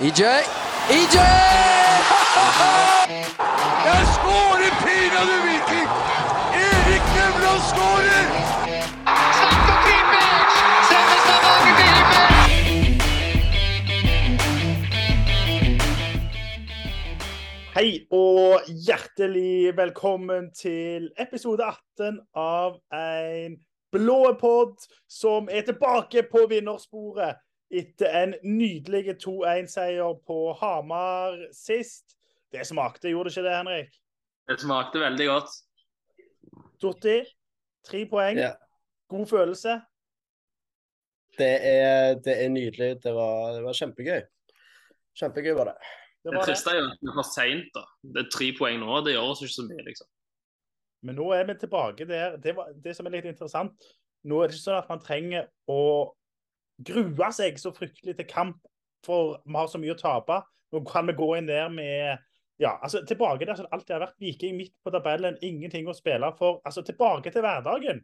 EJ. 0.00 0.22
EJ! 0.90 1.16
Jeg 3.88 4.02
skårer 4.16 4.72
pinadø 4.84 5.36
Viking! 5.46 5.88
Erik 6.64 7.06
Nevland 7.16 7.62
skårer! 7.70 8.26
Sandro 9.38 9.74
Klippers! 9.84 10.56
Selveste 10.90 11.34
Norge 11.44 11.72
Klippers! 11.78 12.36
Hei 17.74 17.90
og 18.12 18.68
hjertelig 18.68 19.76
velkommen 19.80 20.52
til 20.52 21.08
episode 21.16 21.64
18 21.96 22.20
av 22.36 22.76
en 22.92 23.56
blå 23.96 24.36
pod 24.40 24.76
som 25.08 25.48
er 25.48 25.64
tilbake 25.64 26.28
på 26.28 26.44
vinnersporet 26.52 27.40
etter 27.70 28.12
en 28.22 28.34
nydelig 28.46 29.16
2-1-seier 29.22 30.18
på 30.26 30.38
Hamar 30.60 31.38
sist. 31.56 32.16
Det 32.52 32.62
smakte, 32.68 33.10
gjorde 33.10 33.30
det 33.30 33.36
ikke 33.36 33.46
det, 33.48 33.56
Henrik? 33.58 33.98
Det 34.46 34.60
smakte 34.62 35.02
veldig 35.02 35.26
godt. 35.26 35.54
Totti, 36.80 37.16
tre 37.88 38.04
poeng. 38.10 38.38
Ja. 38.38 38.52
God 39.10 39.26
følelse. 39.30 39.80
Det 41.36 41.52
er, 41.68 42.14
det 42.24 42.34
er 42.44 42.48
nydelig. 42.48 42.90
Det 43.02 43.12
var, 43.14 43.52
det 43.56 43.64
var 43.66 43.76
kjempegøy. 43.76 44.22
Kjempegøy 45.20 45.54
var 45.58 45.72
det. 45.72 45.76
Det 45.80 46.30
Det 46.30 46.34
var 46.34 46.40
det. 46.42 46.46
triste 46.52 46.70
er 46.72 46.78
jo 46.80 46.86
at 46.90 47.02
det 47.06 47.16
var 47.16 47.28
seint. 47.28 47.68
da. 47.74 47.82
Det 48.02 48.22
er 48.24 48.30
tre 48.32 48.48
poeng 48.58 48.78
nå, 48.82 49.00
det 49.06 49.14
gjør 49.16 49.32
oss 49.32 49.42
ikke 49.44 49.56
så 49.58 49.66
mye, 49.68 49.84
liksom. 49.90 50.08
Men 51.06 51.18
nå 51.20 51.26
er 51.36 51.44
vi 51.46 51.54
tilbake 51.60 52.06
der. 52.08 52.36
Det, 52.42 52.54
var, 52.56 52.72
det 52.84 52.94
som 52.96 53.06
er 53.06 53.14
litt 53.18 53.28
interessant, 53.30 53.90
nå 54.26 54.40
er 54.42 54.48
det 54.48 54.56
ikke 54.56 54.64
sånn 54.64 54.80
at 54.80 54.88
man 54.90 55.02
trenger 55.04 55.46
å 55.70 55.80
grue 56.84 57.32
seg 57.32 57.58
så 57.60 57.72
fryktelig 57.74 58.16
til 58.18 58.28
kamp, 58.30 58.58
for 59.06 59.38
vi 59.44 59.56
har 59.56 59.68
så 59.70 59.80
mye 59.80 59.94
å 59.94 60.00
tape. 60.00 60.40
Nå 60.74 60.82
kan 60.88 61.06
vi 61.08 61.14
gå 61.16 61.28
inn 61.38 61.48
der 61.48 61.68
med 61.72 62.22
ja, 62.58 62.78
altså 62.80 63.02
tilbake 63.04 63.44
der 63.44 63.56
som 63.56 63.66
det 63.66 63.74
alltid 63.76 63.94
har 63.94 64.04
vært. 64.06 64.18
Viking 64.20 64.56
midt 64.56 64.74
på 64.84 64.92
tabellen, 64.94 65.36
ingenting 65.44 65.88
å 65.88 65.96
spille 65.96 66.30
for. 66.38 66.62
Altså 66.66 66.84
tilbake 66.86 67.32
til 67.32 67.44
hverdagen. 67.44 68.00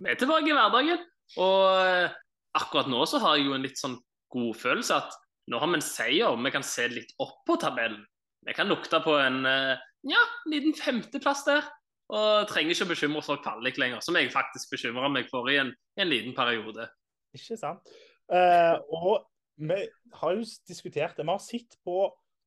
Vi 0.00 0.12
er 0.12 0.20
tilbake 0.20 0.50
i 0.50 0.56
hverdagen. 0.56 1.02
Og 1.40 1.64
eh, 1.80 2.12
akkurat 2.58 2.90
nå 2.90 3.02
så 3.08 3.20
har 3.22 3.38
jeg 3.38 3.48
jo 3.48 3.56
en 3.56 3.64
litt 3.64 3.80
sånn 3.80 3.96
godfølelse 4.34 4.96
at 4.96 5.16
nå 5.50 5.58
har 5.60 5.72
vi 5.72 5.80
en 5.80 5.84
seier. 5.84 6.36
Vi 6.36 6.54
kan 6.54 6.66
se 6.66 6.86
litt 6.92 7.12
opp 7.22 7.40
på 7.48 7.56
tabellen. 7.60 8.02
Vi 8.46 8.56
kan 8.56 8.68
lukte 8.70 9.00
på 9.04 9.16
en 9.20 9.42
eh, 9.48 9.80
ja, 10.08 10.22
liten 10.52 10.76
femteplass 10.76 11.44
der. 11.48 11.64
Og 12.10 12.48
trenger 12.50 12.74
ikke 12.74 12.88
å 12.88 12.90
bekymre 12.90 13.20
oss 13.20 13.28
for 13.30 13.42
kvalik 13.42 13.76
lenger, 13.78 14.00
som 14.02 14.16
jeg 14.18 14.32
faktisk 14.34 14.72
bekymra 14.72 15.08
meg 15.12 15.28
for 15.30 15.46
i 15.48 15.60
en, 15.62 15.70
en 15.94 16.10
liten 16.10 16.34
periode. 16.34 16.88
Ikke 17.36 17.58
sant? 17.58 17.90
Eh, 18.30 18.76
og 18.94 19.26
vi 19.60 19.82
har 20.20 20.36
jo 20.36 20.46
diskutert 20.68 21.16
det. 21.16 21.26
Vi 21.26 21.34
har 21.34 21.44
sett 21.44 21.76
på 21.84 22.06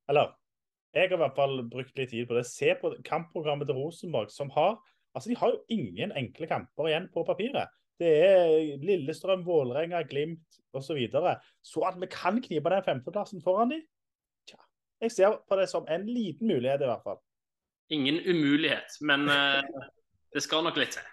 Eller 0.10 0.34
jeg 0.94 1.10
har 1.10 1.16
i 1.16 1.22
hvert 1.24 1.38
fall 1.38 1.64
brukt 1.70 1.96
litt 1.98 2.12
tid 2.12 2.28
på 2.30 2.36
det. 2.38 2.44
Se 2.46 2.74
på 2.78 2.92
kampprogrammet 3.06 3.66
til 3.70 3.80
Rosenborg, 3.80 4.30
som 4.32 4.52
har 4.54 4.78
Altså, 5.14 5.30
de 5.30 5.36
har 5.38 5.52
jo 5.54 5.60
ingen 5.70 6.12
enkle 6.18 6.48
kamper 6.50 6.88
igjen 6.90 7.04
på 7.14 7.22
papiret. 7.28 7.70
Det 8.02 8.10
er 8.26 8.80
Lillestrøm, 8.82 9.44
Vålerenga, 9.46 10.02
Glimt 10.10 10.58
osv. 10.74 10.88
Så, 10.88 10.96
videre. 10.98 11.36
så 11.62 11.84
at 11.86 12.00
vi 12.02 12.10
kan 12.10 12.42
knipe 12.42 12.70
den 12.74 12.86
femteplassen 12.86 13.44
foran 13.46 13.70
dem, 13.70 13.84
tja. 14.50 14.58
Jeg 15.02 15.12
ser 15.14 15.36
på 15.50 15.60
det 15.60 15.68
som 15.70 15.86
en 15.86 16.08
liten 16.10 16.50
mulighet, 16.50 16.82
i 16.82 16.90
hvert 16.90 17.06
fall. 17.06 17.22
Ingen 17.94 18.18
umulighet, 18.26 18.98
men 19.02 19.30
uh, 19.30 19.86
det 20.34 20.42
skal 20.42 20.66
nok 20.66 20.82
litt 20.82 20.98
til. 20.98 21.06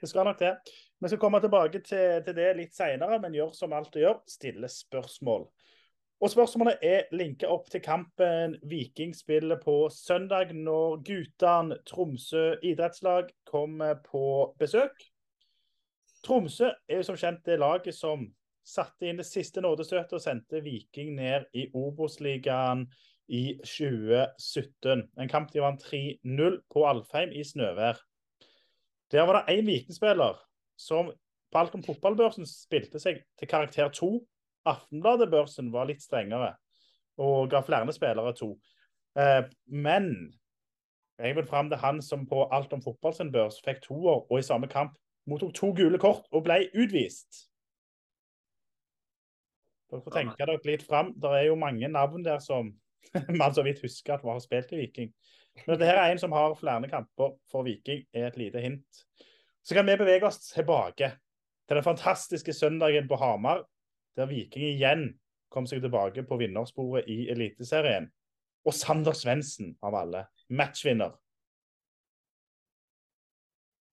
Det 0.00 0.08
skal 0.08 0.24
nok 0.24 0.40
det. 0.40 0.54
Vi 0.98 1.08
skal 1.08 1.20
komme 1.22 1.38
tilbake 1.40 1.78
til, 1.86 2.22
til 2.26 2.34
det 2.34 2.48
litt 2.58 2.74
senere, 2.74 3.20
men 3.22 3.36
gjør 3.36 3.52
som 3.54 3.74
alt 3.76 3.92
du 3.94 4.00
gjør, 4.02 4.18
stille 4.26 4.68
spørsmål. 4.72 5.44
Og 6.18 6.32
Spørsmålet 6.32 6.80
er 6.82 7.12
linka 7.14 7.46
opp 7.46 7.68
til 7.70 7.82
kampen 7.84 8.56
Viking 8.66 9.12
spiller 9.14 9.60
på 9.62 9.84
søndag, 9.94 10.50
når 10.50 10.96
guttene 11.06 11.78
Tromsø 11.86 12.56
idrettslag 12.66 13.30
kommer 13.46 14.00
på 14.02 14.56
besøk. 14.58 14.98
Tromsø 16.26 16.72
er 16.88 16.98
jo 16.98 17.06
som 17.06 17.20
kjent 17.20 17.44
det 17.46 17.60
laget 17.62 17.94
som 17.94 18.26
satte 18.66 19.06
inn 19.06 19.22
det 19.22 19.28
siste 19.28 19.62
nådestøtet 19.62 20.18
og 20.18 20.24
sendte 20.24 20.64
Viking 20.66 21.14
ned 21.20 21.46
i 21.54 21.68
Obos-ligaen 21.70 22.88
i 23.30 23.44
2017. 23.62 25.06
En 25.14 25.30
kamp 25.30 25.54
de 25.54 25.62
vant 25.62 25.86
3-0 25.86 26.58
på 26.74 26.84
Alfheim 26.90 27.30
i 27.30 27.46
snøvær. 27.46 28.02
Der 29.14 29.22
var 29.22 29.38
det 29.38 29.54
én 29.54 29.70
Viking-spiller 29.70 30.47
som 30.78 31.10
på 31.48 31.60
Alcom 31.60 31.82
fotballbørsen 31.84 32.46
spilte 32.48 33.00
seg 33.02 33.22
til 33.40 33.50
karakter 33.50 33.90
2. 33.94 34.10
Aftenbladet-børsen 34.68 35.72
var 35.72 35.88
litt 35.88 36.04
strengere 36.04 36.54
og 37.18 37.50
ga 37.50 37.62
flere 37.66 37.92
spillere 37.94 38.34
to. 38.38 38.52
Eh, 39.18 39.42
men 39.66 40.12
jeg 41.18 41.34
vil 41.34 41.46
fram 41.46 41.70
til 41.70 41.80
han 41.82 42.02
som 42.02 42.26
på 42.30 42.44
Alt 42.54 42.72
om 42.72 42.82
fotball 42.82 43.14
sin 43.14 43.32
børs 43.34 43.58
fikk 43.64 43.82
toer, 43.88 44.22
og 44.30 44.38
i 44.38 44.46
samme 44.46 44.68
kamp 44.70 44.94
mottok 45.28 45.54
to 45.54 45.72
gule 45.76 45.98
kort 45.98 46.28
og 46.32 46.44
ble 46.46 46.60
utvist. 46.78 47.48
Dere 49.88 50.04
får 50.04 50.14
tenke 50.14 50.46
dere 50.46 50.68
litt 50.68 50.84
fram. 50.86 51.14
Det 51.16 51.32
er 51.32 51.48
jo 51.48 51.58
mange 51.58 51.88
navn 51.88 52.24
der 52.24 52.38
som 52.44 52.70
man 53.40 53.54
så 53.54 53.64
vidt 53.66 53.82
husker 53.82 54.14
at 54.14 54.24
har 54.24 54.40
spilt 54.44 54.72
i 54.76 54.82
Viking. 54.84 55.10
Men 55.66 55.74
dette 55.74 55.90
er 55.90 56.12
en 56.12 56.20
som 56.22 56.32
har 56.36 56.54
flere 56.54 56.90
kamper 56.90 57.34
for 57.50 57.66
Viking, 57.66 58.04
er 58.14 58.28
et 58.28 58.38
lite 58.38 58.62
hint. 58.62 59.04
Så 59.66 59.76
kan 59.76 59.86
vi 59.88 59.96
bevege 60.00 60.28
oss 60.28 60.40
tilbake 60.50 61.12
til 61.68 61.76
den 61.76 61.84
fantastiske 61.84 62.54
søndagen 62.56 63.08
på 63.08 63.18
Hamar, 63.20 63.64
der 64.16 64.30
Viking 64.30 64.64
igjen 64.70 65.08
kom 65.52 65.66
seg 65.68 65.82
tilbake 65.84 66.24
på 66.28 66.38
vinnersporet 66.40 67.08
i 67.10 67.26
Eliteserien. 67.32 68.08
Og 68.66 68.74
Sander 68.76 69.16
Svendsen, 69.16 69.74
av 69.84 69.96
alle, 69.96 70.26
matchvinner. 70.48 71.14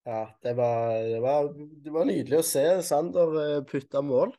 Ja, 0.06 0.26
det 0.44 0.54
var, 0.58 0.92
det 1.10 1.22
var, 1.24 1.48
det 1.56 1.94
var 1.94 2.06
nydelig 2.06 2.42
å 2.42 2.46
se 2.46 2.66
Sander 2.86 3.38
eh, 3.42 3.62
putte 3.66 4.04
mål. 4.06 4.36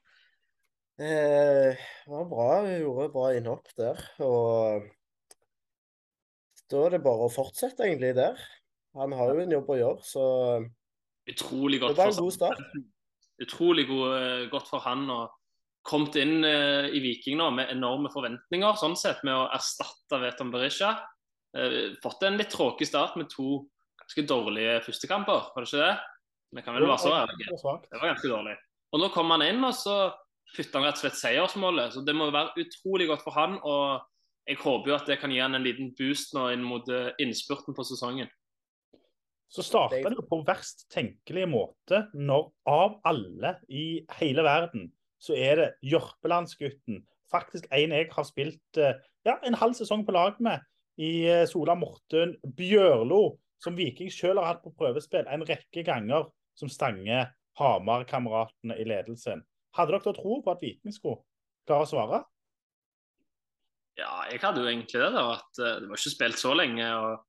Eh, 0.96 1.74
det 1.74 2.12
var 2.12 2.28
bra, 2.30 2.50
gjorde 2.70 3.08
bra 3.12 3.30
innhopp 3.34 3.72
der. 3.76 4.04
Og 4.24 4.86
da 6.70 6.84
er 6.84 6.96
det 6.96 7.02
bare 7.04 7.26
å 7.26 7.32
fortsette 7.32 7.84
egentlig 7.84 8.14
der. 8.18 8.38
Han 8.96 9.12
har 9.18 9.34
jo 9.34 9.42
en 9.42 9.56
jobb 9.56 9.72
å 9.74 9.80
gjøre, 9.80 10.06
så 10.06 10.24
Utrolig 11.30 11.80
godt 11.82 11.98
for 11.98 12.62
utrolig 13.42 13.84
god, 13.88 14.14
eh, 14.16 14.44
godt 14.48 14.68
for 14.70 14.84
han 14.86 15.04
og 15.12 15.34
kommet 15.86 16.16
inn 16.18 16.44
eh, 16.46 16.88
i 16.96 17.02
Viking 17.04 17.38
nå 17.38 17.50
med 17.54 17.70
enorme 17.72 18.10
forventninger, 18.12 18.78
sånn 18.80 18.96
sett, 18.98 19.22
med 19.26 19.36
å 19.36 19.48
erstatte 19.54 20.20
Veton 20.22 20.50
Berisha. 20.54 20.94
Eh, 21.56 21.96
fått 22.02 22.24
en 22.26 22.38
litt 22.40 22.50
tråkig 22.54 22.88
start 22.88 23.18
med 23.20 23.30
to 23.32 23.66
ganske 24.00 24.26
dårlige 24.28 24.80
førstekamper, 24.86 25.50
var 25.52 25.64
det 25.64 25.70
ikke 25.70 25.84
det? 25.84 25.94
Det 26.56 26.64
kan 26.64 26.76
vel 26.76 26.86
være 26.88 27.02
så 27.02 27.12
ærlige. 27.12 27.42
Det 27.42 27.52
var 27.52 27.62
svakt. 27.62 27.88
Det 27.90 28.00
var 28.00 28.12
ganske 28.12 28.32
dårlig. 28.32 28.56
Og 28.94 29.02
nå 29.02 29.08
kom 29.12 29.32
han 29.34 29.44
inn, 29.44 29.64
og 29.66 29.74
så 29.76 29.96
putter 30.54 30.78
han 30.78 30.86
rett 30.86 31.00
og 31.00 31.02
slett 31.02 31.18
seiersmålet. 31.18 31.92
Så 31.92 32.02
det 32.06 32.14
må 32.16 32.28
være 32.32 32.62
utrolig 32.62 33.08
godt 33.10 33.24
for 33.26 33.36
han. 33.36 33.58
Og 33.66 34.06
jeg 34.46 34.60
håper 34.62 34.92
jo 34.92 34.96
at 34.96 35.10
det 35.10 35.18
kan 35.20 35.34
gi 35.34 35.42
han 35.42 35.58
en 35.58 35.66
liten 35.66 35.90
boost 35.98 36.36
nå 36.36 36.46
inn 36.54 36.64
mot 36.64 36.86
eh, 36.88 37.10
innspurten 37.22 37.76
på 37.76 37.84
sesongen. 37.84 38.30
Så 39.52 39.62
starta 39.62 40.02
det 40.02 40.18
jo 40.18 40.26
på 40.26 40.40
verst 40.46 40.86
tenkelige 40.92 41.48
måte 41.48 42.02
når 42.14 42.48
av 42.68 42.96
alle 43.06 43.56
i 43.70 44.02
hele 44.18 44.42
verden, 44.46 44.88
så 45.22 45.36
er 45.38 45.60
det 45.60 45.68
Jørpelandsgutten. 45.86 47.04
Faktisk 47.30 47.66
en 47.74 47.94
jeg 47.94 48.10
har 48.12 48.26
spilt 48.26 48.80
eh, 48.80 48.98
ja, 49.26 49.36
en 49.46 49.58
halv 49.58 49.74
sesong 49.78 50.04
på 50.06 50.14
lag 50.14 50.38
med 50.42 50.62
i 51.02 51.26
eh, 51.30 51.46
Sola 51.50 51.76
Morten 51.78 52.36
Bjørlo, 52.58 53.38
som 53.62 53.78
Viking 53.78 54.10
selv 54.12 54.42
har 54.42 54.54
hatt 54.54 54.64
på 54.64 54.74
prøvespill 54.76 55.26
en 55.30 55.46
rekke 55.46 55.84
ganger, 55.86 56.28
som 56.56 56.70
stanger 56.72 57.30
Hamar-kameratene 57.58 58.76
i 58.80 58.86
ledelsen. 58.88 59.42
Hadde 59.76 59.94
dere 59.94 60.04
da 60.06 60.16
tro 60.16 60.40
på 60.42 60.52
at 60.52 60.62
Viking 60.64 60.94
skulle 60.94 61.22
klare 61.68 61.86
å 61.86 61.90
svare? 61.90 62.22
Ja, 63.96 64.26
jeg 64.28 64.42
hadde 64.42 64.60
jo 64.60 64.68
egentlig 64.68 65.00
det, 65.00 65.10
da. 65.14 65.24
At 65.38 65.62
eh, 65.62 65.78
det 65.80 65.90
var 65.90 66.00
ikke 66.00 66.14
spilt 66.14 66.40
så 66.40 66.52
lenge. 66.56 66.86
og 66.92 67.24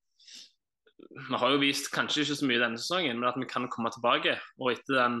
Vi 1.18 1.40
har 1.40 1.52
jo 1.52 1.60
vist 1.62 1.90
kanskje 1.94 2.22
ikke 2.24 2.38
så 2.38 2.48
mye 2.48 2.62
denne 2.62 2.80
sesongen, 2.80 3.18
men 3.18 3.28
at 3.30 3.38
vi 3.40 3.48
kan 3.50 3.66
komme 3.72 3.90
tilbake. 3.94 4.36
Og 4.60 4.72
etter 4.74 4.98
den 4.98 5.20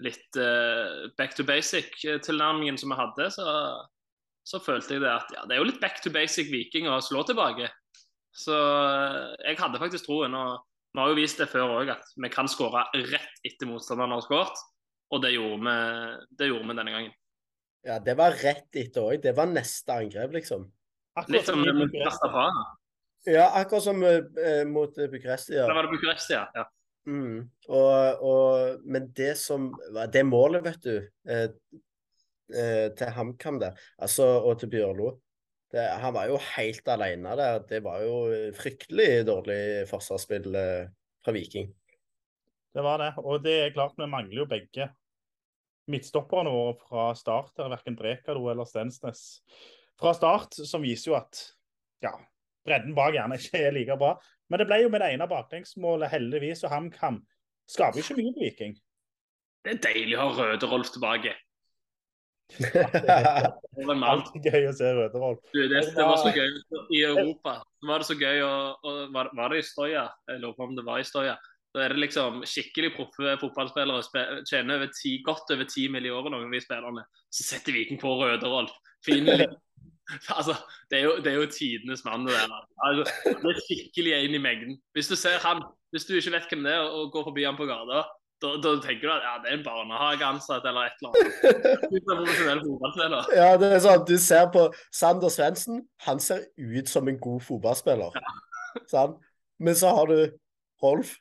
litt 0.00 0.38
uh, 0.40 1.10
back 1.18 1.36
to 1.36 1.44
basic-tilnærmingen 1.44 2.78
som 2.80 2.94
vi 2.94 2.98
hadde, 3.00 3.28
så, 3.34 3.46
så 4.48 4.62
følte 4.64 4.96
jeg 4.96 5.04
det 5.04 5.12
at 5.12 5.34
ja, 5.36 5.44
det 5.44 5.56
er 5.56 5.60
jo 5.60 5.68
litt 5.68 5.82
back 5.82 6.00
to 6.00 6.12
basic 6.14 6.48
Viking 6.52 6.88
å 6.88 7.00
slå 7.04 7.24
tilbake. 7.28 7.68
Så 8.36 8.54
eh, 8.54 9.32
jeg 9.48 9.58
hadde 9.58 9.80
faktisk 9.82 10.06
troen. 10.06 10.34
og 10.38 10.60
Vi 10.94 11.02
har 11.02 11.12
jo 11.12 11.18
vist 11.18 11.40
det 11.42 11.50
før 11.50 11.80
òg, 11.80 11.92
at 11.96 12.12
vi 12.14 12.30
kan 12.32 12.48
skåre 12.50 12.86
rett 13.10 13.46
etter 13.46 13.68
motstanderen 13.68 14.14
har 14.14 14.22
skåret. 14.24 14.62
Og 15.10 15.22
det 15.24 15.32
gjorde, 15.34 15.58
vi, 15.66 16.36
det 16.38 16.50
gjorde 16.52 16.68
vi 16.68 16.76
denne 16.78 16.94
gangen. 16.94 17.16
Ja, 17.86 17.96
det 18.04 18.14
var 18.18 18.36
rett 18.38 18.76
etter 18.76 19.08
òg. 19.08 19.22
Det 19.24 19.32
var 19.36 19.50
neste 19.50 19.96
angrep, 19.96 20.36
liksom. 20.36 20.68
Akkurat 21.18 21.34
Litt 21.34 21.48
som 21.48 21.64
vi 21.64 22.04
kastet 22.04 22.30
fra. 22.30 22.46
Ja, 23.28 23.50
akkurat 23.60 23.84
som 23.84 24.02
eh, 24.02 24.66
mot 24.66 24.98
eh, 24.98 25.08
Bucuresti. 25.10 25.54
Ja. 25.54 25.66
Da 25.68 25.74
var 25.76 25.88
det 25.88 25.92
Bucuresti, 25.94 26.34
ja. 26.34 26.46
ja. 26.54 26.66
Mm. 27.08 27.48
Og, 27.68 28.22
og, 28.22 28.84
men 28.84 29.08
det 29.16 29.32
som 29.40 29.70
Det 30.12 30.20
målet, 30.26 30.64
vet 30.64 30.84
du 30.84 30.94
eh, 31.28 31.48
eh, 32.54 32.86
til 32.96 33.12
HamKam 33.16 33.60
der, 33.60 33.76
altså, 33.98 34.26
og 34.44 34.60
til 34.60 34.72
Bjørlo. 34.72 35.18
Det, 35.70 35.84
han 36.02 36.14
var 36.16 36.30
jo 36.30 36.38
helt 36.56 36.88
alene 36.90 37.36
der. 37.38 37.60
Det 37.68 37.82
var 37.84 38.00
jo 38.02 38.14
fryktelig 38.58 39.26
dårlig 39.28 39.60
forsvarsspill 39.90 40.56
eh, 40.58 40.88
fra 41.24 41.34
Viking. 41.36 41.70
Det 42.74 42.82
var 42.86 42.98
det. 43.02 43.12
Og 43.22 43.44
det 43.44 43.56
er 43.60 43.74
klart 43.74 43.98
vi 43.98 44.08
mangler 44.10 44.42
jo 44.42 44.48
begge 44.50 44.88
midtstopperne 45.90 46.50
våre 46.54 46.74
fra 46.80 47.06
start. 47.18 47.54
Verken 47.58 47.98
Brekalo 47.98 48.48
eller 48.50 48.68
Stensnes 48.68 49.40
fra 50.00 50.14
start, 50.16 50.56
som 50.66 50.82
viser 50.82 51.12
jo 51.12 51.16
at 51.18 51.40
ja, 52.02 52.14
bredden 52.66 52.94
bak 52.96 53.14
gjerne 53.16 53.38
ikke 53.40 53.60
er 53.66 53.74
like 53.76 53.98
bra. 54.00 54.14
Men 54.50 54.62
det 54.62 54.66
ble 54.70 54.80
jo 54.82 54.90
med 54.92 55.02
det 55.04 55.12
ene 55.14 55.28
baklengsmålet, 55.30 56.10
heldigvis, 56.12 56.64
og 56.66 56.74
HamKam 56.74 57.20
skaper 57.70 58.02
ikke 58.02 58.18
mye 58.18 58.34
på 58.34 58.44
Viking. 58.46 58.74
Det 59.64 59.76
er 59.76 59.80
deilig 59.84 60.16
å 60.16 60.26
ha 60.26 60.48
Røde-Rolf 60.50 60.92
tilbake. 60.94 61.36
Det 63.80 63.86
var. 63.86 64.00
Alltid 64.10 64.48
gøy 64.50 64.64
å 64.66 64.72
se 64.74 64.88
Røde-Rolf. 64.96 65.52
det, 65.54 65.68
det 65.94 66.04
var 66.04 66.18
så 66.18 66.32
gøy 66.34 66.48
i 66.96 67.04
Europa. 67.06 67.60
Så 67.78 67.88
var 67.88 68.02
det 68.02 68.08
så 68.08 68.16
gøy 68.18 68.42
å, 68.42 68.50
å 68.74 68.94
var, 69.14 69.30
var 69.38 69.54
det 69.54 69.62
i 69.62 69.66
Støya? 69.68 70.02
Jeg 70.28 70.42
lurer 70.42 70.56
på 70.58 70.66
om 70.66 70.74
det 70.76 70.84
var 70.88 71.00
i 71.00 71.06
Støya. 71.06 71.36
Da 71.70 71.84
er 71.84 71.94
det 71.94 72.02
liksom 72.02 72.42
skikkelig 72.50 72.90
proffe 72.96 73.36
fotballspillere 73.38 74.02
spe, 74.02 74.24
tjener 74.50 74.80
over 74.80 74.90
ti, 74.96 75.14
godt 75.26 75.52
over 75.54 75.68
ti 75.70 75.86
mill. 75.92 76.08
i 76.08 76.12
året, 76.12 76.32
noen 76.34 76.48
av 76.48 76.56
de 76.56 76.62
spillerne. 76.64 77.06
Så 77.30 77.46
setter 77.46 77.76
Viking 77.76 78.00
på 78.02 78.16
Røde-Rolf. 78.18 78.74
Fin 79.06 79.30
Altså, 80.38 80.54
det 80.90 80.98
er 80.98 81.04
jo, 81.04 81.16
det 81.24 81.32
er 81.32 81.38
jo 81.40 81.50
tidenes 81.58 82.04
mann. 82.04 82.26
Det 82.26 82.34
der. 82.34 82.54
Altså, 82.86 83.04
det 83.42 83.52
er 83.52 83.60
skikkelig 83.66 84.12
en 84.16 84.34
i 84.38 84.42
mengden. 84.46 84.80
Hvis 84.92 85.08
du 85.08 85.16
ser 85.16 85.38
han, 85.46 85.62
hvis 85.90 86.06
du 86.08 86.14
ikke 86.14 86.34
vet 86.36 86.48
hvem 86.50 86.64
det 86.66 86.74
er, 86.74 86.88
og 86.96 87.12
går 87.12 87.24
forbi 87.28 87.46
han 87.46 87.58
på 87.60 87.68
gata, 87.70 88.02
da, 88.40 88.50
da 88.64 88.70
tenker 88.80 89.04
du 89.04 89.12
at 89.12 89.24
ja, 89.26 89.32
det 89.42 89.50
er 89.50 89.56
en 89.58 89.64
barnehageansatt 89.64 90.66
eller 90.68 90.88
et 90.88 91.00
eller 91.00 91.10
annet. 91.12 91.32
Ja, 93.36 93.48
det 93.60 93.72
er 93.76 93.82
sånn, 93.84 94.04
Du 94.08 94.16
ser 94.16 94.46
på 94.54 94.62
Sander 94.96 95.32
Svendsen. 95.32 95.82
Han 96.06 96.22
ser 96.24 96.46
ut 96.56 96.88
som 96.88 97.10
en 97.10 97.18
god 97.20 97.42
fotballspiller. 97.44 98.16
Sant? 98.88 99.18
Men 99.60 99.76
så 99.76 99.92
har 99.92 100.08
du 100.08 100.16
Rolf. 100.80 101.18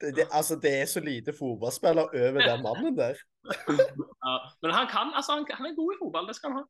Det, 0.00 0.14
det, 0.16 0.24
altså, 0.32 0.56
det 0.56 0.72
er 0.80 0.88
så 0.90 1.00
lite 1.04 1.34
fotballspiller 1.36 2.08
over 2.08 2.40
den 2.40 2.62
mannen 2.64 2.96
der. 2.96 3.20
Ja, 3.44 4.32
men 4.62 4.72
han 4.74 4.88
kan, 4.90 5.12
altså, 5.14 5.36
han, 5.36 5.44
han 5.50 5.66
er 5.66 5.76
god 5.76 5.92
i 5.92 6.00
fotball, 6.00 6.26
det 6.30 6.38
skal 6.38 6.50
han 6.50 6.62
ha. 6.62 6.64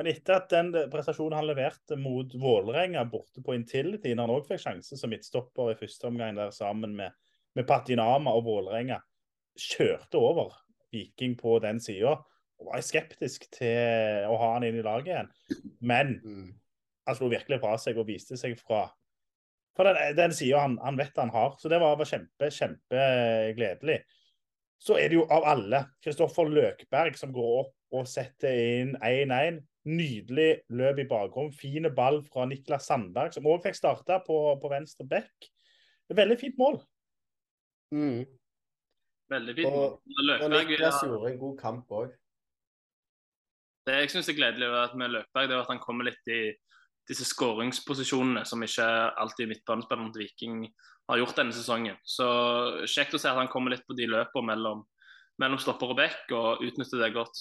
Men 0.00 0.08
etter 0.14 0.38
at 0.38 0.46
den 0.48 0.70
prestasjonen 0.88 1.34
han 1.36 1.44
leverte 1.44 1.98
mot 2.00 2.32
Vålerenga 2.40 3.02
borte 3.04 3.42
på 3.44 3.52
Intility, 3.52 4.14
når 4.14 4.24
han 4.24 4.32
òg 4.32 4.46
fikk 4.48 4.62
sjanse 4.62 4.96
som 4.96 5.10
midtstopper 5.12 5.74
i 5.74 5.76
første 5.76 6.08
omgang 6.08 6.38
der 6.38 6.54
sammen 6.56 6.94
med, 6.96 7.12
med 7.52 7.66
Patinama 7.68 8.32
og 8.32 8.46
Vålerenga, 8.46 8.96
kjørte 9.60 10.16
over 10.16 10.54
Viking 10.94 11.34
på 11.36 11.58
den 11.60 11.82
sida. 11.84 12.14
Og 12.56 12.70
var 12.70 12.80
skeptisk 12.84 13.44
til 13.52 14.24
å 14.24 14.38
ha 14.40 14.48
han 14.54 14.64
inn 14.70 14.78
i 14.80 14.86
laget 14.86 15.10
igjen. 15.12 15.28
Men 15.84 16.16
Mm. 16.24 16.48
han 17.06 17.18
slo 17.18 17.28
virkelig 17.28 17.60
fra 17.60 17.76
seg 17.76 18.00
og 18.00 18.08
viste 18.08 18.40
seg 18.40 18.56
fra, 18.56 18.86
fra 19.76 19.92
den, 19.92 20.16
den 20.16 20.32
sida 20.32 20.62
han, 20.64 20.78
han 20.80 20.96
vet 20.96 21.20
han 21.20 21.32
har. 21.36 21.58
Så 21.60 21.68
det 21.68 21.80
var, 21.80 22.00
var 22.00 22.08
kjempe, 22.08 22.48
kjempegledelig. 22.48 23.98
Så 24.80 24.96
er 24.96 25.12
det 25.12 25.20
jo 25.20 25.28
av 25.28 25.44
alle 25.44 25.82
Kristoffer 26.00 26.48
Løkberg 26.48 27.20
som 27.20 27.36
går 27.36 27.66
opp 27.66 27.76
og 28.00 28.08
setter 28.08 28.56
inn 28.80 28.96
1-1. 28.96 29.60
Nydelig 29.90 30.50
løp 30.70 31.00
i 31.02 31.06
bakrom. 31.10 31.50
Fine 31.56 31.90
ball 31.94 32.20
fra 32.28 32.44
Niklas 32.46 32.86
Sandberg, 32.90 33.34
som 33.34 33.48
òg 33.50 33.62
fikk 33.64 33.78
starta 33.78 34.20
på, 34.26 34.36
på 34.62 34.70
venstre 34.70 35.06
back. 35.08 35.48
Veldig 36.10 36.36
fint 36.40 36.58
mål. 36.60 36.78
Mm. 37.94 38.24
Veldig 39.30 39.54
fint. 39.58 39.66
Og- 39.74 40.00
Og 40.42 40.50
Niklas 40.54 41.02
ja, 41.02 41.08
gjorde 41.08 41.32
en 41.32 41.38
god 41.38 41.58
kamp 41.58 41.88
òg. 41.90 42.16
det 43.86 43.94
jeg 43.96 44.10
syns 44.12 44.28
er 44.28 44.34
gledelig 44.36 44.68
med 44.94 45.10
Løkberg, 45.10 45.48
det 45.48 45.54
er 45.56 45.60
at 45.64 45.70
han 45.72 45.80
kommer 45.82 46.04
litt 46.04 46.28
i 46.28 46.52
disse 47.08 47.24
skåringsposisjonene 47.24 48.44
som 48.46 48.62
ikke 48.62 48.84
alltid 49.18 49.48
midtbanespilleren 49.50 50.12
til 50.12 50.22
Viking 50.22 50.68
har 51.08 51.18
gjort 51.18 51.34
denne 51.40 51.52
sesongen. 51.56 51.96
Så 52.06 52.26
kjekt 52.86 53.14
å 53.14 53.18
se 53.18 53.28
at 53.32 53.36
han 53.40 53.48
kommer 53.48 53.70
litt 53.74 53.82
på 53.88 53.96
de 53.96 54.06
løpene 54.06 54.46
mellom, 54.52 54.84
mellom 55.40 55.58
stopper 55.58 55.90
og 55.90 55.96
back, 55.96 56.30
og 56.30 56.62
utnytter 56.62 57.02
det 57.02 57.14
godt. 57.16 57.34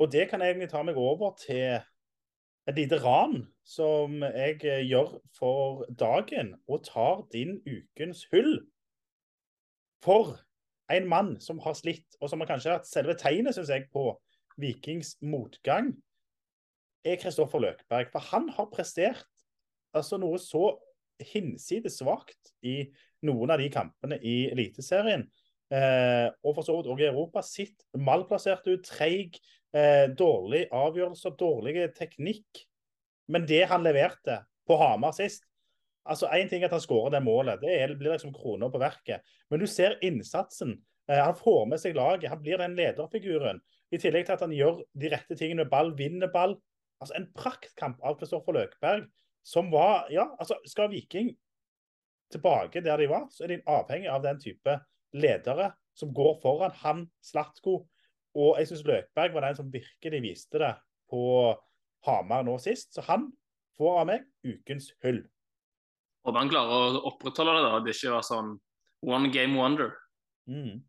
Og 0.00 0.08
det 0.12 0.28
kan 0.30 0.40
jeg 0.40 0.54
egentlig 0.54 0.70
ta 0.72 0.82
meg 0.82 0.96
over 0.96 1.34
til 1.36 1.80
et 2.68 2.76
lite 2.76 3.00
ran 3.02 3.42
som 3.66 4.22
jeg 4.22 4.60
eh, 4.64 4.84
gjør 4.88 5.18
for 5.36 5.84
dagen, 5.98 6.54
og 6.68 6.84
tar 6.86 7.26
din 7.32 7.58
ukens 7.68 8.24
hull. 8.32 8.60
For 10.04 10.38
en 10.90 11.08
mann 11.08 11.34
som 11.40 11.60
har 11.60 11.76
slitt, 11.76 12.16
og 12.20 12.30
som 12.30 12.40
har 12.40 12.48
kanskje 12.50 12.72
hatt 12.74 12.88
selve 12.88 13.16
tegnet, 13.18 13.54
syns 13.54 13.72
jeg, 13.72 13.88
på 13.92 14.14
Vikings 14.60 15.16
motgang, 15.22 15.92
er 17.04 17.20
Kristoffer 17.20 17.60
Løkberg. 17.60 18.08
For 18.12 18.24
han 18.32 18.48
har 18.56 18.72
prestert 18.72 19.28
altså 19.96 20.18
noe 20.20 20.40
så 20.40 20.74
hinsides 21.20 22.00
svakt 22.00 22.52
i 22.64 22.82
noen 23.26 23.52
av 23.52 23.60
de 23.60 23.68
kampene 23.72 24.16
i 24.24 24.48
Eliteserien. 24.50 25.26
Eh, 25.70 26.28
og 26.42 26.56
for 26.56 26.66
så 26.66 26.76
vidt 26.76 26.90
òg 26.90 27.04
i 27.04 27.08
Europa. 27.10 27.44
Sitt 27.46 27.84
malplassert 27.94 28.66
ut, 28.68 28.84
treig, 28.86 29.38
eh, 29.76 30.06
dårlig 30.16 30.66
avgjørelser, 30.74 31.36
dårlig 31.38 31.88
teknikk. 31.96 32.64
Men 33.30 33.46
det 33.46 33.64
han 33.70 33.84
leverte 33.86 34.42
på 34.66 34.78
Hamar 34.80 35.14
sist 35.16 35.46
altså 36.10 36.30
Én 36.32 36.48
ting 36.48 36.62
er 36.62 36.70
at 36.70 36.74
han 36.74 36.82
skårer 36.82 37.12
det 37.14 37.22
målet, 37.22 37.60
det 37.62 37.98
blir 37.98 38.14
liksom 38.14 38.32
kroner 38.34 38.70
på 38.72 38.80
verket. 38.80 39.26
Men 39.50 39.60
du 39.60 39.66
ser 39.70 39.98
innsatsen. 40.04 40.78
Eh, 41.10 41.20
han 41.20 41.36
får 41.36 41.66
med 41.70 41.82
seg 41.82 41.94
laget. 41.98 42.30
Han 42.32 42.42
blir 42.42 42.58
den 42.58 42.76
lederfiguren. 42.78 43.60
I 43.90 43.98
tillegg 44.00 44.26
til 44.26 44.36
at 44.36 44.44
han 44.44 44.54
gjør 44.54 44.80
de 44.98 45.10
rette 45.12 45.36
tingene 45.36 45.64
med 45.64 45.72
ball, 45.72 45.92
vinner 45.98 46.30
ball. 46.32 46.56
Altså 47.00 47.16
En 47.18 47.28
praktkamp 47.36 48.00
av 48.02 48.18
Kristoffer 48.20 48.56
Løkberg 48.56 49.06
som 49.46 49.70
var 49.72 50.10
Ja, 50.12 50.26
altså 50.38 50.58
skal 50.68 50.90
Viking 50.92 51.30
tilbake 52.30 52.82
der 52.84 53.00
de 53.00 53.08
var, 53.10 53.24
så 53.32 53.44
er 53.44 53.54
de 53.54 53.62
avhengig 53.66 54.10
av 54.12 54.22
den 54.22 54.38
type 54.38 54.76
ledere 55.16 55.72
som 55.96 56.12
går 56.14 56.36
foran. 56.42 56.74
Han, 56.84 57.06
Slatko. 57.24 57.82
Og 58.38 58.60
jeg 58.60 58.70
syns 58.70 58.86
Løkberg 58.86 59.34
var 59.34 59.46
den 59.46 59.58
som 59.58 59.72
virkelig 59.72 60.22
viste 60.22 60.60
det 60.62 60.74
på 61.10 61.22
Hamar 62.06 62.44
nå 62.46 62.56
sist. 62.62 62.94
Så 62.94 63.04
han 63.08 63.28
får 63.78 63.98
av 64.02 64.08
meg 64.12 64.26
ukens 64.46 64.92
hull. 65.04 65.24
Håper 66.26 66.42
han 66.42 66.52
klarer 66.52 66.98
å 67.00 67.02
opprettholde 67.10 67.56
det, 67.56 67.64
da. 67.64 67.74
At 67.78 67.86
det 67.86 67.96
ikke 67.96 68.14
var 68.14 68.26
sånn 68.26 68.54
one 69.06 69.32
game 69.32 69.56
wonder. 69.58 69.94
Mm. 70.50 70.82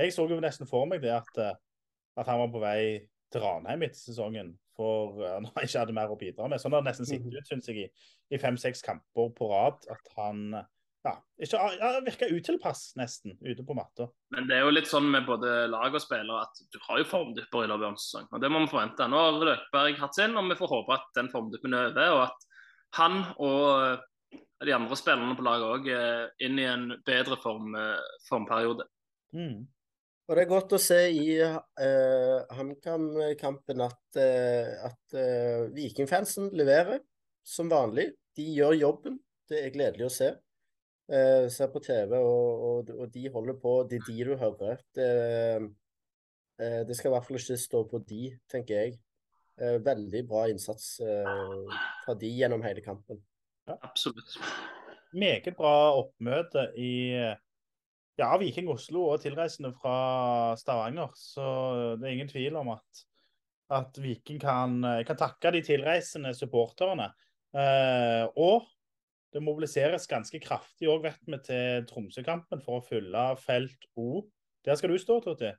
Jeg 0.00 0.14
så 0.14 0.26
jo 0.28 0.40
nesten 0.42 0.68
for 0.68 0.88
meg 0.90 1.04
det 1.04 1.12
at, 1.14 1.40
eh, 1.40 1.56
at 2.18 2.30
han 2.30 2.40
var 2.42 2.52
på 2.52 2.62
vei 2.62 2.78
til 3.32 3.44
Ranheim 3.44 3.84
etter 3.86 4.00
sesongen. 4.00 4.54
For 4.74 5.20
eh, 5.22 5.36
han 5.54 5.68
ikke 5.68 5.84
hadde 5.84 5.96
mer 5.96 6.14
å 6.14 6.18
bidra 6.18 6.48
med. 6.50 6.62
Sånn 6.62 6.74
har 6.74 6.82
det 6.82 6.90
nesten 6.90 7.08
sittet 7.08 7.34
ut, 7.34 7.50
syns 7.50 7.70
jeg, 7.70 7.86
i, 7.86 8.08
i 8.34 8.40
fem-seks 8.40 8.82
kamper 8.86 9.30
på 9.36 9.50
rad. 9.52 9.84
At 9.92 10.14
han 10.18 10.58
ja, 11.04 11.14
ikke 11.44 11.60
ja, 11.78 11.90
virka 12.04 12.28
utilpass, 12.32 12.94
nesten, 12.96 13.36
ute 13.44 13.64
på 13.66 13.76
matta. 13.76 14.08
Men 14.34 14.48
det 14.48 14.56
er 14.56 14.64
jo 14.64 14.72
litt 14.72 14.88
sånn 14.88 15.10
med 15.12 15.26
både 15.28 15.66
lag 15.72 15.92
og 15.94 16.02
spillere 16.02 16.46
at 16.46 16.64
du 16.72 16.80
har 16.86 17.02
jo 17.02 17.10
formdupper 17.10 17.66
i 17.66 17.68
løpet 17.68 17.84
av 17.84 17.92
en 17.92 18.00
sesong. 18.00 18.30
Og 18.32 18.42
det 18.42 18.50
må 18.52 18.64
vi 18.64 18.72
forvente. 18.72 19.08
Nå 19.10 19.20
har 19.20 19.38
Løkberg 19.50 20.00
hatt 20.00 20.16
sin, 20.16 20.36
og 20.40 20.48
vi 20.50 20.58
får 20.58 20.72
håpe 20.72 20.96
at 20.96 21.06
den 21.20 21.30
formduppen 21.32 21.76
er 21.76 21.92
over. 21.92 22.16
Og 22.16 22.24
at 22.28 22.50
han 22.98 23.20
og 23.42 24.64
de 24.64 24.74
andre 24.74 24.96
spillerne 24.96 25.36
på 25.36 25.44
laget 25.44 25.70
òg 25.76 25.88
er 25.92 26.46
inn 26.46 26.58
i 26.62 26.66
en 26.68 26.88
bedre 27.06 27.36
form, 27.42 27.74
eh, 27.76 28.18
formperiode. 28.28 28.86
Mm. 29.36 29.66
Og 30.24 30.36
det 30.38 30.44
er 30.44 30.48
godt 30.48 30.72
å 30.72 30.80
se 30.80 31.00
i 31.12 31.36
uh, 31.44 32.54
HamKam-kampen 32.56 33.82
at, 33.84 34.16
eh, 34.16 34.70
at 34.86 35.16
eh, 35.20 35.66
Vikingfansen 35.74 36.48
leverer 36.56 37.02
som 37.44 37.68
vanlig. 37.68 38.08
De 38.36 38.46
gjør 38.56 38.78
jobben. 38.78 39.18
Det 39.44 39.60
er 39.60 39.74
gledelig 39.74 40.06
å 40.08 40.14
se. 40.14 40.30
Uh, 41.04 41.50
ser 41.52 41.68
på 41.68 41.82
TV, 41.84 42.14
og, 42.16 42.62
og, 42.68 42.92
og 42.96 43.10
de 43.12 43.26
holder 43.32 43.58
på. 43.60 43.72
Det 43.90 44.00
er 44.00 44.06
de 44.08 44.28
du 44.30 44.36
hører. 44.40 44.78
Det, 44.96 45.08
eh, 46.60 46.80
det 46.88 46.96
skal 46.96 47.10
i 47.10 47.14
hvert 47.14 47.26
fall 47.26 47.40
ikke 47.40 47.58
stå 47.60 47.82
på 47.90 48.00
de, 48.08 48.22
tenker 48.50 48.80
jeg. 48.80 48.96
Eh, 49.60 49.78
veldig 49.86 50.24
bra 50.26 50.48
innsats 50.50 50.96
eh, 51.04 51.78
fra 52.04 52.14
de 52.18 52.30
gjennom 52.34 52.64
hele 52.64 52.82
kampen. 52.82 53.20
Absolutt. 53.70 54.36
Meget 55.14 55.54
bra 55.54 55.94
oppmøte 56.00 56.66
i 56.80 56.94
ja, 57.14 58.30
Viking 58.40 58.66
Oslo 58.72 59.04
og 59.12 59.22
tilreisende 59.22 59.70
fra 59.76 60.56
Stavanger. 60.58 61.12
Så 61.14 61.44
det 62.00 62.08
er 62.08 62.16
ingen 62.16 62.32
tvil 62.32 62.58
om 62.58 62.72
at, 62.74 63.04
at 63.78 64.00
Viking 64.02 64.40
kan, 64.42 64.80
kan 65.06 65.20
takke 65.20 65.54
de 65.54 65.62
tilreisende 65.68 66.34
supporterne. 66.34 67.12
Eh, 67.54 68.24
og 68.34 68.66
det 69.34 69.42
mobiliseres 69.42 70.06
ganske 70.10 70.38
kraftig 70.42 70.88
òg, 70.90 71.02
vet 71.08 71.20
vi, 71.26 71.38
til 71.42 71.86
Tromsø-kampen 71.90 72.62
for 72.62 72.78
å 72.78 72.86
fylle 72.86 73.26
felt 73.42 73.88
O. 73.98 74.24
Der 74.64 74.78
skal 74.78 74.94
du 74.94 74.98
stå, 75.00 75.18
Totti? 75.24 75.50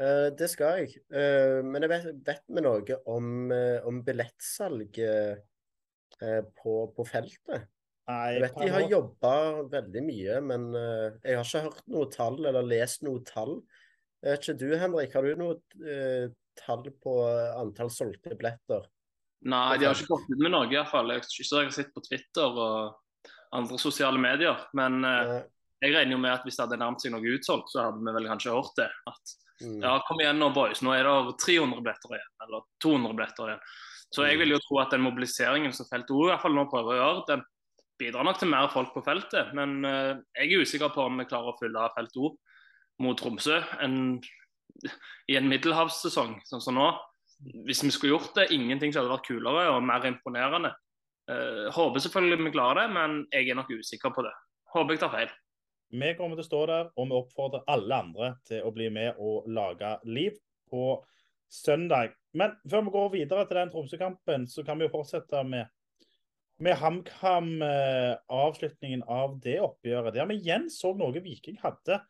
Uh, 0.00 0.32
det 0.34 0.48
skal 0.50 0.80
jeg. 0.80 0.96
Uh, 1.12 1.60
men 1.66 1.84
jeg 1.84 1.92
vet, 1.92 2.08
vet 2.26 2.42
vi 2.50 2.64
noe 2.64 2.96
om, 3.10 3.28
uh, 3.52 3.84
om 3.86 4.00
billettsalg 4.06 4.98
eh, 4.98 6.40
på, 6.58 6.74
på 6.96 7.06
feltet? 7.06 7.68
Nei, 8.08 8.34
Jeg 8.34 8.42
vet 8.42 8.58
de 8.60 8.72
har 8.74 8.88
jobba 8.90 9.34
veldig 9.72 10.02
mye, 10.04 10.40
men 10.44 10.66
jeg 10.76 11.38
har 11.38 11.46
ikke 11.46 11.62
hørt 11.64 11.86
noe 11.88 12.08
tall 12.12 12.36
eller 12.36 12.66
lest 12.68 13.00
noe 13.06 13.22
tall. 13.24 13.54
Vet 14.24 14.44
ikke 14.44 14.58
du, 14.60 14.66
Henrik, 14.76 15.14
har 15.16 15.24
du 15.24 15.40
noe 15.40 16.28
tall 16.60 16.84
på 17.00 17.14
antall 17.56 17.88
solgte 17.92 18.36
billetter? 18.36 18.84
Nei, 19.44 19.78
de 19.78 19.88
har 19.88 19.96
ikke 19.96 20.14
gått 20.14 20.30
ut 20.30 20.40
med 20.40 20.54
noe, 20.54 20.68
iallfall. 20.72 21.12
Jeg 21.12 21.26
synes 21.28 21.50
jeg 21.52 21.68
har 21.68 21.74
sett 21.76 21.90
på 21.92 22.02
Twitter 22.04 22.60
og 22.64 23.26
andre 23.54 23.78
sosiale 23.78 24.20
medier. 24.20 24.62
Men 24.76 25.02
eh, 25.04 25.34
Eh, 25.84 25.88
jeg 25.88 25.96
regner 25.96 26.16
jo 26.16 26.20
med 26.22 26.32
at 26.32 26.44
hvis 26.46 26.56
det 26.56 26.64
hadde 26.64 26.78
nærmet 26.80 27.02
seg 27.02 27.12
noe 27.12 27.32
utsolgt, 27.36 27.72
så 27.72 27.88
hadde 27.88 28.04
vi 28.04 28.14
vel 28.16 28.28
kanskje 28.30 28.54
hørt 28.54 28.78
det. 28.78 28.90
At 29.10 29.34
mm. 29.64 29.80
ja, 29.82 29.96
kom 30.08 30.22
igjen 30.22 30.38
nå, 30.40 30.50
boys. 30.56 30.80
Nå 30.84 30.94
er 30.96 31.08
det 31.08 31.34
300 31.44 31.82
billetter 31.82 32.14
igjen. 32.16 32.30
Eller 32.46 32.68
200 32.84 33.18
billetter 33.18 33.50
igjen. 33.50 33.66
Så 34.14 34.28
jeg 34.28 34.38
vil 34.40 34.54
jo 34.54 34.60
tro 34.62 34.78
at 34.80 34.94
den 34.94 35.02
mobiliseringen 35.04 35.74
som 35.74 35.88
feltet 35.90 36.14
i 36.14 36.28
hvert 36.30 36.42
fall 36.44 36.54
nå 36.54 36.68
prøver 36.70 36.94
å 36.94 36.98
gjøre, 37.00 37.24
den 37.32 37.42
bidrar 37.98 38.26
nok 38.26 38.38
til 38.40 38.50
mer 38.52 38.70
folk 38.72 38.94
på 38.94 39.02
feltet. 39.06 39.50
Men 39.58 39.76
eh, 39.88 40.12
jeg 40.38 40.54
er 40.54 40.64
usikker 40.64 40.94
på 40.94 41.08
om 41.08 41.20
vi 41.20 41.28
klarer 41.28 41.52
å 41.52 41.58
fylle 41.60 41.88
Felt 41.96 42.16
O 42.22 42.32
mot 43.02 43.18
Tromsø 43.18 43.58
en, 43.82 43.96
i 45.28 45.36
en 45.36 45.50
middelhavssesong 45.50 46.38
sånn 46.46 46.62
som 46.62 46.78
nå. 46.78 46.88
Hvis 47.66 47.84
vi 47.84 47.92
skulle 47.92 48.14
gjort 48.14 48.34
det, 48.38 48.50
ingenting 48.54 48.92
som 48.92 49.02
hadde 49.02 49.14
vært 49.14 49.28
kulere 49.28 49.68
og 49.74 49.84
mer 49.84 50.06
imponerende. 50.08 50.72
Uh, 51.24 51.70
håper 51.72 52.02
selvfølgelig 52.04 52.44
vi 52.44 52.52
klarer 52.52 52.82
det, 52.82 52.90
men 52.92 53.22
jeg 53.32 53.48
er 53.48 53.58
nok 53.58 53.72
usikker 53.72 54.12
på 54.12 54.24
det. 54.26 54.32
Håper 54.74 54.96
jeg 54.96 55.02
tar 55.04 55.12
feil. 55.12 55.32
Vi 55.94 56.10
kommer 56.18 56.36
til 56.36 56.44
å 56.44 56.48
stå 56.48 56.60
der, 56.70 56.88
og 56.98 57.08
vi 57.08 57.16
oppfordrer 57.16 57.66
alle 57.70 58.00
andre 58.06 58.30
til 58.48 58.64
å 58.66 58.72
bli 58.74 58.88
med 58.92 59.20
og 59.22 59.46
lage 59.46 59.92
liv 60.08 60.36
på 60.70 60.98
søndag. 61.52 62.14
Men 62.34 62.56
før 62.70 62.86
vi 62.86 62.94
går 62.96 63.12
videre 63.12 63.46
til 63.46 63.60
den 63.60 63.70
Tromsø-kampen, 63.72 64.48
så 64.50 64.64
kan 64.66 64.80
vi 64.80 64.88
jo 64.88 64.94
fortsette 64.96 65.44
med, 65.46 65.70
med 66.64 66.78
HamKam, 66.80 67.52
eh, 67.62 68.16
av 69.06 69.38
det 69.44 69.60
oppgjøret. 69.62 70.14
Der 70.16 70.26
vi 70.30 70.40
igjen 70.40 70.66
så 70.72 70.94
noe 70.98 71.22
Viking 71.22 71.60
hadde 71.62 72.00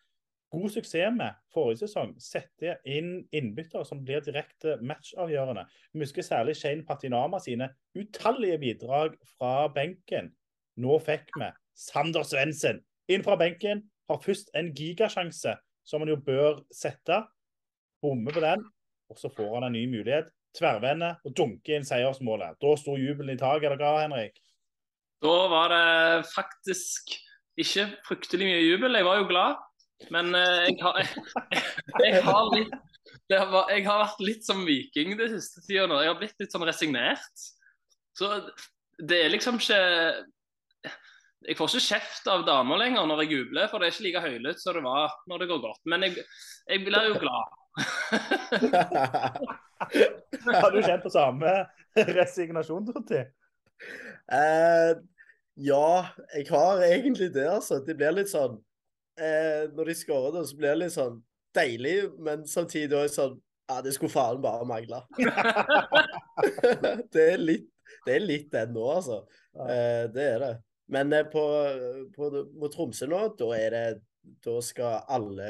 god 0.55 0.71
suksess 0.73 1.15
med 1.17 1.35
forrige 1.55 1.85
sesong. 1.85 2.15
Sette 2.23 2.79
inn 2.87 3.25
innbyttere 3.35 3.85
som 3.87 4.03
blir 4.05 4.23
direkte 4.25 4.79
matchavgjørende. 4.87 5.67
Vi 5.93 6.05
husker 6.05 6.27
særlig 6.27 6.57
Shane 6.61 6.87
Patinama 6.87 7.41
sine 7.43 7.73
utallige 7.99 8.61
bidrag 8.63 9.19
fra 9.35 9.67
benken. 9.75 10.33
Nå 10.81 10.99
fikk 11.03 11.35
vi 11.41 11.51
Sander 11.79 12.27
Svendsen 12.27 12.81
inn 13.11 13.27
fra 13.27 13.37
benken. 13.41 13.85
Har 14.11 14.21
først 14.21 14.51
en 14.59 14.73
gigasjanse 14.77 15.57
som 15.85 16.03
han 16.03 16.13
jo 16.13 16.21
bør 16.21 16.63
sette. 16.75 17.23
Bommer 18.05 18.35
på 18.37 18.43
den, 18.45 18.65
og 19.09 19.17
så 19.17 19.31
får 19.33 19.55
han 19.57 19.69
en 19.69 19.77
ny 19.79 19.87
mulighet. 19.89 20.29
Tverrvende 20.55 21.15
og 21.25 21.33
dunker 21.35 21.79
inn 21.79 21.87
seiersmålet. 21.89 22.59
Da 22.63 22.75
sto 22.79 22.99
jubelen 23.01 23.35
i 23.35 23.41
taket, 23.41 23.73
eller 23.73 23.81
hva, 23.81 24.03
Henrik? 24.05 24.37
Da 25.25 25.37
var 25.51 25.73
det 25.73 26.27
faktisk 26.35 27.15
ikke 27.61 27.87
fryktelig 28.07 28.51
mye 28.51 28.61
jubel. 28.67 28.99
Jeg 28.99 29.07
var 29.09 29.23
jo 29.23 29.29
glad. 29.31 29.63
Men 30.13 30.35
eh, 30.37 30.67
jeg, 30.69 30.77
har, 30.83 30.95
jeg, 31.01 31.09
jeg, 32.05 32.23
har 32.27 32.45
litt, 32.55 32.73
det 33.31 33.41
var, 33.53 33.65
jeg 33.73 33.83
har 33.87 33.99
vært 34.05 34.21
litt 34.25 34.45
som 34.47 34.67
viking 34.67 35.09
det 35.21 35.29
siste 35.33 35.59
tida 35.65 35.87
nå. 35.91 35.97
Jeg 36.03 36.11
har 36.13 36.21
blitt 36.21 36.41
litt 36.43 36.55
sånn 36.55 36.69
resignert. 36.69 37.37
Så 38.15 38.27
det 39.03 39.19
er 39.25 39.31
liksom 39.33 39.55
ikke 39.59 39.81
Jeg 41.45 41.57
får 41.59 41.69
ikke 41.73 41.89
kjeft 41.89 42.25
av 42.31 42.41
damer 42.47 42.77
lenger 42.81 43.05
når 43.11 43.19
jeg 43.25 43.33
jubler, 43.39 43.67
for 43.69 43.77
det 43.79 43.87
er 43.89 43.93
ikke 43.97 44.07
like 44.07 44.25
høylytt 44.25 44.61
som 44.63 44.73
det 44.77 44.85
var 44.87 45.09
når 45.31 45.37
det 45.43 45.51
går 45.51 45.61
godt. 45.65 45.83
Men 45.91 45.99
jeg, 46.07 46.13
jeg 46.71 46.79
blir 46.87 47.05
jo 47.11 47.17
glad. 47.21 47.47
Har 50.63 50.71
du 50.71 50.79
kjent 50.79 51.05
på 51.05 51.13
samme 51.13 51.51
resignasjon, 51.95 52.87
Dorthy? 52.87 53.23
Uh, 54.31 54.93
ja, 55.61 56.07
jeg 56.35 56.47
har 56.51 56.83
egentlig 56.87 57.35
det, 57.35 57.47
altså. 57.51 57.79
Det 57.85 57.97
blir 57.99 58.13
litt 58.17 58.31
sånn 58.33 58.57
eh, 59.21 59.65
Når 59.75 59.91
de 59.91 59.97
skårer, 59.99 60.33
da, 60.37 60.45
så 60.47 60.59
blir 60.59 60.73
det 60.73 60.81
litt 60.85 60.97
sånn 60.97 61.21
deilig, 61.55 61.99
men 62.19 62.47
samtidig 62.51 62.99
òg 62.99 63.13
sånn 63.13 63.37
Ja, 63.71 63.79
det 63.81 63.95
skulle 63.97 64.13
faen 64.13 64.43
bare 64.45 64.67
mangle. 64.69 64.99
det 67.15 67.23
er 67.31 67.39
litt 67.41 67.71
det 68.05 68.17
er 68.17 68.25
litt 68.25 68.51
det 68.53 68.65
nå, 68.73 68.85
altså. 68.99 69.23
Eh, 69.55 70.05
det 70.13 70.27
er 70.35 70.43
det. 70.43 70.53
Men 70.93 71.13
eh, 71.17 71.27
på, 71.31 71.45
på, 72.17 72.31
mot 72.61 72.73
Tromsø 72.73 73.09
nå, 73.11 73.23
da 73.39 73.51
er 73.57 73.77
det 73.77 73.87
Da 74.45 74.55
skal 74.65 75.03
alle, 75.13 75.49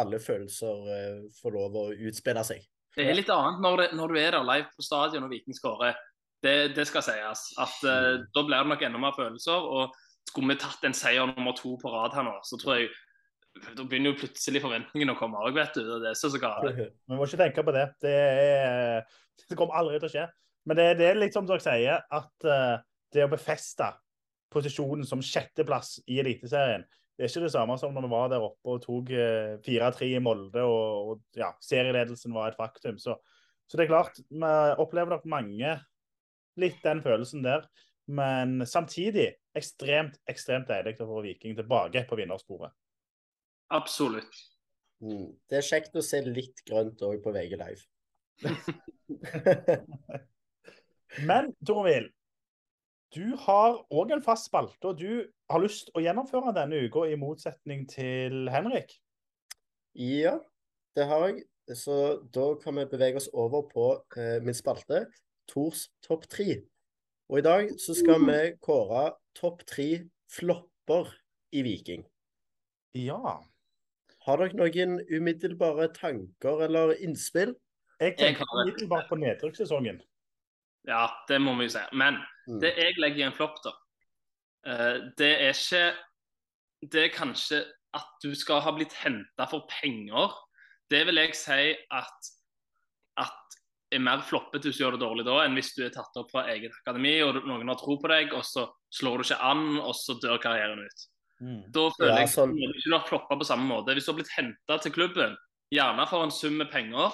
alle 0.00 0.20
følelser 0.20 0.92
eh, 0.96 1.18
få 1.36 1.52
lov 1.52 1.76
å 1.76 1.88
utspille 1.92 2.44
seg. 2.48 2.62
Det 2.96 3.04
er 3.04 3.16
litt 3.16 3.30
annet 3.32 3.60
når, 3.64 3.82
det, 3.82 3.88
når 3.96 4.12
du 4.12 4.20
er 4.20 4.34
der 4.36 4.48
live 4.48 4.68
på 4.76 4.84
stadion 4.84 5.26
og 5.26 5.32
Viking 5.32 5.56
skårer. 5.56 5.96
Det, 6.42 6.72
det 6.76 6.86
skal 6.88 7.04
sies. 7.04 7.44
At 7.60 7.84
eh, 7.88 8.14
Da 8.32 8.44
blir 8.44 8.58
det 8.58 8.72
nok 8.72 8.86
enda 8.88 9.00
mer 9.00 9.16
følelser. 9.16 9.68
og 9.76 10.00
Skulle 10.30 10.54
vi 10.54 10.60
tatt 10.62 10.84
en 10.86 10.96
seier 10.96 11.28
nummer 11.28 11.56
to 11.58 11.74
på 11.80 11.90
rad 11.92 12.14
her 12.16 12.26
nå, 12.26 12.36
så 12.46 12.58
tror 12.60 12.78
jeg 12.78 12.92
da 13.52 13.84
begynner 13.84 14.12
jo 14.12 14.20
plutselig 14.22 14.62
forventningene 14.64 15.14
å 15.14 15.18
komme 15.18 15.40
òg, 15.44 15.52
vet 15.56 15.74
du. 15.76 15.82
Det 16.00 16.08
er 16.12 16.16
så 16.18 16.30
så 16.32 16.40
galt. 16.40 16.72
Vi 17.08 17.18
må 17.18 17.26
ikke 17.26 17.40
tenke 17.42 17.64
på 17.66 17.74
det. 17.74 17.84
Det, 18.00 18.14
er, 18.14 19.02
det 19.44 19.58
kommer 19.58 19.76
aldri 19.78 20.00
til 20.00 20.08
å 20.08 20.12
skje. 20.14 20.24
Men 20.68 20.78
det, 20.78 20.86
det 21.00 21.10
er 21.10 21.20
litt 21.20 21.36
som 21.36 21.46
dere 21.46 21.62
sier, 21.62 22.00
at 22.00 22.48
uh, 22.48 22.80
det 23.12 23.26
å 23.26 23.30
befeste 23.32 23.90
posisjonen 24.52 25.06
som 25.08 25.22
sjetteplass 25.24 25.98
i 26.12 26.20
Eliteserien, 26.22 26.84
det 27.12 27.26
er 27.26 27.30
ikke 27.30 27.44
det 27.44 27.52
samme 27.52 27.76
som 27.80 27.92
når 27.92 28.06
vi 28.06 28.12
var 28.12 28.30
der 28.32 28.44
oppe 28.44 28.74
og 28.74 28.82
tok 28.84 29.12
uh, 29.12 29.60
4-3 29.64 30.10
i 30.16 30.22
Molde 30.24 30.64
og, 30.64 31.12
og 31.12 31.38
ja, 31.38 31.52
serieledelsen 31.64 32.34
var 32.34 32.50
et 32.50 32.60
faktum. 32.60 32.98
Så, 33.02 33.18
så, 33.66 33.76
det 33.76 33.86
er 33.86 33.92
klart, 33.92 34.20
vi 34.30 34.52
opplever 34.82 35.16
nok 35.16 35.28
mange 35.30 35.76
litt 36.60 36.80
den 36.84 37.04
følelsen 37.04 37.44
der. 37.44 37.66
Men 38.10 38.66
samtidig 38.66 39.28
ekstremt, 39.56 40.18
ekstremt 40.30 40.70
deilig 40.70 40.96
å 41.00 41.08
få 41.10 41.22
Viking 41.26 41.54
tilbake 41.58 42.04
på 42.08 42.18
vinnersporet. 42.18 42.74
Absolutt. 43.72 44.40
Mm. 45.02 45.30
Det 45.50 45.58
er 45.58 45.66
kjekt 45.66 45.96
å 45.98 46.04
se 46.04 46.20
litt 46.26 46.64
grønt 46.68 47.02
òg 47.06 47.22
på 47.22 47.32
VG 47.34 47.56
Live. 47.60 47.82
Men 51.28 51.52
Torvild, 51.66 52.10
du 53.12 53.36
har 53.44 53.76
òg 53.92 54.14
en 54.14 54.24
fast 54.24 54.48
spalte, 54.48 54.88
og 54.88 55.00
du 55.00 55.26
har 55.52 55.60
lyst 55.60 55.90
å 55.92 56.00
gjennomføre 56.00 56.54
denne 56.56 56.80
uka, 56.86 57.04
i 57.10 57.18
motsetning 57.20 57.84
til 57.90 58.48
Henrik. 58.52 58.94
Ja, 59.92 60.38
det 60.96 61.08
har 61.10 61.26
jeg. 61.28 61.42
Så 61.76 61.94
da 62.34 62.46
kan 62.62 62.78
vi 62.80 62.88
bevege 62.90 63.20
oss 63.20 63.28
over 63.32 63.66
på 63.68 63.86
eh, 64.16 64.38
min 64.42 64.56
spalte, 64.56 65.04
Tors 65.50 65.86
topp 66.06 66.24
tre. 66.32 66.62
Og 67.32 67.38
i 67.40 67.44
dag 67.46 67.70
så 67.80 67.94
skal 67.96 68.20
vi 68.28 68.38
kåre 68.60 69.06
topp 69.38 69.62
tre 69.64 70.02
flopper 70.28 71.08
i 71.56 71.62
Viking. 71.64 72.02
Ja. 72.92 73.38
Har 74.26 74.42
dere 74.42 74.58
noen 74.58 74.98
umiddelbare 75.08 75.86
tanker 75.96 76.60
eller 76.66 76.92
innspill? 77.00 77.54
Jeg 78.02 78.18
tenker 78.20 78.44
umiddelbart 78.52 79.08
på 79.08 79.16
nedrykkssesongen. 79.22 80.02
Ja, 80.84 81.06
det 81.30 81.40
må 81.40 81.54
vi 81.56 81.70
jo 81.70 81.74
si. 81.78 81.86
Men 81.96 82.20
Mm. 82.48 82.60
det 82.60 82.74
jeg 82.76 82.98
legger 82.98 83.18
i 83.18 83.26
en 83.28 83.32
flopp, 83.32 83.56
da, 83.64 83.72
eh, 84.66 84.98
det 85.16 85.40
er 85.40 85.52
ikke 85.54 85.96
Det 86.90 87.04
er 87.04 87.08
kanskje 87.14 87.64
at 87.94 88.08
du 88.22 88.34
skal 88.34 88.60
ha 88.60 88.72
blitt 88.72 88.92
henta 88.92 89.46
for 89.48 89.68
penger. 89.70 90.32
Det 90.90 91.06
vil 91.06 91.14
jeg 91.14 91.34
si 91.34 91.76
at 91.92 92.30
er 93.92 93.98
mer 94.02 94.22
floppete 94.26 94.68
hvis 94.68 94.78
du 94.78 94.84
gjør 94.84 94.96
det 94.96 95.02
dårlig 95.04 95.24
da, 95.26 95.38
enn 95.44 95.54
hvis 95.58 95.74
du 95.76 95.82
er 95.84 95.90
tatt 95.94 96.16
opp 96.16 96.30
fra 96.32 96.46
eget 96.52 96.72
akademi 96.82 97.16
og 97.22 97.42
noen 97.46 97.68
har 97.68 97.76
tro 97.80 97.96
på 98.00 98.08
deg, 98.08 98.32
og 98.32 98.44
så 98.44 98.66
slår 98.92 99.18
du 99.18 99.24
ikke 99.28 99.40
an, 99.50 99.78
og 99.80 99.94
så 99.94 100.16
dør 100.22 100.38
karrieren 100.42 100.80
ut. 100.84 101.06
Mm. 101.42 101.62
Da 101.74 101.88
føler 101.96 102.12
Ja, 102.14 102.18
jeg 102.22 102.28
sånn. 102.32 102.50
at 102.54 102.72
du 102.72 102.78
ikke 102.78 102.98
har 102.98 103.06
floppa 103.08 103.36
på 103.40 103.44
samme 103.48 103.66
måte. 103.66 103.94
Hvis 103.94 104.04
du 104.06 104.12
har 104.12 104.18
blitt 104.20 104.34
henta 104.36 104.78
til 104.82 104.92
klubben, 104.92 105.36
gjerne 105.74 106.06
for 106.08 106.22
en 106.24 106.30
sum 106.30 106.54
med 106.58 106.70
penger, 106.70 107.10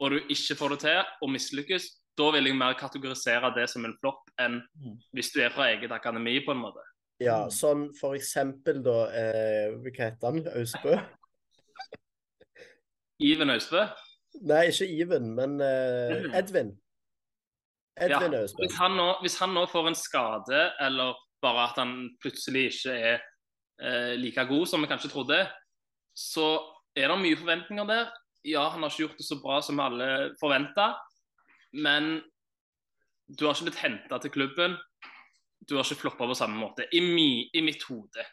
og 0.00 0.10
du 0.10 0.16
ikke 0.32 0.56
får 0.56 0.68
det 0.70 0.80
til 0.80 1.02
og 1.22 1.28
mislykkes, 1.30 1.90
da 2.16 2.30
vil 2.32 2.44
jeg 2.48 2.56
mer 2.56 2.74
kategorisere 2.74 3.52
det 3.54 3.68
som 3.70 3.84
en 3.84 3.96
flopp 4.00 4.22
enn 4.40 4.62
Mm. 4.80 4.96
hvis 5.14 5.32
du 5.32 5.40
er 5.42 5.50
fra 5.50 5.68
eget 5.74 5.90
akademi, 5.92 6.40
på 6.44 6.52
en 6.52 6.58
måte. 6.64 6.80
Ja, 7.20 7.44
Mm. 7.44 7.50
sånn 7.50 7.94
for 8.00 8.14
eksempel 8.16 8.82
da 8.82 9.10
eh, 9.12 9.76
Hva 9.76 9.92
heter 9.92 10.24
han? 10.24 10.40
Austbø? 10.56 10.96
Iven 13.20 13.50
Austbø. 13.50 13.84
Nei, 14.46 14.68
ikke 14.70 14.86
Even, 15.02 15.32
men 15.34 15.58
uh, 15.60 16.38
Edvin. 16.38 16.70
Edvin. 18.00 18.32
ja. 18.32 18.40
Austbø. 18.40 18.62
Hvis 18.64 18.76
han, 18.78 18.94
nå, 18.96 19.08
hvis 19.24 19.38
han 19.42 19.52
nå 19.56 19.66
får 19.68 19.90
en 19.90 19.98
skade, 19.98 20.60
eller 20.80 21.18
bare 21.42 21.66
at 21.70 21.80
han 21.80 21.94
plutselig 22.22 22.66
ikke 22.70 22.94
er 22.94 23.18
eh, 23.82 24.14
like 24.20 24.44
god 24.48 24.66
som 24.68 24.82
vi 24.82 24.90
kanskje 24.90 25.10
trodde, 25.12 25.38
så 26.16 26.48
er 26.96 27.08
det 27.08 27.18
mye 27.20 27.38
forventninger 27.40 27.88
der. 27.88 28.10
Ja, 28.44 28.68
han 28.72 28.82
har 28.82 28.92
ikke 28.92 29.04
gjort 29.06 29.18
det 29.20 29.26
så 29.26 29.40
bra 29.42 29.60
som 29.64 29.80
alle 29.80 30.08
forventa, 30.40 30.94
men 31.72 32.20
du 33.28 33.46
har 33.46 33.54
ikke 33.54 33.70
blitt 33.70 33.82
henta 33.82 34.18
til 34.20 34.32
klubben. 34.34 34.76
Du 35.68 35.76
har 35.76 35.84
ikke 35.84 36.06
floppa 36.06 36.28
på 36.28 36.36
samme 36.38 36.56
måte, 36.60 36.86
i, 36.92 37.02
mi, 37.04 37.50
i 37.52 37.60
mitt 37.64 37.84
hode. 37.88 38.24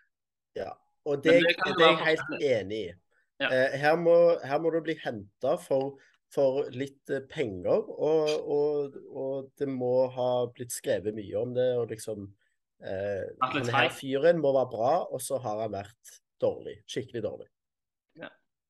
Ja, 0.56 0.72
Og 1.06 1.24
det, 1.24 1.42
det 1.44 1.56
det 1.78 1.86
er 1.86 1.92
jeg 1.92 2.06
helt 2.06 2.44
enig 2.44 2.80
i. 2.86 2.94
Ja. 3.42 3.50
Eh, 3.52 3.78
her, 3.78 3.98
må, 4.02 4.16
her 4.42 4.62
må 4.62 4.72
du 4.74 4.80
bli 4.86 4.96
henta 5.04 5.56
for, 5.62 5.98
for 6.34 6.66
litt 6.74 7.12
eh, 7.14 7.26
penger, 7.30 7.84
og, 7.86 8.32
og, 8.58 8.98
og 9.14 9.52
det 9.60 9.70
må 9.70 10.08
ha 10.16 10.32
blitt 10.54 10.74
skrevet 10.74 11.16
mye 11.18 11.44
om 11.44 11.54
det. 11.58 11.68
og 11.78 11.94
liksom 11.94 12.26
eh, 12.82 13.28
Denne 13.54 13.84
fyren 13.94 14.42
må 14.42 14.56
være 14.58 14.72
bra, 14.74 14.96
og 15.06 15.22
så 15.24 15.38
har 15.44 15.62
han 15.66 15.76
vært 15.78 16.18
dårlig. 16.42 16.80
Skikkelig 16.90 17.24
dårlig. 17.26 17.52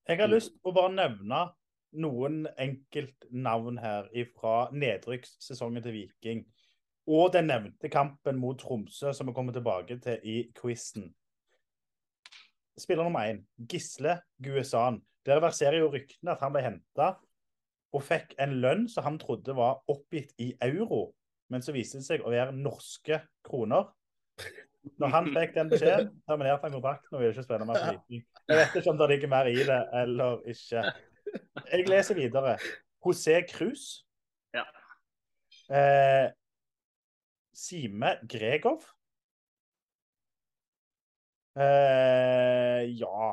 Jeg 0.08 0.22
har 0.22 0.30
lyst 0.32 0.54
til 0.54 0.70
å 0.70 0.76
bare 0.76 0.94
nevne 0.96 1.40
noen 2.00 2.46
enkeltnavn 2.60 3.80
her 3.82 4.08
fra 4.38 4.70
nedrykkssesongen 4.72 5.84
til 5.84 5.96
Viking. 5.98 6.46
Og 7.08 7.32
den 7.36 7.48
nevnte 7.52 7.92
kampen 7.92 8.40
mot 8.40 8.60
Tromsø, 8.60 9.12
som 9.16 9.28
vi 9.28 9.36
kommer 9.36 9.56
tilbake 9.56 9.98
til 10.04 10.24
i 10.28 10.38
quizen. 10.56 11.10
Spiller 12.78 13.08
nummer 13.08 13.26
én, 13.26 13.42
Gisle 13.58 14.20
Guesan. 14.44 15.02
Der 15.26 15.42
verserer 15.42 15.82
jo 15.82 15.90
ryktene 15.92 16.36
at 16.36 16.44
han 16.46 16.54
ble 16.54 16.62
henta 16.64 17.16
og 17.96 18.04
fikk 18.04 18.36
en 18.44 18.58
lønn 18.62 18.86
som 18.92 19.06
han 19.08 19.18
trodde 19.20 19.56
var 19.58 19.80
oppgitt 19.90 20.34
i 20.44 20.52
euro, 20.64 21.14
men 21.52 21.64
så 21.64 21.74
viste 21.76 22.02
det 22.02 22.08
seg 22.08 22.26
å 22.26 22.34
være 22.34 22.56
norske 22.56 23.22
kroner. 23.48 23.90
Når 25.02 25.12
han 25.12 25.30
fikk 25.34 25.56
den 25.56 25.72
beskjeden, 25.72 26.12
terminerte 26.30 26.68
han 26.68 26.76
kontrakten 26.78 27.16
og 27.16 27.24
ville 27.24 27.34
ikke 27.34 27.46
spille 27.48 27.68
mer 27.68 27.80
for 27.82 27.98
Viking. 27.98 28.26
Jeg 28.48 28.60
vet 28.60 28.76
ikke 28.80 28.92
om 28.94 29.00
det 29.02 29.08
ligger 29.12 29.32
mer 29.34 29.50
i 29.52 29.56
det 29.68 29.80
eller 30.02 30.44
ikke. 30.54 30.84
Jeg 31.74 31.88
leser 31.90 32.20
videre. 32.20 32.54
José 33.04 33.42
Cruz. 33.50 33.88
Ja. 34.56 34.64
Eh, 35.68 36.30
Sime 37.58 38.14
Gregov. 38.30 38.86
Eh, 41.58 42.84
ja 43.00 43.30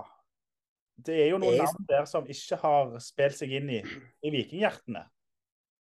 Det 0.97 1.17
er 1.27 1.27
jo 1.35 1.41
noen 1.43 1.59
er... 1.59 1.67
navn 1.67 1.89
der 1.89 2.07
som 2.09 2.29
ikke 2.31 2.57
har 2.63 2.95
spilt 3.05 3.37
seg 3.37 3.53
inn 3.59 3.69
i, 3.69 3.81
i 4.25 4.33
vikinghjertene. 4.33 5.03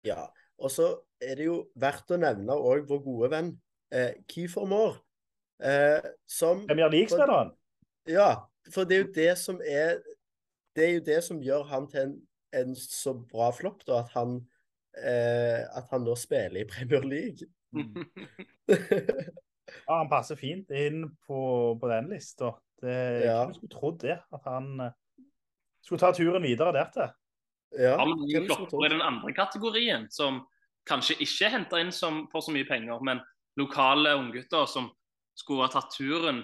Ja. 0.06 0.26
Og 0.60 0.72
så 0.74 0.90
er 1.24 1.40
det 1.40 1.48
jo 1.48 1.60
verdt 1.80 2.12
å 2.12 2.20
nevne 2.20 2.58
òg 2.58 2.88
vår 2.90 3.02
gode 3.06 3.30
venn 3.32 3.54
eh, 3.96 4.18
Kiefer 4.32 4.68
Moore. 4.70 5.00
Eh, 5.64 6.04
som 6.28 6.66
Premier 6.68 6.92
League-spilleren. 6.92 7.54
Ja, 8.12 8.44
for 8.74 8.88
det 8.88 8.98
er 8.98 9.06
jo 9.06 9.12
det 9.16 9.32
som 9.40 9.62
er 9.64 10.02
Det 10.76 10.84
er 10.84 10.92
jo 10.98 11.04
det 11.08 11.22
som 11.24 11.40
gjør 11.40 11.64
han 11.70 11.88
til 11.88 12.02
en, 12.02 12.16
en 12.60 12.76
så 12.76 13.14
bra 13.16 13.48
flopp, 13.56 13.86
da. 13.88 14.02
At 14.04 14.12
han, 14.18 14.42
eh, 15.00 15.64
at 15.64 15.88
han 15.94 16.04
nå 16.04 16.18
spiller 16.20 16.66
i 16.66 16.68
Premier 16.68 17.08
League. 17.08 17.48
Ja, 19.68 19.98
han 19.98 20.10
passer 20.10 20.38
fint 20.38 20.70
inn 20.72 21.06
på, 21.28 21.40
på 21.82 21.90
den 21.90 22.10
lista. 22.14 22.54
Det- 22.82 23.26
Ja. 23.26 23.46
Jeg 23.48 23.56
skulle 23.56 23.72
trodd 23.74 24.00
det? 24.04 24.20
At 24.34 24.44
han 24.46 24.80
eh, 24.80 24.92
skulle 25.82 26.00
ta 26.00 26.12
turen 26.14 26.44
videre 26.44 26.74
dertil. 26.76 27.10
Ja, 27.76 27.96
Har 27.98 28.06
er 28.06 28.12
hvem 28.14 28.48
noen 28.48 28.68
skulle 28.70 28.86
i 28.88 28.94
den 28.94 29.02
andre 29.02 29.34
kategorien, 29.34 30.06
som 30.12 30.44
kanskje 30.88 31.18
ikke 31.20 31.46
er 31.48 31.56
henta 31.58 31.80
inn 31.82 31.92
som, 31.92 32.28
for 32.32 32.42
så 32.46 32.54
mye 32.54 32.68
penger, 32.68 33.02
men 33.04 33.20
lokale 33.58 34.14
unggutter 34.20 34.68
som 34.70 34.92
skulle 35.36 35.66
ha 35.66 35.72
tatt 35.74 35.90
turen 35.98 36.44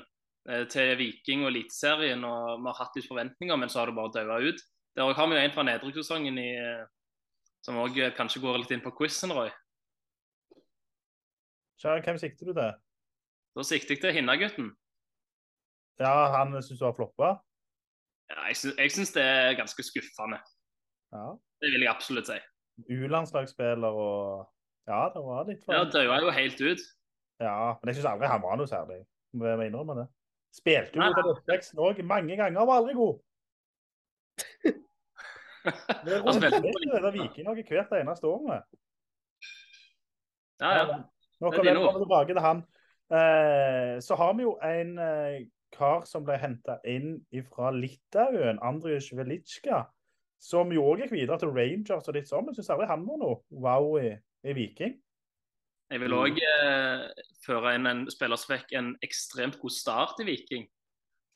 eh, 0.49 0.65
til 0.65 0.95
Viking 0.97 1.43
og 1.45 1.51
Eliteserien, 1.53 2.23
og 2.25 2.59
vi 2.63 2.67
har 2.71 2.79
hatt 2.81 2.95
litt 2.97 3.07
forventninger, 3.07 3.55
men 3.57 3.69
så 3.69 3.79
har 3.83 3.91
det 3.91 3.95
bare 3.95 4.11
daua 4.17 4.39
ut. 4.41 4.59
Der 4.97 5.13
har 5.13 5.27
vi 5.29 5.35
jo 5.37 5.41
en 5.45 5.53
fra 5.55 5.63
nedrykkssesongen 5.63 6.37
eh, 6.41 6.85
som 7.61 7.77
òg 7.77 7.99
kanskje 8.17 8.41
går 8.41 8.57
litt 8.63 8.71
inn 8.75 8.81
på 8.83 8.91
quizen, 8.97 9.31
Roy. 9.31 9.51
Kjære, 11.81 12.01
hvem 12.05 12.17
sikter 12.21 12.49
du 12.49 12.53
til? 12.57 12.73
Da 13.55 13.65
sikter 13.67 13.95
jeg 13.95 14.01
til 14.03 14.13
Hinnagutten. 14.15 14.71
Ja, 15.99 16.13
han 16.37 16.55
syns 16.63 16.79
du 16.79 16.85
har 16.87 16.95
floppa? 16.95 17.33
Ja, 18.31 18.47
jeg, 18.47 18.57
sy 18.57 18.71
syns 18.95 19.11
det 19.13 19.23
er 19.27 19.57
ganske 19.59 19.83
skuffende. 19.83 20.39
Ja. 21.11 21.25
Det 21.61 21.73
vil 21.73 21.83
jeg 21.83 21.91
absolutt 21.91 22.31
si. 22.31 22.39
U-landslagsspiller 22.87 23.99
og 24.05 24.47
Ja, 24.87 25.03
det 25.13 25.21
var 25.21 25.45
litt 25.45 25.61
for 25.65 25.75
Ja, 25.75 25.83
døde 25.83 26.21
jo 26.23 26.31
helt 26.33 26.61
ut. 26.61 26.85
Ja, 27.41 27.75
men 27.77 27.91
jeg 27.91 27.99
syns 27.99 28.09
aldri 28.13 28.31
han 28.31 28.41
var 28.41 28.57
noe 28.57 28.69
særlig. 28.69 29.03
Må 29.35 29.51
jeg 29.51 29.69
innrømme 29.71 29.97
det. 29.99 30.07
Spilte 30.55 30.97
jo 30.97 31.03
mot 31.03 31.29
oppveksten 31.35 31.79
òg 31.79 32.01
mange 32.07 32.35
ganger, 32.39 32.65
var 32.67 32.81
aldri 32.81 32.95
god. 32.97 33.19
Det 35.61 36.15
er 36.17 37.03
der 37.03 37.13
Viking 37.13 37.45
noe 37.45 37.61
hvert 37.61 37.91
eneste 37.99 38.27
år. 38.27 38.39
med. 38.47 38.79
Ja, 40.61 40.71
ja. 40.77 40.97
Nå 41.41 41.51
er 41.51 41.55
kan 41.55 41.65
vi 41.67 41.73
tilbake 42.01 42.33
til 42.33 42.41
han. 42.41 42.63
Eh, 43.11 43.99
så 43.99 44.15
har 44.15 44.33
vi 44.37 44.45
jo 44.45 44.53
en 44.63 44.93
eh, 45.03 45.41
kar 45.75 46.05
som 46.07 46.23
ble 46.23 46.37
henta 46.39 46.77
inn 46.87 47.17
fra 47.51 47.71
Litauen, 47.75 48.59
Andrij 48.63 49.11
Velitsjka, 49.17 49.83
som 50.41 50.71
jo 50.73 50.85
òg 50.87 51.03
gikk 51.03 51.15
videre 51.15 51.39
til 51.41 51.51
Rangers 51.53 52.07
og 52.07 52.17
litt 52.17 52.29
sånn, 52.29 52.47
men 52.47 52.55
syns 52.57 52.71
aldri 52.73 52.89
han 52.89 53.03
var 53.07 53.19
noe 53.21 53.41
wow 53.51 53.97
i, 54.01 54.13
i 54.47 54.55
Viking. 54.57 54.95
Jeg 55.91 55.99
vil 55.99 56.15
òg 56.15 56.37
eh, 56.39 57.09
føre 57.43 57.75
inn 57.75 57.89
en 57.89 58.05
spiller 58.11 58.39
som 58.39 58.53
fikk 58.53 58.71
en 58.79 58.93
ekstremt 59.03 59.57
god 59.59 59.75
start 59.75 60.23
i 60.23 60.27
Viking. 60.29 60.63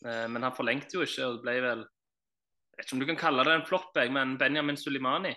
Eh, 0.08 0.26
men 0.32 0.48
han 0.48 0.56
forlengte 0.56 0.96
jo 0.96 1.04
ikke, 1.04 1.28
og 1.28 1.38
det 1.38 1.44
ble 1.44 1.58
vel 1.66 1.84
Jeg 1.84 2.80
vet 2.80 2.88
ikke 2.88 2.96
om 2.96 3.02
du 3.02 3.08
kan 3.08 3.20
kalle 3.20 3.44
det 3.48 3.52
en 3.56 3.68
flopp, 3.68 4.00
men 4.12 4.34
Benjamin 4.40 4.76
Sulimani. 4.80 5.32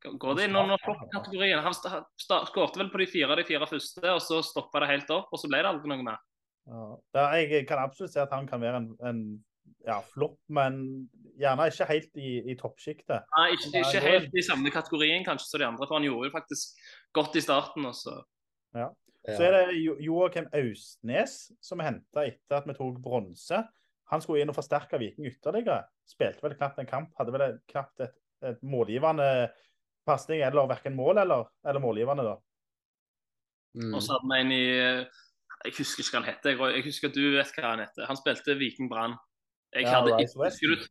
Går 0.00 0.38
det 0.38 0.46
inn 0.48 0.56
under 0.56 0.80
flopp-kategorien? 0.80 1.60
Han 1.60 1.74
skårte 1.76 2.80
vel 2.80 2.88
på 2.92 3.02
de 3.02 3.06
fire 3.10 3.36
de 3.36 3.44
fire 3.44 3.66
første, 3.68 4.04
og 4.08 4.20
så 4.24 4.40
stoppa 4.44 4.80
det 4.80 4.88
helt 4.94 5.10
opp, 5.12 5.28
og 5.28 5.40
så 5.42 5.50
ble 5.50 5.60
det 5.60 5.68
aldri 5.68 5.90
noe 5.92 6.06
mer. 6.06 6.22
Ja. 6.70 6.86
Der, 7.16 7.36
jeg 7.42 7.66
kan 7.68 7.82
absolutt 7.82 8.14
si 8.14 8.20
at 8.22 8.32
han 8.32 8.48
kan 8.48 8.62
være 8.62 8.80
en, 8.80 8.90
en 9.04 9.20
ja, 9.86 9.98
flopp, 10.14 10.38
men 10.52 10.80
gjerne 11.40 11.68
ikke 11.72 11.88
helt 11.90 12.16
i, 12.20 12.32
i 12.52 12.56
toppsjiktet. 12.60 13.28
Nei, 13.36 13.46
ikke, 13.56 13.72
ikke 13.82 14.02
helt 14.04 14.36
i 14.36 14.44
samme 14.46 14.72
kategorien 14.72 15.24
kanskje 15.26 15.50
som 15.50 15.62
de 15.62 15.68
andre, 15.68 15.86
for 15.88 15.98
han 15.98 16.08
gjorde 16.08 16.30
jo 16.30 16.34
faktisk 16.34 16.80
godt 17.16 17.36
i 17.36 17.44
starten. 17.44 17.88
Også. 17.90 18.16
så 18.72 18.88
Så 19.36 19.44
er 19.46 19.56
det 19.56 19.78
Jo- 19.82 19.98
Joakim 20.00 20.48
Austnes 20.56 21.52
som 21.60 21.80
er 21.80 21.90
henta 21.90 22.24
etter 22.28 22.60
at 22.60 22.68
vi 22.68 22.76
tok 22.76 23.00
bronse. 23.04 23.62
Han 24.10 24.22
skulle 24.24 24.42
inn 24.42 24.50
og 24.50 24.56
forsterke 24.56 24.98
Viking 24.98 25.28
ytterligere. 25.30 25.84
Spilte 26.08 26.42
vel 26.42 26.56
knapt 26.58 26.80
en 26.82 26.88
kamp. 26.88 27.12
Hadde 27.18 27.32
vel 27.36 27.58
knapt 27.70 28.00
et, 28.00 28.16
et 28.42 28.62
målgivende 28.66 29.50
pasning 30.06 30.40
eller 30.42 30.66
verken 30.70 30.96
mål 30.96 31.18
eller, 31.22 31.44
eller 31.66 31.80
målgivende, 31.80 32.24
da. 32.24 32.36
Mm. 33.78 33.94
Og 33.94 34.02
så 34.02 34.16
hadde 34.16 34.28
vi 34.30 34.40
en 34.40 34.52
i 34.52 34.64
Jeg 35.64 35.74
husker 35.76 36.02
ikke 36.02 36.14
hva 36.16 36.20
han 36.22 36.30
heter. 36.34 36.50
Jeg, 36.56 36.74
jeg 36.74 36.84
husker 36.88 37.12
du 37.14 37.20
vet 37.36 37.52
hva 37.56 37.70
han 37.74 37.82
heter. 37.84 38.06
Han 38.08 38.16
spilte 38.18 38.56
Viking 38.58 38.88
Brann. 38.90 39.14
Ja, 39.76 40.00
Rice 40.02 40.34
ikke- 40.34 40.88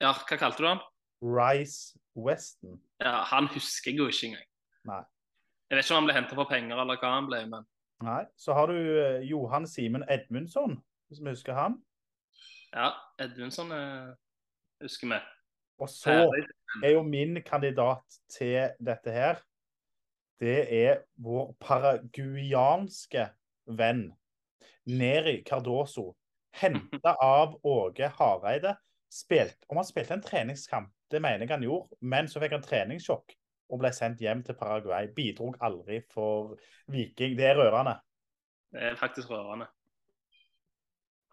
Ja, 0.00 0.12
hva 0.12 0.38
kalte 0.40 0.62
du 0.62 0.66
han? 0.66 0.80
Rice 1.22 1.98
Weston. 2.16 2.80
Ja, 3.00 3.24
Han 3.24 3.46
husker 3.52 3.90
jeg 3.90 3.98
jo 3.98 4.06
ikke 4.08 4.26
engang. 4.32 4.46
Nei. 4.84 5.02
Jeg 5.70 5.76
vet 5.76 5.84
ikke 5.84 5.94
om 5.94 6.00
han 6.02 6.06
ble 6.08 6.14
henta 6.16 6.34
for 6.38 6.44
penger 6.48 6.80
eller 6.80 6.96
hva 6.96 7.10
han 7.14 7.26
ble, 7.28 7.46
men 7.46 7.66
Nei. 8.02 8.24
Så 8.38 8.54
har 8.54 8.66
du 8.70 8.74
eh, 8.78 9.22
Johan 9.28 9.66
Simen 9.66 10.04
Edmundsson, 10.08 10.78
hvis 11.08 11.18
vi 11.20 11.30
husker 11.34 11.52
han. 11.54 11.82
ja, 12.72 12.92
Edmundsson 13.18 13.72
eh, 13.72 14.14
husker 14.82 15.08
vi. 15.10 15.18
Og 15.78 15.90
så 15.90 16.26
er 16.82 16.92
jo 16.94 17.02
min 17.06 17.38
kandidat 17.46 18.18
til 18.32 18.74
dette 18.82 19.12
her 19.14 19.42
Det 20.38 20.58
er 20.74 21.02
vår 21.18 21.54
paraguianske 21.60 23.24
venn 23.66 24.08
Neri 24.88 25.42
Cardoso. 25.46 26.12
Henta 26.54 27.14
av 27.36 27.58
Åge 27.66 28.08
Hareide. 28.18 28.76
Spilt, 29.10 29.56
om 29.68 29.80
han 29.80 29.88
spilte 29.88 30.14
en 30.14 30.22
treningskamp, 30.22 30.92
det 31.10 31.20
mener 31.24 31.46
jeg 31.46 31.54
han 31.54 31.64
gjorde, 31.64 31.96
men 32.00 32.28
så 32.28 32.40
fikk 32.42 32.54
han 32.54 32.64
treningssjokk 32.64 33.34
og 33.72 33.80
ble 33.80 33.90
sendt 33.96 34.20
hjem 34.20 34.42
til 34.44 34.56
Paraguay. 34.56 35.08
Bidrog 35.16 35.56
aldri 35.64 36.02
for 36.12 36.54
Viking. 36.92 37.36
Det 37.38 37.48
er 37.50 37.58
rørende. 37.58 37.96
Det 38.72 38.90
er 38.90 38.96
faktisk 39.00 39.30
rørende. 39.32 39.68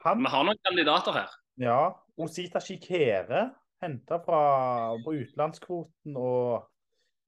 Han 0.06 0.24
Vi 0.24 0.32
har 0.32 0.48
noen 0.48 0.62
kandidater 0.68 1.16
her. 1.16 1.36
Ja, 1.60 1.80
Osita 2.18 2.60
Shikere 2.64 3.50
henta 3.86 4.20
fra 4.26 4.40
på 5.06 5.14
utenlandskvoten 5.16 6.18
og 6.20 6.66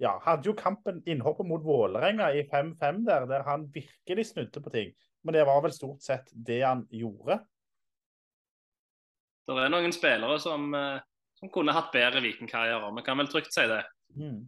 ja, 0.01 0.17
hadde 0.25 0.49
jo 0.49 0.55
kampen 0.57 0.99
innhoppet 1.09 1.47
mot 1.49 1.63
Vålerenga 1.65 2.29
i 2.37 2.43
5-5 2.49 3.03
der, 3.07 3.25
der 3.29 3.45
han 3.47 3.65
virkelig 3.73 4.27
snudde 4.31 4.61
på 4.61 4.73
ting. 4.73 4.91
Men 5.25 5.37
det 5.37 5.45
var 5.49 5.63
vel 5.65 5.73
stort 5.73 6.03
sett 6.05 6.29
det 6.31 6.61
han 6.61 6.83
gjorde. 6.93 7.39
Det 9.47 9.63
er 9.63 9.71
noen 9.71 9.95
spillere 9.95 10.37
som, 10.43 10.67
eh, 10.75 10.99
som 11.39 11.49
kunne 11.53 11.73
hatt 11.73 11.89
bedre 11.95 12.21
vikingkarrierer. 12.21 12.93
Vi 12.99 13.05
kan 13.07 13.17
vel 13.17 13.31
trygt 13.31 13.55
si 13.55 13.65
det. 13.69 13.81
Mm. 14.19 14.43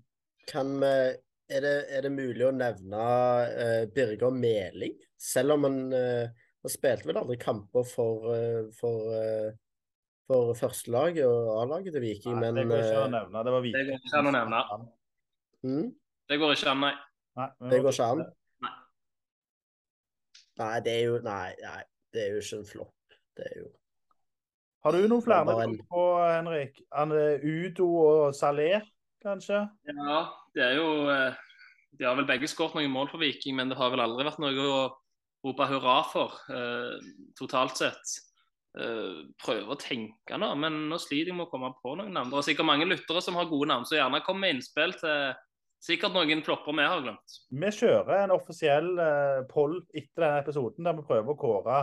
Kan 0.51 0.75
vi 0.83 0.93
er 1.49 1.63
det, 1.65 1.75
er 1.89 2.05
det 2.05 2.11
mulig 2.13 2.45
å 2.45 2.53
nevne 2.53 3.05
uh, 3.49 3.85
Birger 3.93 4.33
Meling? 4.33 4.93
Selv 5.17 5.55
om 5.55 5.65
han, 5.65 5.79
uh, 5.89 6.29
han 6.61 6.73
spilte 6.73 7.09
vel 7.09 7.17
aldri 7.21 7.39
kamper 7.41 7.87
for, 7.89 8.29
uh, 8.29 8.69
for, 8.77 9.09
eh, 9.15 9.49
for 10.29 10.53
førstelaget 10.53 11.25
og 11.25 11.47
A-laget 11.63 11.95
til 11.95 12.03
Viking, 12.03 12.35
Nei, 12.37 12.51
det 12.53 12.65
går 12.69 12.83
ikke 12.83 12.97
an 12.99 13.01
å 13.01 13.05
eh, 13.07 13.13
nevne. 13.15 13.43
Det 13.47 13.53
var 13.55 13.63
Det 13.65 13.85
går 13.87 14.03
ikke 14.03 14.19
an 14.19 14.29
å 14.29 14.33
nevne. 14.35 14.59
mm, 15.65 15.87
Det 16.29 16.37
går 16.43 16.53
ikke 16.55 16.69
an, 16.75 16.83
nei. 16.85 16.91
Nei, 17.39 17.47
det 17.71 17.79
går 17.85 17.95
ikke 17.95 18.09
an. 18.13 18.21
Nei. 18.65 18.73
Nei, 20.59 20.79
det 20.85 20.93
er 20.93 21.03
jo 21.07 21.17
Nei, 21.25 21.49
nei 21.63 21.81
det 22.13 22.23
er 22.25 22.31
jo 22.35 22.43
ikke 22.43 22.59
en 22.59 22.69
flopp. 22.69 23.17
Det 23.37 23.45
er 23.49 23.59
jo 23.63 23.67
Har 24.85 24.95
du 24.95 25.07
noen 25.11 25.21
flere 25.25 25.57
en- 25.63 25.77
på, 25.89 26.03
Henrik? 26.29 26.79
Eh, 26.93 27.43
Udo 27.43 27.87
og 28.05 28.33
Salé, 28.37 28.81
kanskje? 29.25 29.65
Ja, 29.89 30.21
det 30.55 30.63
er 30.63 30.75
jo 30.77 31.09
eh, 31.09 31.33
De 31.97 32.05
har 32.05 32.15
vel 32.15 32.25
begge 32.29 32.47
skåret 32.47 32.75
noen 32.77 32.91
mål 32.93 33.09
for 33.11 33.17
Viking, 33.19 33.55
men 33.57 33.69
det 33.69 33.77
har 33.77 33.89
vel 33.91 33.99
aldri 33.99 34.23
vært 34.29 34.39
noe 34.39 34.53
å 34.53 34.91
rope 35.43 35.65
hurra 35.67 36.03
for, 36.05 36.37
eh, 36.53 36.99
totalt 37.35 37.75
sett. 37.77 38.19
Eh, 38.77 39.21
prøve 39.41 39.75
å 39.75 39.79
tenke 39.79 40.39
nå, 40.39 40.51
men 40.61 40.81
nå 40.91 40.99
sliter 41.01 41.31
jeg 41.31 41.37
med 41.37 41.47
å 41.47 41.51
komme 41.51 41.71
på 41.81 41.95
noen 41.99 42.13
navn. 42.15 42.31
Det 42.31 42.41
er 42.41 42.49
sikkert 42.51 42.69
mange 42.69 42.89
lyttere 42.89 43.23
som 43.25 43.39
har 43.39 43.49
gode 43.49 43.71
navn, 43.71 43.87
så 43.87 43.97
gjerne 43.97 44.23
kom 44.25 44.41
med 44.41 44.57
innspill 44.57 44.93
til 44.99 45.31
sikkert 45.79 46.15
noen 46.15 46.43
plopper 46.43 46.75
vi 46.75 46.85
har 46.91 47.05
glemt. 47.05 47.39
Vi 47.55 47.71
kjører 47.71 48.25
en 48.25 48.35
offisiell 48.35 48.91
uh, 48.99 49.47
poll 49.51 49.79
etter 49.93 50.25
denne 50.25 50.43
episoden 50.43 50.87
der 50.87 50.97
vi 50.97 51.07
prøver 51.07 51.33
å 51.33 51.39
kåre 51.39 51.79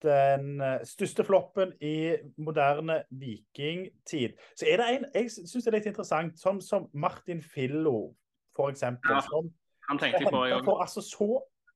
den 0.00 0.60
eh, 0.64 0.82
største 0.88 1.24
floppen 1.28 1.74
i 1.84 2.14
moderne 2.40 3.02
vikingtid. 3.20 4.36
Så 4.56 4.68
er 4.68 4.80
det 4.80 4.86
en 4.94 5.06
jeg 5.12 5.30
syns 5.34 5.64
det 5.64 5.70
er 5.70 5.76
litt 5.76 5.88
interessant, 5.90 6.38
sånn 6.40 6.60
som 6.64 6.86
Martin 6.96 7.42
Fillo, 7.44 8.14
for 8.56 8.72
eksempel. 8.72 9.18
Ja, 9.18 9.20
som 9.26 9.50
Han 9.90 10.00
tenkte 10.00 10.30
på 10.30 10.44
i 10.46 10.54
for 10.64 10.80
altså 10.84 11.02
så 11.04 11.28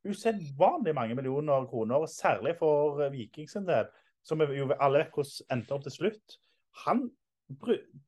usedvanlig 0.04 0.94
mange 0.94 1.16
millioner 1.18 1.66
kroner, 1.68 2.06
særlig 2.10 2.56
for 2.60 3.02
eh, 3.04 3.12
Viking 3.12 3.48
sin 3.50 3.68
del, 3.68 3.88
som 4.24 4.40
vi 4.40 4.58
jo 4.58 4.70
alle 4.80 5.04
vet 5.04 5.14
hvordan 5.14 5.56
endte 5.56 5.76
opp 5.76 5.84
til 5.86 5.98
slutt. 6.00 6.38
Han 6.86 7.08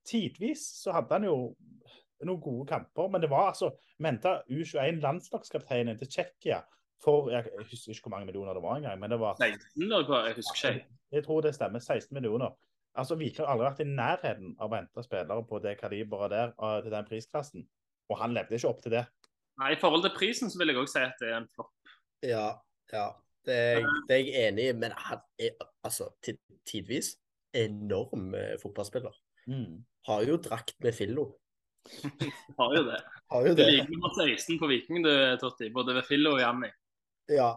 Tidvis 0.09 0.63
så 0.81 0.95
hadde 0.97 1.13
han 1.13 1.27
jo 1.29 1.35
noen 2.25 2.41
gode 2.41 2.65
kamper, 2.71 3.11
men 3.13 3.21
det 3.21 3.29
var 3.29 3.51
altså 3.51 3.69
Vi 3.99 4.07
henta 4.09 4.39
U21-landslagskapteinen 4.49 5.99
til 6.01 6.09
Tsjekkia 6.09 6.63
for 7.05 7.29
jeg, 7.31 7.45
jeg 7.53 7.67
husker 7.71 7.93
ikke 7.93 8.09
hvor 8.09 8.15
mange 8.17 8.27
millioner 8.27 8.57
det 8.57 8.63
var 8.63 8.79
engang, 8.79 9.01
men 9.01 9.13
det 9.13 9.19
var 9.21 9.37
16. 9.37 9.83
Jeg 9.83 10.37
husker 10.39 10.71
ikke. 10.71 10.87
jeg 11.13 11.25
tror 11.25 11.41
det 11.45 11.55
stemmer. 11.55 11.79
16 11.79 12.15
millioner. 12.15 12.55
Altså, 12.97 13.15
Viking 13.21 13.45
har 13.45 13.53
aldri 13.53 13.67
vært 13.67 13.83
i 13.85 13.89
nærheten 13.91 14.55
av 14.57 14.73
å 14.73 14.79
hente 14.79 15.05
spillere 15.05 15.45
på 15.51 15.61
det 15.61 15.75
kaliberet 15.81 16.33
der, 16.33 16.55
til 16.83 16.95
den 16.95 17.09
prisklassen. 17.09 17.67
Og 18.09 18.21
han 18.23 18.33
levde 18.37 18.57
ikke 18.57 18.71
opp 18.71 18.81
til 18.83 18.97
det. 18.97 19.05
Nei, 19.61 19.75
I 19.75 19.81
forhold 19.81 20.07
til 20.07 20.15
prisen 20.17 20.53
så 20.53 20.61
vil 20.61 20.73
jeg 20.73 20.81
òg 20.81 20.89
si 20.89 21.03
at 21.05 21.21
det 21.21 21.29
er 21.29 21.39
en 21.43 21.49
flopp. 21.53 21.93
Ja, 22.25 22.47
ja. 22.93 23.07
Det 23.47 23.55
er, 23.55 23.81
jeg- 23.81 24.03
det 24.09 24.15
er 24.17 24.23
jeg 24.25 24.49
enig 24.49 24.65
i, 24.69 24.73
men 24.75 24.93
han 24.97 25.21
er 25.39 25.51
altså 25.85 26.09
tidvis 26.67 27.13
enorm 27.55 28.33
fotballspiller. 28.63 29.13
fotballspiller. 29.47 29.85
Har 30.07 30.23
jo 30.27 30.37
drakt 30.43 30.75
med 30.83 30.95
fillo. 30.95 31.29
Har 32.59 32.73
jo 32.77 32.83
det. 32.89 32.99
Har 33.31 33.47
jo 33.47 33.53
Du 33.55 33.63
det. 33.63 33.67
liker 33.73 33.91
nummer 33.93 34.11
16 34.15 34.59
på 34.59 34.67
Viking, 34.71 35.03
du, 35.05 35.11
Totti. 35.39 35.69
Både 35.71 35.95
ved 35.95 36.03
Fillo 36.09 36.33
og 36.35 36.41
Janni. 36.43 36.69
Ja, 37.31 37.53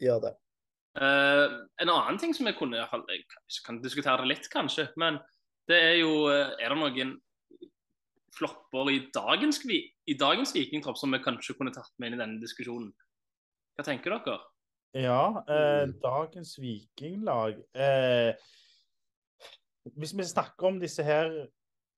gjør 0.00 0.20
det. 0.24 0.32
Uh, 0.96 1.66
en 1.82 1.90
annen 1.90 2.18
ting 2.22 2.32
som 2.36 2.46
jeg 2.46 2.54
kunne 2.56 2.76
Jeg 2.78 2.88
kan- 3.66 3.82
diskutere 3.82 4.18
det 4.22 4.28
litt, 4.30 4.48
kanskje. 4.52 4.88
Men 4.96 5.18
det 5.68 5.76
er 5.82 5.94
jo 6.00 6.28
eh, 6.30 6.52
Er 6.60 6.68
det 6.70 6.78
noen 6.78 7.20
flopper 8.36 8.90
i 8.90 9.10
dagens, 9.14 9.60
vi- 9.66 9.92
i 10.06 10.14
dagens 10.14 10.52
vikingtropp 10.54 10.96
som 10.98 11.10
vi 11.12 11.18
kanskje 11.18 11.54
kunne 11.56 11.72
tatt 11.72 11.90
med 11.98 12.12
inn 12.12 12.18
i 12.20 12.22
denne 12.24 12.40
diskusjonen? 12.40 12.92
Hva 13.76 13.84
tenker 13.84 14.10
dere? 14.10 14.38
Ja, 14.94 15.42
eh, 15.48 15.86
Mm. 15.88 15.94
dagens 16.02 16.54
vikinglag 16.60 17.56
eh, 17.74 18.34
Hvis 19.96 20.14
vi 20.16 20.24
snakker 20.24 20.66
om 20.66 20.78
disse 20.80 21.02
her 21.04 21.48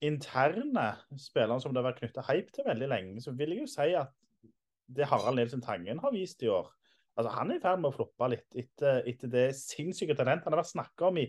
interne 0.03 0.97
spillerne 1.19 1.61
som 1.61 1.73
det 1.75 1.83
har 1.83 1.93
vært 1.93 2.01
knytta 2.03 2.25
hype 2.27 2.53
til 2.53 2.65
veldig 2.67 2.89
lenge, 2.89 3.21
så 3.23 3.33
vil 3.37 3.53
jeg 3.55 3.61
jo 3.61 3.67
si 3.71 3.93
at 3.97 4.09
det 4.97 5.07
Harald 5.09 5.37
Nilsen 5.39 5.63
Tangen 5.63 5.99
har 6.03 6.13
vist 6.15 6.43
i 6.43 6.49
år 6.53 6.73
altså 7.17 7.31
Han 7.33 7.51
er 7.51 7.57
i 7.57 7.61
ferd 7.63 7.81
med 7.81 7.91
å 7.91 7.97
floppe 7.97 8.29
litt 8.29 8.57
etter, 8.61 9.03
etter 9.09 9.29
det 9.33 9.47
sinnssyke 9.57 10.17
talentet 10.19 10.45
han 10.45 10.53
har 10.53 10.61
vært 10.63 10.75
snakka 10.75 11.09
om 11.09 11.17
i, 11.23 11.27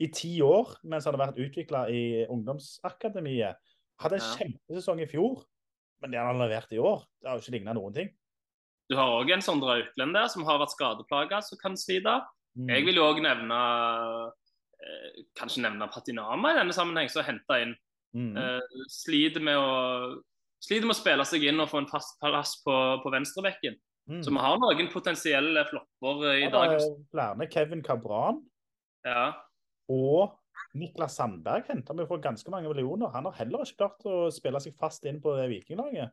i 0.00 0.08
ti 0.12 0.34
år 0.44 0.74
mens 0.84 1.06
han 1.08 1.16
har 1.16 1.26
vært 1.30 1.40
utvikla 1.40 1.86
i 1.88 2.26
ungdomsakademiet. 2.28 3.56
Hadde 4.00 4.18
en 4.18 4.20
Ja. 4.20 4.34
kjempesesong 4.36 5.00
i 5.00 5.06
fjor, 5.08 5.44
men 6.02 6.10
det 6.12 6.18
han 6.20 6.34
har 6.36 6.42
levert 6.48 6.72
i 6.72 6.78
år, 6.80 7.06
det 7.20 7.28
har 7.28 7.38
jo 7.38 7.44
ikke 7.44 7.56
ligna 7.56 7.72
noen 7.76 7.94
ting. 7.96 8.10
Du 8.90 8.96
har 8.98 9.12
òg 9.20 9.30
en 9.30 9.42
Sondre 9.44 9.76
Auklend 9.78 10.16
der 10.16 10.26
som 10.32 10.42
har 10.48 10.58
vært 10.58 10.74
skadeplaga, 10.74 11.38
som 11.46 11.58
kan 11.62 11.76
slite. 11.78 12.16
Mm. 12.58 12.68
Jeg 12.74 12.86
vil 12.88 12.98
jo 12.98 13.04
òg 13.06 13.20
nevne 13.22 13.58
eh, 14.82 15.20
Kanskje 15.38 15.62
nevne 15.64 15.86
Patinama 15.92 16.50
i 16.54 16.58
denne 16.58 16.74
sammenheng, 16.74 17.10
som 17.12 17.22
henta 17.26 17.60
inn. 17.62 17.76
Mm. 18.16 18.32
Eh, 18.36 18.82
sliter 18.90 19.44
med 19.46 19.60
å 19.60 19.70
Sliter 20.60 20.84
med 20.84 20.92
å 20.92 20.98
spille 20.98 21.24
seg 21.24 21.44
inn 21.48 21.62
og 21.62 21.70
få 21.70 21.78
en 21.80 21.86
fast 21.88 22.18
plass 22.20 22.50
på, 22.60 22.74
på 23.00 23.10
venstrebekken. 23.14 23.78
Mm. 24.10 24.18
Så 24.26 24.28
vi 24.34 24.42
har 24.42 24.58
noen 24.60 24.90
potensielle 24.92 25.62
flopper 25.70 26.26
eh, 26.28 26.40
i 26.42 26.42
Ja, 26.42 26.50
dag. 26.52 26.74
er 26.76 26.90
flere. 27.14 27.46
Kevin 27.54 27.80
Cabran 27.86 28.42
Ja. 29.08 29.22
og 29.88 30.34
Niklas 30.76 31.16
Sandberg 31.16 31.64
henta 31.70 31.96
vi 31.96 32.04
for 32.10 32.20
ganske 32.20 32.52
mange 32.52 32.68
millioner. 32.68 33.08
Han 33.14 33.24
har 33.30 33.38
heller 33.38 33.64
ikke 33.64 33.78
klart 33.86 34.04
å 34.04 34.18
spille 34.34 34.60
seg 34.60 34.76
fast 34.76 35.06
inn 35.08 35.22
på 35.24 35.32
det 35.38 35.48
vikinglaget. 35.54 36.12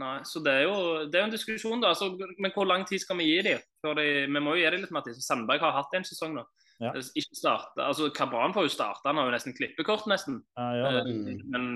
Nei, 0.00 0.16
så 0.26 0.40
det 0.42 0.52
er 0.58 0.62
jo 0.66 0.76
det 1.06 1.18
er 1.18 1.22
jo 1.22 1.28
en 1.28 1.34
diskusjon, 1.34 1.80
da. 1.82 1.92
Altså, 1.94 2.10
men 2.42 2.52
hvor 2.54 2.66
lang 2.66 2.82
tid 2.88 3.02
skal 3.02 3.18
vi 3.20 3.28
gi 3.28 3.40
dem? 3.46 3.64
De, 3.84 4.06
vi 4.26 4.40
må 4.42 4.56
jo 4.56 4.62
gi 4.62 4.70
dem 4.74 4.82
litt, 4.82 4.94
Mattis. 4.94 5.20
Sandberg 5.26 5.62
har 5.62 5.76
hatt 5.76 5.94
en 5.94 6.06
sesong 6.08 6.34
nå. 6.34 6.44
Ja. 6.82 6.90
Ikke 6.98 7.38
starte, 7.38 7.78
altså 7.84 8.08
Kabran 8.10 8.54
får 8.56 8.66
jo 8.66 8.72
starte, 8.74 9.06
han 9.06 9.20
har 9.20 9.28
jo 9.28 9.34
nesten 9.36 9.54
klippekort, 9.54 10.08
nesten. 10.10 10.40
Ja, 10.58 10.70
ja, 10.80 10.88
det. 10.96 11.12
Eh, 11.12 11.44
Men 11.54 11.68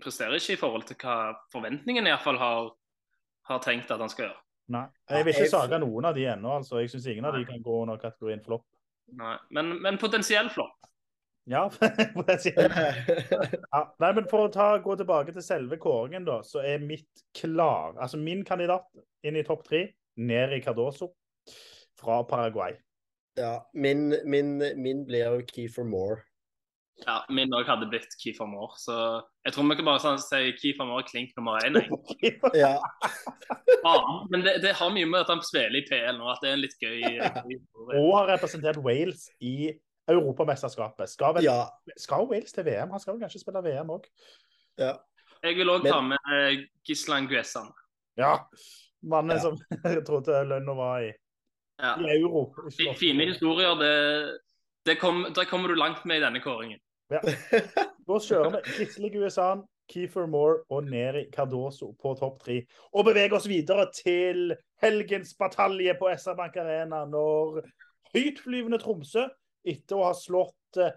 presterer 0.00 0.38
ikke 0.38 0.54
i 0.56 0.60
forhold 0.60 0.86
til 0.88 0.96
hva 1.02 1.16
forventningen 1.52 2.08
iallfall 2.08 2.38
har, 2.40 2.70
har 3.50 3.60
tenkt 3.64 3.90
at 3.92 4.00
han 4.00 4.12
skal 4.12 4.28
gjøre. 4.30 4.40
Nei. 4.70 4.86
Jeg 5.10 5.26
vil 5.26 5.34
ikke 5.34 5.50
sage 5.50 5.80
noen 5.82 6.08
av 6.08 6.14
de 6.16 6.24
ennå. 6.30 6.56
altså. 6.60 6.78
Jeg 6.80 6.92
syns 6.92 7.08
ingen 7.10 7.26
av 7.26 7.34
de 7.36 7.44
kan 7.44 7.60
gå 7.62 7.80
under 7.82 7.98
kategorien 8.00 8.40
flopp. 8.44 8.64
Nei. 9.18 9.34
Men, 9.50 9.74
men 9.82 9.98
potensiell 9.98 10.48
flopp. 10.54 10.76
Ja, 11.48 11.70
ja. 13.72 13.80
Nei, 13.98 14.10
men 14.12 14.26
For 14.30 14.46
å 14.46 14.52
ta, 14.52 14.68
gå 14.82 14.96
tilbake 15.00 15.32
til 15.34 15.44
selve 15.44 15.78
kåringen, 15.80 16.26
da, 16.28 16.40
så 16.46 16.62
er 16.66 16.82
mitt 16.84 17.24
klar 17.36 17.96
Altså 17.96 18.20
min 18.20 18.44
kandidat 18.46 18.86
inn 19.26 19.38
i 19.40 19.44
topp 19.46 19.64
tre, 19.68 19.86
Neri 20.20 20.60
Cardoso 20.64 21.14
fra 22.00 22.22
Paraguay. 22.28 22.76
Ja, 23.38 23.60
min, 23.72 24.10
min, 24.24 24.58
min 24.76 25.04
blir 25.08 25.26
jo 25.36 25.46
Keefer 25.48 25.84
Moore. 25.84 26.22
Ja, 27.06 27.20
Min 27.32 27.52
òg 27.56 27.68
hadde 27.68 27.88
blitt 27.88 28.12
Keefer 28.20 28.48
Moore, 28.48 28.76
så 28.80 28.94
jeg 29.46 29.54
tror 29.54 29.68
vi 29.70 29.76
kan 29.78 29.88
bare 29.88 30.02
sånn, 30.02 30.18
si 30.20 30.52
Keefer 30.58 30.88
Moore 30.88 31.06
klink 31.08 31.32
nummer 31.38 31.60
én. 31.64 31.78
Ja, 32.60 32.74
Ja, 33.80 33.94
men 34.32 34.44
det, 34.44 34.58
det 34.64 34.74
har 34.76 34.92
mye 34.92 35.08
med 35.08 35.22
at 35.24 35.32
han 35.32 35.40
spiller 35.44 35.80
i 35.80 35.84
PL 35.88 36.18
nå, 36.18 36.28
at 36.28 36.42
det 36.44 36.50
er 36.50 36.58
en 36.58 36.64
litt 36.64 36.76
gøy, 36.82 36.98
gøy. 37.00 37.60
Og 37.96 38.10
har 38.18 38.28
representert 38.34 38.80
Wales 38.84 39.28
i 39.40 39.72
Europamesterskapet. 40.08 41.08
Skal, 41.10 41.34
vel, 41.34 41.44
ja, 41.44 41.64
skal 41.98 42.26
Wales 42.30 42.52
til 42.52 42.64
VM? 42.66 42.90
Han 42.90 43.00
skal 43.00 43.14
vel 43.14 43.20
kanskje 43.24 43.40
spille 43.42 43.62
VM 43.64 43.90
òg? 43.96 44.06
ja. 44.78 44.94
Jeg 45.42 45.56
vil 45.56 45.70
òg 45.72 45.86
ta 45.88 46.00
med 46.04 46.18
eh, 46.36 46.66
Gislan 46.84 47.24
Guesan. 47.28 47.70
Ja. 48.20 48.34
Mannen 49.02 49.36
Ja. 49.38 49.40
som 49.40 49.54
jeg 49.84 50.02
trodde 50.04 50.42
lønna 50.44 50.74
var 50.76 51.00
i, 51.00 51.12
Ja. 51.80 51.94
i 51.96 52.10
euro. 52.18 52.54
ikke 52.68 52.94
Fine 52.98 53.24
historier. 53.30 53.72
Det, 53.80 54.38
det 54.86 54.98
kom, 55.00 55.24
det, 55.34 55.46
kommer 55.48 55.68
du 55.68 55.74
langt 55.80 56.04
med 56.04 56.20
i 56.20 56.24
denne 56.26 56.40
kåringen. 56.44 56.78
Da 57.10 57.20
kjører 58.20 58.50
vi 58.58 58.74
Gisle 58.82 59.08
Guesan, 59.10 59.62
Keefer 59.88 60.26
Moore 60.28 60.60
og 60.70 60.84
Neri 60.84 61.24
Cardoso 61.32 61.94
på 62.02 62.12
topp 62.20 62.42
tre. 62.44 62.60
Og 62.92 63.04
beveger 63.08 63.32
oss 63.38 63.48
videre 63.48 63.88
til 63.96 64.52
helgens 64.82 65.32
batalje 65.40 65.94
på 65.98 66.10
SR 66.18 66.36
Bank 66.36 66.56
Arena 66.60 67.06
når 67.08 67.62
høytflyvende 68.12 68.78
Tromsø, 68.78 69.24
etter 69.66 69.98
å 69.98 70.08
ha 70.08 70.14
slått 70.16 70.80
eh, 70.80 70.96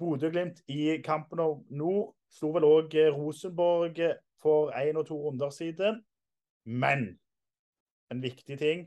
Bodø-Glimt 0.00 0.62
i 0.72 0.98
kampen 1.04 1.42
om 1.44 1.64
nord, 1.76 2.14
slo 2.30 2.52
vel 2.54 2.66
òg 2.68 2.94
Rosenborg 3.14 4.00
eh, 4.04 4.18
for 4.40 4.72
én 4.78 4.98
og 5.00 5.08
to 5.08 5.18
runder 5.18 5.52
siden. 5.54 6.00
Men 6.64 7.12
en 8.10 8.22
viktig 8.22 8.58
ting 8.60 8.86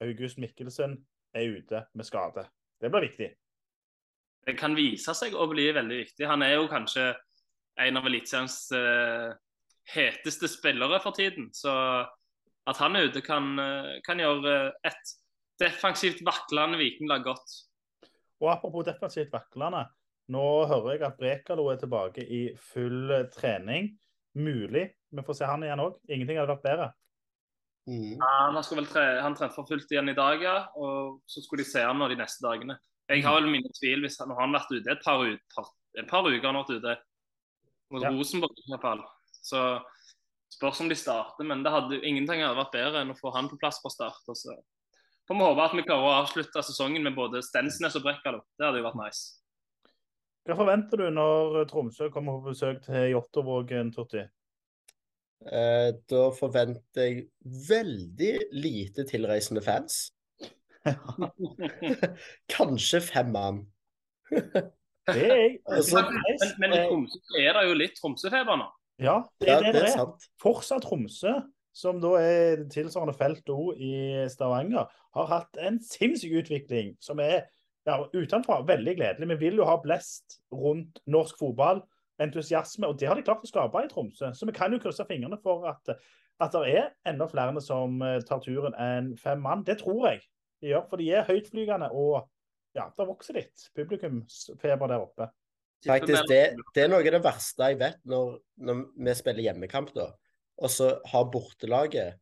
August 0.00 0.38
Mikkelsen 0.40 0.96
er 1.36 1.56
ute 1.60 1.84
med 1.94 2.08
skade. 2.08 2.46
Det 2.80 2.90
blir 2.90 3.06
viktig. 3.08 3.28
Det 4.46 4.56
kan 4.58 4.74
vise 4.74 5.12
seg 5.14 5.36
å 5.36 5.46
bli 5.50 5.68
veldig 5.76 5.98
viktig. 6.00 6.26
Han 6.26 6.42
er 6.42 6.56
jo 6.56 6.70
kanskje 6.70 7.10
en 7.80 8.00
av 8.00 8.06
Eliteseriens 8.08 8.56
eh, 8.76 9.28
heteste 9.94 10.48
spillere 10.48 11.00
for 11.04 11.16
tiden. 11.16 11.50
Så 11.54 11.72
at 12.70 12.80
han 12.80 12.96
er 12.96 13.10
ute, 13.10 13.22
kan, 13.24 13.52
eh, 13.58 13.98
kan 14.06 14.20
gjøre 14.20 14.72
et 14.86 15.14
defensivt 15.60 16.24
vaklende 16.24 16.80
vikinglag 16.80 17.24
godt. 17.28 17.56
Og 18.40 18.52
apropos 18.52 18.86
defensivt 18.86 19.32
vaklende. 19.32 19.84
Nå 20.30 20.46
hører 20.70 20.94
jeg 20.94 21.04
at 21.08 21.18
Brekalo 21.18 21.66
er 21.72 21.80
tilbake 21.80 22.24
i 22.24 22.44
full 22.72 23.10
eh, 23.10 23.28
trening. 23.34 23.90
Mulig 24.38 24.86
vi 25.10 25.22
får 25.26 25.40
se 25.40 25.48
han 25.48 25.64
igjen 25.66 25.82
òg. 25.82 25.98
Ingenting 26.08 26.38
hadde 26.38 26.52
vært 26.54 26.66
bedre. 26.66 26.88
Mm. 27.90 28.20
Ja, 28.20 28.32
han, 28.46 28.62
skal 28.62 28.78
vel 28.78 28.88
tre, 28.90 29.04
han 29.24 29.34
trente 29.34 29.56
for 29.56 29.66
fullt 29.66 29.90
igjen 29.90 30.12
i 30.12 30.16
dag, 30.16 30.42
ja. 30.44 30.56
Og 30.78 31.20
så 31.30 31.42
skulle 31.42 31.64
de 31.64 31.70
se 31.70 31.82
han 31.82 32.02
de 32.12 32.18
neste 32.20 32.44
dagene. 32.46 32.78
Jeg 33.10 33.24
har 33.26 33.40
vel 33.40 33.50
mine 33.50 33.70
tvil 33.74 34.04
hvis 34.04 34.20
han, 34.22 34.30
har 34.36 34.52
vært 34.52 34.70
ute 34.70 34.92
et 34.92 35.00
par, 35.02 35.24
ut, 35.26 35.46
par, 35.54 35.70
et 35.98 36.10
par 36.10 36.28
uker. 36.28 36.46
han 36.46 36.60
har 36.60 36.68
vært 36.68 36.78
ute 36.78 36.98
mot 37.90 38.04
Ja. 38.04 38.12
Rosenborg 38.14 38.60
i 38.62 38.70
hvert 38.70 38.86
fall. 38.86 39.02
Så 39.42 39.64
spørs 40.54 40.82
om 40.84 40.90
de 40.92 40.98
starter. 40.98 41.46
Men 41.48 41.64
det 41.66 41.74
hadde, 41.74 41.98
ingenting 42.06 42.44
hadde 42.44 42.60
vært 42.60 42.76
bedre 42.76 43.02
enn 43.02 43.10
å 43.10 43.18
få 43.18 43.34
han 43.34 43.50
på 43.50 43.58
plass 43.58 43.80
fra 43.82 43.90
start. 43.90 44.22
Og 44.30 44.38
så 44.38 44.54
får 45.30 45.38
vi 45.38 45.46
håpe 45.46 45.62
at 45.68 45.74
vi 45.78 45.84
klarer 45.86 46.08
å 46.08 46.16
avslutte 46.24 46.62
sesongen 46.66 47.04
med 47.06 47.14
både 47.14 47.40
Stensnes 47.46 47.94
og 47.98 48.02
Brekkalo. 48.04 48.42
Det 48.58 48.66
hadde 48.66 48.80
jo 48.82 48.86
vært 48.88 48.98
nice. 48.98 49.22
Hva 50.48 50.56
forventer 50.58 50.98
du 51.04 51.06
når 51.14 51.64
Tromsø 51.70 52.08
kommer 52.10 52.40
på 52.40 52.50
besøk 52.50 52.80
til 52.86 53.10
Jåttåvågen, 53.12 53.92
Totti? 53.94 54.24
Eh, 55.46 55.90
da 56.10 56.22
forventer 56.36 57.06
jeg 57.06 57.28
veldig 57.68 58.32
lite 58.58 59.04
tilreisende 59.08 59.62
fans. 59.64 60.08
Kanskje 62.50 63.00
fem 63.04 63.30
mann. 63.34 63.62
Det 64.30 65.14
er 65.14 65.36
jeg. 65.36 65.54
Altså, 65.70 66.02
Men, 66.10 66.52
men 66.62 66.74
i 66.76 66.82
Tromsø 66.88 67.40
er 67.40 67.56
det 67.56 67.64
jo 67.68 67.78
litt 67.78 67.96
Tromsø-feber 68.00 68.58
nå. 68.60 68.68
Ja, 69.00 69.16
det 69.40 69.48
Ja, 69.48 69.56
er 69.58 69.64
det 69.64 69.72
det 69.72 69.74
det 69.78 69.82
er 69.84 69.88
er. 69.88 69.96
sant. 69.96 70.26
Fortsatt 70.42 70.84
Tromsø, 70.84 71.32
som 71.76 72.00
da 72.02 72.16
er 72.18 72.64
tilsvarende 72.72 73.14
felt 73.18 73.48
O 73.52 73.70
i 73.76 74.26
Stavanger, 74.30 74.90
har 75.14 75.30
hatt 75.30 75.60
en 75.62 75.78
sinnssyk 75.84 76.40
utvikling 76.42 76.94
som 77.02 77.22
er 77.22 77.44
ja, 77.86 77.96
utenfra 78.14 78.60
veldig 78.66 78.96
gledelig. 78.98 79.28
Vi 79.32 79.38
vil 79.46 79.60
jo 79.62 79.68
ha 79.68 79.78
blest 79.82 80.40
rundt 80.52 81.00
norsk 81.10 81.38
fotball, 81.40 81.82
entusiasme, 82.20 82.88
og 82.88 82.98
det 83.00 83.08
har 83.08 83.16
de 83.16 83.24
klart 83.24 83.44
å 83.46 83.48
skape 83.48 83.84
i 83.84 83.90
Tromsø. 83.90 84.32
Så 84.36 84.48
vi 84.48 84.56
kan 84.56 84.72
jo 84.74 84.80
krysse 84.82 85.06
fingrene 85.08 85.38
for 85.42 85.64
at, 85.70 85.94
at 86.42 86.56
det 86.56 86.74
er 86.74 86.90
enda 87.08 87.28
flere 87.30 87.62
som 87.64 88.02
eh, 88.04 88.20
tar 88.28 88.42
turen 88.44 88.76
enn 88.76 89.14
fem 89.20 89.40
mann. 89.40 89.64
Det 89.66 89.80
tror 89.80 90.10
jeg 90.10 90.24
de 90.60 90.74
gjør, 90.74 90.86
for 90.90 91.00
de 91.00 91.08
er 91.16 91.28
høytflygende 91.28 91.88
og 91.96 92.26
ja, 92.76 92.86
det 92.94 93.06
vokser 93.08 93.38
litt 93.40 93.70
publikumsfeber 93.74 94.92
der 94.92 95.02
oppe. 95.02 95.30
Faktisk, 95.86 96.26
det, 96.28 96.42
det 96.76 96.82
er 96.84 96.90
noe 96.92 97.00
av 97.00 97.14
det 97.14 97.22
verste 97.24 97.70
jeg 97.72 97.78
vet 97.80 98.02
når, 98.08 98.34
når 98.60 98.82
vi 99.00 99.14
spiller 99.16 99.46
hjemmekamp, 99.48 99.94
da. 99.96 100.10
Og 100.60 100.72
så 100.72 100.90
har 101.12 101.30
bortelaget 101.32 102.18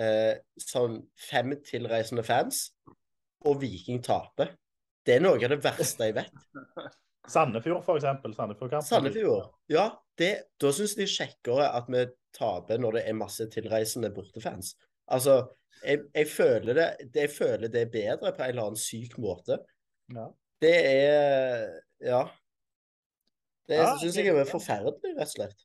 eh, 0.00 0.36
sånn 0.60 1.00
fem 1.18 1.56
tilreisende 1.64 2.24
fans, 2.26 2.66
og 3.46 3.60
Viking 3.62 4.02
taper. 4.04 4.52
Det 5.06 5.16
er 5.16 5.22
noe 5.22 5.38
av 5.38 5.52
det 5.52 5.60
verste 5.64 6.08
jeg 6.08 6.16
vet. 6.18 6.46
Sandefjord, 7.30 7.82
for 7.86 7.98
eksempel. 7.98 8.34
Sandefjord-kampen. 8.36 8.86
Sandefjord. 8.86 9.50
Ja, 9.72 9.88
det, 10.18 10.30
da 10.62 10.70
syns 10.74 10.94
de 10.98 11.06
er 11.06 11.12
kjekkere 11.12 11.68
at 11.74 11.88
vi 11.90 12.04
taper 12.36 12.80
når 12.82 12.98
det 12.98 13.04
er 13.10 13.18
masse 13.18 13.46
tilreisende 13.50 14.12
bortefans. 14.14 14.74
Altså, 15.10 15.40
jeg, 15.82 16.04
jeg, 16.14 16.28
føler 16.30 16.78
det, 16.78 16.88
det, 17.12 17.26
jeg 17.26 17.34
føler 17.34 17.72
det 17.72 17.82
er 17.86 17.92
bedre 17.92 18.32
på 18.34 18.44
en 18.44 18.52
eller 18.52 18.70
annen 18.70 18.80
syk 18.80 19.16
måte. 19.22 19.60
Ja. 20.14 20.28
Det 20.62 20.74
er 20.74 21.70
Ja. 22.02 22.26
Det 23.66 23.80
Ja, 23.80 23.96
syns 23.98 24.14
jeg 24.14 24.30
er 24.30 24.46
forferdelig, 24.46 25.16
rett 25.16 25.26
og 25.26 25.32
slett. 25.32 25.64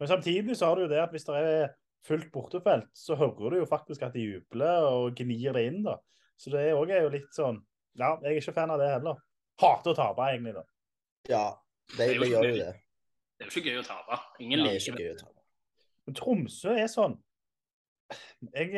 Men 0.00 0.08
samtidig 0.08 0.56
så 0.56 0.70
har 0.70 0.76
du 0.80 0.86
jo 0.86 0.90
det 0.92 1.00
at 1.02 1.12
hvis 1.14 1.26
det 1.28 1.38
er 1.44 1.72
fullt 2.08 2.30
bortefelt, 2.32 2.88
så 2.96 3.16
hører 3.20 3.52
du 3.52 3.58
jo 3.60 3.66
faktisk 3.68 4.02
at 4.06 4.14
de 4.16 4.22
jubler 4.24 4.86
og 4.88 5.16
gnir 5.18 5.52
det 5.56 5.66
inn, 5.68 5.82
da. 5.84 5.98
Så 6.40 6.52
det 6.54 6.70
òg 6.72 6.92
er 6.96 7.04
jo 7.04 7.10
litt 7.12 7.34
sånn 7.36 7.58
Ja, 7.98 8.14
jeg 8.22 8.30
er 8.30 8.38
ikke 8.40 8.54
fan 8.56 8.70
av 8.72 8.78
det 8.80 8.86
heller. 8.94 9.18
Hater 9.60 9.92
å 9.92 9.96
tape, 9.98 10.28
egentlig, 10.30 10.54
da. 10.56 10.62
Ja, 11.28 11.42
de, 11.98 12.06
gjør 12.14 12.46
jo 12.46 12.54
det. 12.54 12.54
det. 12.62 12.70
Er 13.40 13.48
jo 13.48 13.50
ikke 13.50 13.66
gøy 13.74 13.80
å 13.82 13.84
tape. 13.84 14.18
Ingen 14.40 14.62
Det 14.62 14.70
er 14.70 14.78
liker 14.78 14.86
ikke 14.94 14.96
det. 14.96 15.04
gøy 15.08 15.16
å 15.16 15.20
tape. 15.20 15.42
Men 16.06 16.16
Tromsø 16.16 16.76
er 16.80 16.88
sånn 16.90 17.18
Jeg 18.54 18.70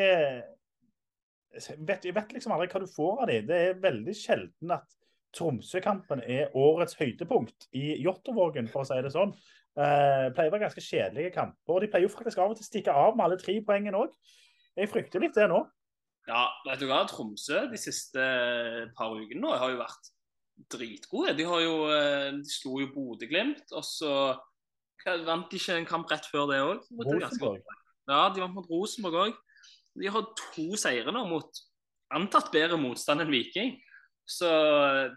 jeg, 1.53 1.77
vet, 1.85 2.07
jeg 2.09 2.15
vet 2.17 2.33
liksom 2.35 2.55
aldri 2.55 2.69
hva 2.73 2.81
du 2.83 2.89
får 2.91 3.23
av 3.23 3.31
dem. 3.31 3.47
Det 3.49 3.59
er 3.69 3.81
veldig 3.83 4.15
sjelden 4.17 4.75
at 4.75 4.99
Tromsø-kampen 5.37 6.23
er 6.25 6.53
årets 6.59 6.97
høydepunkt 6.99 7.69
i 7.77 7.95
Jåttåvågen, 8.05 8.69
for 8.73 8.85
å 8.85 8.89
si 8.89 8.99
det 9.05 9.13
sånn. 9.15 9.33
Eh, 9.73 10.27
pleier 10.37 10.51
å 10.51 10.53
være 10.53 10.67
ganske 10.67 10.85
kjedelige 10.85 11.33
kamper. 11.33 11.73
Og 11.73 11.81
de 11.81 11.89
pleier 11.93 12.05
jo 12.05 12.13
faktisk 12.13 12.41
av 12.43 12.53
og 12.53 12.59
til 12.59 12.67
å 12.67 12.69
stikke 12.69 12.97
av 12.97 13.15
med 13.17 13.25
alle 13.25 13.39
tre 13.41 13.55
poengene 13.65 14.03
òg. 14.05 14.13
Jeg 14.77 14.91
frykter 14.93 15.23
litt 15.23 15.37
det 15.37 15.47
nå. 15.49 15.63
Ja, 16.29 16.47
vet 16.67 16.83
du 16.83 16.87
hva? 16.91 17.03
Tromsø 17.09 17.65
de 17.71 17.81
siste 17.81 18.25
par 18.97 19.15
ukene 19.17 19.43
nå 19.43 19.55
har 19.59 19.73
jo 19.73 19.81
vært 19.81 20.11
dritgode. 20.73 21.35
De 21.39 21.47
har 21.49 21.63
jo 21.65 21.77
eh, 21.91 22.29
de 22.37 22.53
slo 22.53 22.83
jo 22.83 22.91
Bodø-Glimt, 22.93 23.73
og 23.73 23.85
så 23.87 24.13
vant 25.27 25.49
de 25.51 25.59
ikke 25.59 25.79
en 25.81 25.89
kamp 25.89 26.13
rett 26.13 26.29
før 26.31 26.51
det 26.53 26.61
òg? 26.63 26.85
Rosenborg. 27.01 27.65
Ja, 28.11 28.27
de 28.35 28.45
vant 28.45 28.55
mot 28.59 28.69
Rosenborg 28.71 29.19
òg. 29.25 29.41
De 29.99 30.13
har 30.13 30.29
to 30.39 30.67
seire 30.81 31.13
nå 31.15 31.25
mot 31.29 31.63
antatt 32.13 32.53
bedre 32.53 32.79
motstand 32.81 33.25
enn 33.25 33.33
Viking. 33.33 33.75
Så 34.29 34.49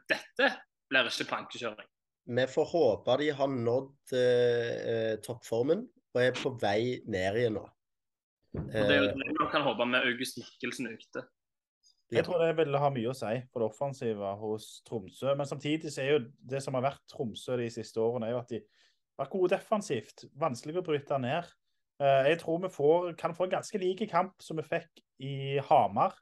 dette 0.09 0.49
blir 0.89 1.11
ikke 1.11 1.27
plankekjøring. 1.29 1.91
Vi 2.25 2.47
får 2.49 2.65
håpe 2.71 3.17
de 3.21 3.29
har 3.37 3.51
nådd 3.53 4.13
eh, 4.17 4.73
eh, 4.91 5.15
toppformen 5.21 5.85
og 6.15 6.21
er 6.21 6.35
på 6.37 6.51
vei 6.61 7.01
ned 7.11 7.37
igjen 7.37 7.57
nå. 7.59 7.65
Og 8.55 8.71
Det 8.71 8.81
er 8.81 9.01
jo 9.03 9.09
Eh, 9.11 9.17
det 9.19 9.39
man 9.39 9.51
kan 9.51 9.65
håpe 9.65 9.85
med 9.85 10.07
August 10.07 10.39
Mikkelsen 10.39 10.87
ute. 10.87 11.25
Jeg 12.13 12.23
tror 12.25 12.39
det 12.39 12.53
vil 12.57 12.77
ha 12.77 12.89
mye 12.93 13.11
å 13.11 13.17
si 13.17 13.33
på 13.51 13.59
det 13.59 13.67
offensive 13.67 14.31
hos 14.39 14.81
Tromsø. 14.87 15.33
Men 15.35 15.49
samtidig 15.49 15.91
så 15.91 16.03
er 16.03 16.11
jo 16.13 16.25
det 16.37 16.61
som 16.63 16.77
har 16.77 16.85
vært 16.85 17.03
Tromsø 17.11 17.57
de 17.57 17.69
siste 17.73 17.99
årene, 18.01 18.29
er 18.29 18.35
jo 18.35 18.41
at 18.43 18.53
de 18.53 18.61
har 18.61 19.25
vært 19.25 19.33
gode 19.33 19.53
defensivt. 19.55 20.25
Vanskelig 20.37 20.79
å 20.79 20.85
bryte 20.85 21.19
ned. 21.19 21.49
Eh, 21.99 22.29
Jeg 22.29 22.39
tror 22.39 22.61
vi 22.61 22.69
får, 22.69 23.15
kan 23.17 23.35
få 23.35 23.47
en 23.47 23.57
ganske 23.57 23.81
lik 23.81 24.05
kamp 24.09 24.33
som 24.39 24.57
vi 24.57 24.63
fikk 24.63 25.03
i 25.19 25.57
Hamar. 25.69 26.15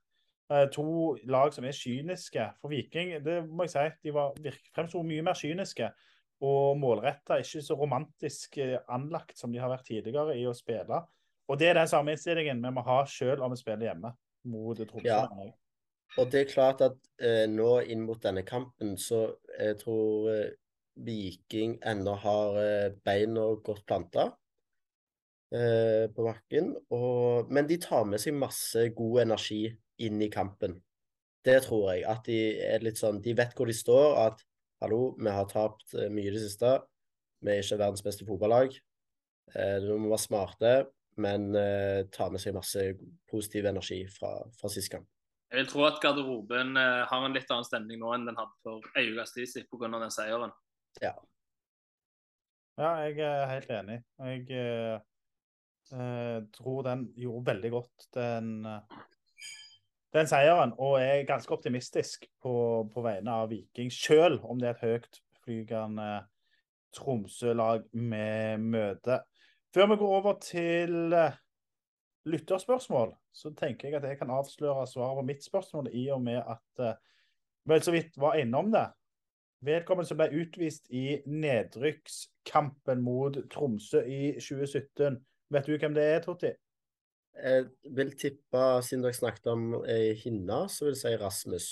Eh, 0.53 0.67
To 0.75 1.15
lag 1.25 1.53
som 1.53 1.65
er 1.65 1.75
kyniske. 1.75 2.47
For 2.61 2.73
Viking 2.73 3.15
det 3.25 3.41
må 3.49 3.65
jeg 3.65 3.73
si, 3.73 3.85
de 4.05 4.13
var 4.15 4.35
fremsto 4.75 5.01
mye 5.05 5.25
mer 5.25 5.37
kyniske 5.39 5.89
og 6.43 6.75
målretta, 6.75 7.37
ikke 7.39 7.61
så 7.63 7.75
romantisk 7.79 8.57
eh, 8.59 8.75
anlagt 8.91 9.37
som 9.39 9.53
de 9.53 9.61
har 9.61 9.71
vært 9.71 9.87
tidligere 9.87 10.35
i 10.35 10.45
å 10.49 10.55
spille. 10.57 10.99
Og 11.47 11.59
det 11.59 11.69
er 11.69 11.79
den 11.79 11.89
samme 11.91 12.13
innstillingen 12.13 12.61
vi 12.63 12.71
må 12.75 12.83
ha 12.85 13.03
selv 13.09 13.45
om 13.45 13.53
vi 13.53 13.59
spiller 13.59 13.89
hjemme 13.89 14.13
mot 14.51 14.79
Tromsø. 14.79 15.07
Ja. 15.07 15.23
Og 16.19 16.29
det 16.29 16.43
er 16.43 16.51
klart 16.51 16.83
at 16.85 16.97
eh, 17.23 17.45
nå 17.49 17.79
inn 17.89 18.03
mot 18.05 18.21
denne 18.21 18.43
kampen, 18.45 18.97
så 18.99 19.25
jeg 19.55 19.79
tror 19.81 20.29
eh, 20.33 20.51
Viking 21.03 21.79
ennå 21.89 22.13
har 22.21 22.59
eh, 22.61 22.89
beina 23.05 23.47
godt 23.65 23.85
planta 23.87 24.27
eh, 25.55 26.11
på 26.13 26.27
bakken. 26.27 26.73
Og, 26.93 27.49
men 27.49 27.71
de 27.71 27.79
tar 27.81 28.05
med 28.09 28.21
seg 28.21 28.35
masse 28.37 28.83
god 28.93 29.23
energi 29.23 29.63
inn 30.01 30.21
i 30.21 30.31
kampen. 30.33 30.79
Det 31.43 31.59
tror 31.65 31.91
jeg. 31.91 32.05
At 32.07 32.25
de 32.27 32.39
er 32.63 32.83
litt 32.85 32.99
sånn 33.01 33.21
De 33.23 33.35
vet 33.37 33.53
hvor 33.57 33.69
de 33.69 33.75
står. 33.75 34.17
At 34.29 34.43
hallo, 34.83 35.13
vi 35.19 35.31
har 35.31 35.47
tapt 35.51 35.95
eh, 35.97 36.09
mye 36.11 36.31
i 36.31 36.33
det 36.33 36.43
siste. 36.45 36.77
Vi 37.43 37.51
er 37.51 37.63
ikke 37.63 37.81
verdens 37.81 38.05
beste 38.05 38.27
fotballag. 38.27 38.75
Eh, 39.53 39.79
vi 39.83 39.97
må 39.99 40.11
være 40.13 40.23
smarte, 40.23 40.75
men 41.23 41.51
eh, 41.59 42.05
ta 42.13 42.29
med 42.31 42.41
seg 42.41 42.55
masse 42.55 42.85
positiv 43.29 43.67
energi 43.69 44.01
fra, 44.11 44.37
fra 44.55 44.71
sist 44.71 44.91
kamp. 44.93 45.09
Jeg 45.51 45.61
vil 45.61 45.69
tro 45.69 45.83
at 45.85 45.99
garderoben 46.01 46.77
eh, 46.79 47.03
har 47.09 47.27
en 47.27 47.35
litt 47.35 47.51
annen 47.51 47.67
stemning 47.67 47.99
nå 48.01 48.15
enn 48.15 48.25
den 48.25 48.39
hadde 48.39 48.55
for 48.65 48.97
ei 48.97 49.11
uke 49.11 49.27
siden 49.29 49.67
pga. 49.69 49.91
den 49.91 50.13
seieren. 50.13 50.55
Ja, 51.03 51.13
jeg 53.05 53.19
er 53.21 53.51
helt 53.51 53.69
enig. 53.69 53.99
Jeg 54.17 54.47
eh, 54.57 54.95
eh, 55.93 56.39
tror 56.55 56.81
den 56.87 57.05
gjorde 57.19 57.51
veldig 57.51 57.71
godt, 57.75 58.07
den, 58.17 58.49
eh, 58.65 58.95
den 60.13 60.29
seieren. 60.29 60.73
Og 60.77 60.99
er 61.01 61.27
ganske 61.29 61.53
optimistisk 61.53 62.27
på, 62.43 62.55
på 62.93 63.05
vegne 63.05 63.39
av 63.43 63.51
Viking, 63.51 63.91
sjøl 63.93 64.39
om 64.43 64.61
det 64.61 64.71
er 64.71 64.77
et 64.77 64.85
høytflygende 64.87 66.09
Tromsø-lag 66.93 67.87
vi 67.91 68.25
møter. 68.61 69.23
Før 69.73 69.89
vi 69.89 69.99
går 70.01 70.17
over 70.19 70.35
til 70.45 71.15
eh, 71.17 71.39
lytterspørsmål, 72.29 73.15
så 73.33 73.49
tenker 73.57 73.89
jeg 73.89 73.97
at 73.97 74.05
jeg 74.05 74.19
kan 74.19 74.33
avsløre 74.33 74.85
svaret 74.87 75.17
på 75.17 75.25
mitt 75.25 75.45
spørsmål, 75.45 75.89
i 75.89 76.05
og 76.13 76.21
med 76.21 76.43
at 76.45 76.99
vi 77.65 77.79
så 77.81 77.91
vidt 77.91 78.19
var 78.21 78.37
innom 78.37 78.69
det. 78.71 78.85
Vedkommende 79.63 80.07
som 80.07 80.19
ble 80.19 80.41
utvist 80.43 80.89
i 80.91 81.21
nedrykkskampen 81.25 83.01
mot 83.01 83.37
Tromsø 83.51 84.01
i 84.03 84.33
2017. 84.35 85.21
Vet 85.55 85.67
du 85.67 85.77
hvem 85.77 85.95
det 85.95 86.03
er, 86.03 86.19
Totti? 86.25 86.51
Jeg 87.33 87.65
vil 87.97 88.11
tippe, 88.19 88.61
siden 88.85 89.03
dere 89.03 89.17
snakket 89.17 89.49
om 89.49 89.79
ei 89.89 90.13
hinne, 90.19 90.63
så 90.69 90.85
vil 90.85 90.93
jeg 90.93 91.01
si 91.01 91.13
Rasmus. 91.17 91.67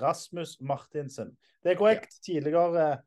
Rasmus 0.00 0.56
Martinsen. 0.60 1.34
Det 1.62 1.72
er 1.72 1.78
korrekt. 1.78 2.16
Tidligere 2.24 3.02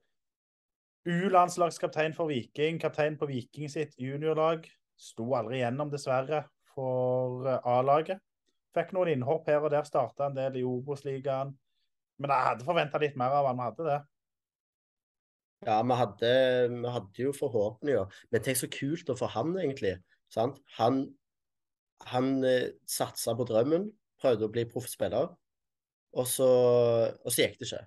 U-landslagskaptein 1.10 2.14
for 2.14 2.30
Viking. 2.30 2.80
Kaptein 2.82 3.18
på 3.18 3.26
Viking 3.26 3.72
sitt 3.72 3.98
juniorlag. 4.00 4.68
Sto 5.00 5.26
aldri 5.36 5.64
gjennom, 5.64 5.90
dessverre, 5.92 6.44
for 6.76 7.48
eh, 7.50 7.68
A-laget. 7.68 8.22
Fikk 8.74 8.94
noen 8.96 9.14
innhopp 9.14 9.50
her 9.50 9.62
og 9.62 9.74
der, 9.74 9.86
starta 9.86 10.30
en 10.30 10.38
del 10.38 10.62
i 10.62 10.66
Obos-ligaen. 10.66 11.54
Men 12.22 12.34
jeg 12.34 12.48
hadde 12.48 12.68
forventa 12.68 13.02
litt 13.02 13.18
mer 13.20 13.36
av 13.36 13.50
han, 13.50 13.60
vi 13.60 13.68
hadde 13.68 13.90
det. 13.90 14.00
Ja, 15.64 15.80
vi 15.88 15.98
hadde, 15.98 16.32
vi 16.74 16.94
hadde 16.96 17.26
jo 17.26 17.34
forhåpninger. 17.36 18.24
Men 18.32 18.46
tenk 18.46 18.60
så 18.60 18.70
kult 18.72 19.12
å 19.12 19.18
få 19.18 19.30
han, 19.34 19.54
egentlig. 19.60 19.96
Sant? 20.34 20.60
Han, 20.78 21.06
han 22.12 22.36
eh, 22.48 22.74
satsa 22.90 23.36
på 23.38 23.46
drømmen, 23.50 23.88
prøvde 24.22 24.48
å 24.48 24.54
bli 24.54 24.66
proffspiller, 24.70 25.32
og 26.14 26.28
så, 26.30 26.50
og 27.18 27.30
så 27.34 27.46
gikk 27.46 27.58
det 27.60 27.70
ikke. 27.70 27.84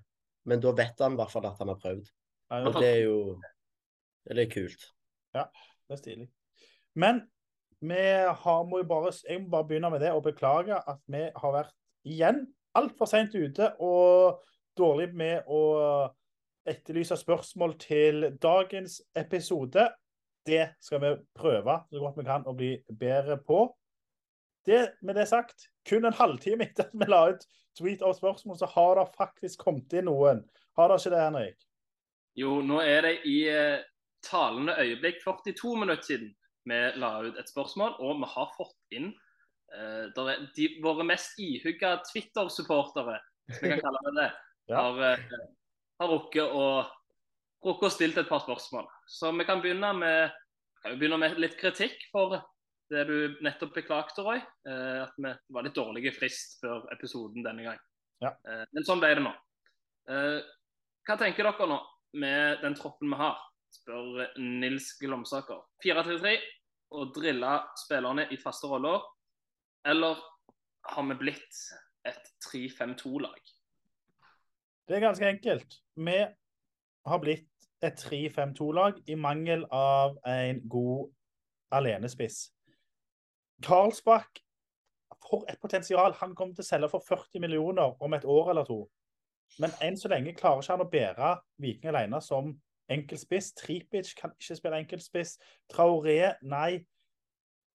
Men 0.47 0.63
da 0.63 0.73
vet 0.79 1.03
han 1.03 1.15
i 1.17 1.21
hvert 1.21 1.33
fall 1.33 1.47
at 1.49 1.61
han 1.63 1.71
har 1.73 1.79
prøvd. 1.83 2.11
Ja, 2.51 2.59
Og 2.69 2.77
det 2.79 2.91
er 2.91 3.01
jo 3.07 3.17
det 4.27 4.43
er 4.43 4.51
kult. 4.51 4.91
Ja, 5.35 5.47
Det 5.87 5.95
er 5.95 5.97
stilig. 5.97 6.29
Men 6.95 7.21
vi 7.81 8.03
har, 8.43 8.63
må 8.67 8.81
jo 8.81 8.89
bare, 8.89 9.13
jeg 9.29 9.43
må 9.43 9.51
bare 9.53 9.69
begynne 9.69 9.91
med 9.91 10.01
det 10.01 10.11
og 10.13 10.25
beklage 10.25 10.75
at 10.75 11.03
vi 11.07 11.29
har 11.37 11.53
vært 11.55 11.75
igjen 12.07 12.47
altfor 12.77 13.09
seint 13.11 13.35
ute 13.35 13.71
og 13.83 14.41
dårlig 14.79 15.13
med 15.15 15.47
å 15.47 15.61
etterlyse 16.67 17.17
spørsmål 17.21 17.77
til 17.79 18.31
dagens 18.43 18.99
episode. 19.17 19.87
Det 20.47 20.65
skal 20.83 21.03
vi 21.03 21.13
prøve 21.37 21.79
så 21.91 22.03
godt 22.03 22.19
vi 22.19 22.27
kan 22.27 22.47
å 22.47 22.55
bli 22.57 22.73
bedre 22.91 23.39
på. 23.39 23.69
Det, 24.67 24.81
med 25.01 25.17
det 25.19 25.27
sagt, 25.31 25.69
kun 25.89 26.05
en 26.09 26.17
halvtime 26.17 26.67
etter 26.67 26.89
at 26.89 26.97
vi 26.99 27.09
la 27.11 27.23
ut 27.33 27.45
tweet 27.79 28.03
av 28.03 28.17
spørsmål, 28.17 28.59
så 28.59 28.69
har 28.73 28.97
det 28.99 29.07
faktisk 29.17 29.63
kommet 29.67 29.93
inn 29.97 30.09
noen. 30.09 30.43
Har 30.79 30.91
det 30.91 31.01
ikke 31.01 31.13
det, 31.15 31.23
Henrik? 31.23 31.69
Jo, 32.37 32.59
nå 32.65 32.81
er 32.85 33.07
det 33.07 33.15
i 33.29 33.37
eh, 33.49 33.85
talende 34.25 34.77
øyeblikk 34.81 35.23
42 35.25 35.77
minutter 35.81 36.09
siden 36.09 36.35
vi 36.67 36.81
la 37.01 37.13
ut 37.23 37.39
et 37.39 37.49
spørsmål, 37.49 37.95
og 38.03 38.19
vi 38.21 38.29
har 38.33 38.51
fått 38.57 38.97
inn 38.97 39.13
eh, 39.73 40.09
er 40.11 40.49
de, 40.57 40.69
våre 40.85 41.07
mest 41.07 41.39
ihugga 41.41 41.97
Twitter-supportere, 42.11 43.21
som 43.53 43.63
vi 43.63 43.73
kan 43.75 43.85
kalle 43.85 44.03
det 44.09 44.19
det, 44.23 44.33
Ja. 44.67 44.81
har, 44.83 44.97
eh, 45.13 45.43
har 46.01 46.09
rukket 46.11 46.51
å 46.59 46.65
rukket 47.67 47.87
å 47.87 47.93
stilt 47.95 48.19
et 48.19 48.29
par 48.29 48.43
spørsmål. 48.43 48.87
Så 49.07 49.31
vi 49.39 49.47
kan 49.47 49.63
begynne 49.63 49.93
med, 49.95 50.35
kan 50.83 50.99
begynne 50.99 51.19
med 51.23 51.39
litt 51.39 51.55
kritikk 51.61 52.03
for 52.11 52.41
det 52.91 53.05
du 53.09 53.17
nettopp 53.45 53.75
beklagte, 53.75 54.23
Roy. 54.23 54.39
Eh, 54.69 55.03
at 55.03 55.17
vi 55.19 55.33
var 55.55 55.67
litt 55.67 55.77
dårlige 55.77 56.13
frist 56.15 56.59
før 56.63 56.87
episoden 56.95 57.45
denne 57.47 57.67
gang. 57.67 57.81
Ja. 58.23 58.33
Eh, 58.49 58.65
men 58.73 58.87
sånn 58.87 59.03
ble 59.03 59.13
det 59.19 59.25
nå. 59.25 59.33
Eh, 60.13 60.39
hva 61.07 61.19
tenker 61.21 61.49
dere 61.49 61.69
nå 61.71 61.81
med 62.23 62.63
den 62.63 62.77
troppen 62.79 63.11
vi 63.13 63.19
har? 63.21 63.43
Spør 63.75 64.23
Nils 64.39 64.93
Glomsaker. 65.01 65.65
4-3-3 65.85 66.37
og 66.97 67.13
drille 67.17 67.59
spillerne 67.83 68.29
i 68.33 68.39
faste 68.41 68.71
roller? 68.71 69.03
Eller 69.87 70.23
har 70.87 71.07
vi 71.11 71.19
blitt 71.19 71.61
et 72.07 72.33
3-5-2-lag? 72.47 73.43
Det 74.87 74.97
er 74.97 75.03
ganske 75.03 75.29
enkelt. 75.29 75.81
Vi 75.99 76.19
har 77.07 77.23
blitt 77.23 77.51
et 77.85 77.99
3-5-2-lag 77.99 79.03
i 79.11 79.19
mangel 79.19 79.67
av 79.75 80.17
en 80.27 80.63
god 80.71 81.11
alenespiss. 81.75 82.56
Karlsbakk 83.65 84.43
for 85.31 85.45
et 85.49 85.59
potensial. 85.61 86.15
Han 86.21 86.35
kommer 86.35 86.55
til 86.55 86.65
å 86.65 86.69
selge 86.69 86.91
for 86.93 87.05
40 87.09 87.43
millioner 87.43 87.97
om 88.03 88.15
et 88.15 88.25
år 88.25 88.53
eller 88.53 88.69
to. 88.69 88.83
Men 89.63 89.75
enn 89.83 89.97
så 89.99 90.11
lenge 90.11 90.35
klarer 90.37 90.63
ikke 90.63 90.75
han 90.75 90.85
å 90.85 90.91
bære 90.91 91.33
Viking 91.63 91.93
alene 91.93 92.21
som 92.23 92.53
enkeltspiss. 92.93 93.53
Tripic 93.59 94.13
kan 94.19 94.35
ikke 94.37 94.59
spille 94.59 94.81
enkeltspiss. 94.83 95.37
Traoré, 95.73 96.35
nei. 96.43 96.85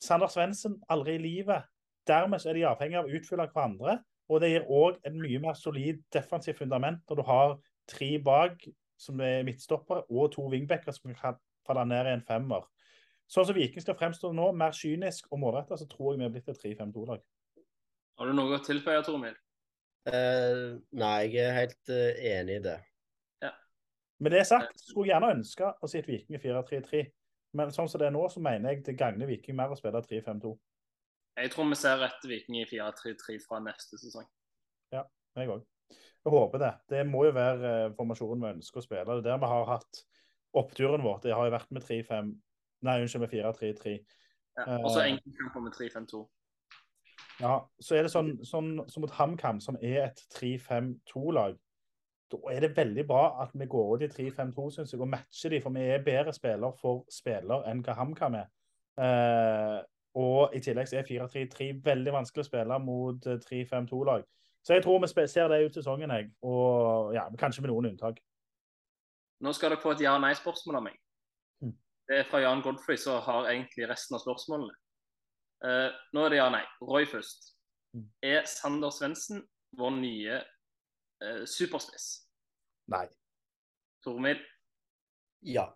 Sander 0.01 0.31
Svendsen, 0.31 0.79
aldri 0.89 1.17
i 1.17 1.23
livet. 1.23 1.67
Dermed 2.07 2.45
er 2.45 2.57
de 2.57 2.67
avhengig 2.67 2.99
av 2.99 3.09
å 3.09 3.17
utfylle 3.17 3.47
hverandre. 3.51 3.99
Og 4.31 4.41
det 4.41 4.53
gir 4.53 4.69
òg 4.71 4.99
et 5.05 5.15
mye 5.15 5.41
mer 5.43 5.57
solid 5.59 5.99
defensivt 6.13 6.61
fundament 6.61 7.01
når 7.09 7.19
du 7.19 7.23
har 7.27 7.57
tre 7.89 8.13
bak 8.23 8.63
som 9.01 9.19
er 9.25 9.41
midtstoppere, 9.43 10.05
og 10.13 10.31
to 10.35 10.45
wingbacker 10.49 10.93
som 10.93 11.13
kan 11.17 11.39
falle 11.67 11.83
ned 11.89 12.07
i 12.07 12.13
en 12.15 12.25
femmer. 12.27 12.67
Sånn 13.31 13.47
som 13.47 13.55
Viking 13.55 13.83
skal 13.83 13.95
fremstå 13.99 14.33
nå, 14.35 14.49
mer 14.59 14.75
kynisk 14.75 15.29
og 15.31 15.39
målretta, 15.39 15.77
så 15.79 15.87
tror 15.87 16.13
jeg 16.13 16.21
vi 16.21 16.27
er 16.27 16.33
blitt 16.33 16.51
et 16.51 16.59
3-5-2-lag. 16.59 17.23
Har 18.19 18.27
du 18.27 18.35
noe 18.35 18.57
å 18.57 18.63
tilføye, 18.63 19.01
Tormil? 19.07 19.37
Eh, 20.11 20.79
nei, 20.97 21.17
jeg 21.31 21.45
er 21.45 21.55
helt 21.55 21.93
uh, 21.93 22.23
enig 22.33 22.59
i 22.59 22.63
det. 22.65 22.79
Med 24.21 24.35
det 24.35 24.43
sagt, 24.45 24.77
skulle 24.77 25.07
jeg 25.07 25.15
gjerne 25.15 25.31
ønske 25.33 25.71
å 25.81 25.87
si 25.89 25.97
et 25.97 26.09
Viking 26.09 26.37
i 26.37 26.41
4-3-3. 26.43 26.99
Men 27.57 27.71
sånn 27.73 27.87
som 27.89 27.97
det 27.97 28.11
er 28.11 28.13
nå, 28.13 28.21
så 28.29 28.43
mener 28.43 28.75
jeg 28.75 28.83
det 28.85 28.93
gagner 28.99 29.25
Viking 29.25 29.57
mer 29.57 29.73
å 29.73 29.77
spille 29.79 29.97
3-5-2. 30.05 30.51
Jeg 31.41 31.51
tror 31.53 31.69
vi 31.71 31.77
ser 31.79 32.03
et 32.05 32.27
Viking 32.29 32.59
i 32.59 32.67
4-3-3 32.69 33.39
fra 33.41 33.57
neste 33.65 33.97
sesong. 33.97 34.27
Jeg 34.93 35.49
òg. 35.49 35.63
Jeg 36.21 36.35
håper 36.35 36.61
det. 36.61 36.71
Det 36.91 37.01
må 37.09 37.23
jo 37.25 37.33
være 37.33 37.69
eh, 37.87 37.93
formasjonen 37.97 38.43
vi 38.43 38.49
ønsker 38.59 38.81
å 38.81 38.85
spille. 38.85 39.05
Det 39.07 39.23
er 39.23 39.25
der 39.31 39.41
vi 39.41 39.49
har 39.49 39.69
hatt 39.71 40.01
oppturen 40.59 41.01
vår. 41.01 41.21
Det 41.23 41.33
har 41.33 41.47
jo 41.47 41.55
vært 41.55 41.73
med 41.73 41.85
3-5 41.87 42.31
Nei, 42.81 43.01
unnskyld, 43.01 43.25
med 43.25 43.33
4-3-3. 43.33 43.97
Ja. 44.57 44.67
Eh. 44.67 44.77
Og 44.83 44.91
så 44.91 45.03
enkeltkamper 45.05 45.65
med 45.65 45.75
3-5-2. 45.77 46.21
Ja, 47.41 47.57
så 47.81 47.97
er 47.97 48.05
det 48.05 48.13
sånn, 48.13 48.35
sånn 48.45 48.71
som 48.91 49.03
mot 49.03 49.13
HamKam, 49.17 49.59
som 49.63 49.77
er 49.81 50.07
et 50.07 50.23
3-5-2-lag. 50.35 51.55
Da 52.31 52.39
er 52.53 52.63
det 52.63 52.75
veldig 52.77 53.05
bra 53.07 53.23
at 53.43 53.55
vi 53.57 53.67
går 53.67 53.95
ut 53.95 54.03
i 54.05 54.09
3-5-2 54.11 54.67
synes 54.75 54.93
jeg, 54.93 55.01
og 55.01 55.09
matcher 55.11 55.51
de, 55.51 55.61
for 55.63 55.75
vi 55.75 55.87
er 55.91 56.03
bedre 56.05 56.33
spiller 56.35 56.75
for 56.79 57.03
spiller 57.11 57.65
enn 57.67 57.81
hva 57.83 57.95
HamKam 57.97 58.37
er. 58.39 58.51
Eh, 59.01 59.79
og 60.21 60.55
i 60.55 60.61
tillegg 60.63 60.89
så 60.91 60.99
er 60.99 61.07
4-3-3 61.07 61.71
veldig 61.83 62.13
vanskelig 62.15 62.45
å 62.45 62.49
spille 62.49 62.79
mot 62.83 63.27
eh, 63.27 63.41
3-5-2-lag. 63.41 64.25
Så 64.61 64.77
jeg 64.77 64.85
tror 64.85 65.01
vi 65.01 65.27
ser 65.27 65.49
det 65.49 65.63
ut 65.65 65.75
sesongen, 65.75 66.11
jeg. 66.13 66.29
Og 66.45 67.15
ja, 67.15 67.25
kanskje 67.39 67.65
med 67.65 67.71
noen 67.73 67.91
unntak. 67.93 68.21
Nå 69.41 69.53
skal 69.57 69.73
dere 69.73 69.81
få 69.81 69.95
et 69.95 70.03
ja-nei-spørsmål 70.05 70.77
av 70.77 70.85
meg. 70.85 70.99
Er 72.11 72.25
fra 72.27 72.41
Jan 72.43 72.61
Godfrey, 72.65 72.97
som 72.99 73.21
har 73.23 73.47
egentlig 73.51 73.87
resten 73.89 74.17
av 74.17 74.23
spørsmålene. 74.25 74.73
Uh, 75.63 75.89
nå 76.15 76.25
er 76.25 76.33
det 76.33 76.39
ja-nei. 76.41 76.63
Roy 76.83 77.05
først. 77.07 77.53
Mm. 77.95 78.07
Er 78.25 78.47
Sander 78.49 78.91
Svendsen 78.91 79.43
vår 79.79 79.93
nye 79.99 80.39
uh, 81.23 81.43
superspiss? 81.47 82.07
Nei. 82.91 83.05
Tormil? 84.03 84.41
Ja. 85.45 85.69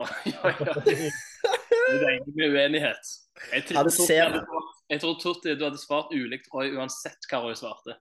Oi, 0.00 0.32
oi, 0.32 0.54
oi. 0.64 1.10
Det 1.90 1.96
er 2.06 2.12
egentlig 2.14 2.46
uenighet. 2.54 3.08
Jeg 3.52 3.64
tror, 3.68 3.88
Torti 3.90 4.06
ser- 4.06 4.36
jeg 4.90 5.00
tror 5.02 5.16
Torti, 5.20 5.54
du 5.58 5.64
hadde 5.66 5.80
svart 5.82 6.12
ulikt 6.14 6.46
Roy 6.54 6.70
uansett 6.78 7.26
hva 7.28 7.42
Roy 7.44 7.56
svarte. 7.58 7.98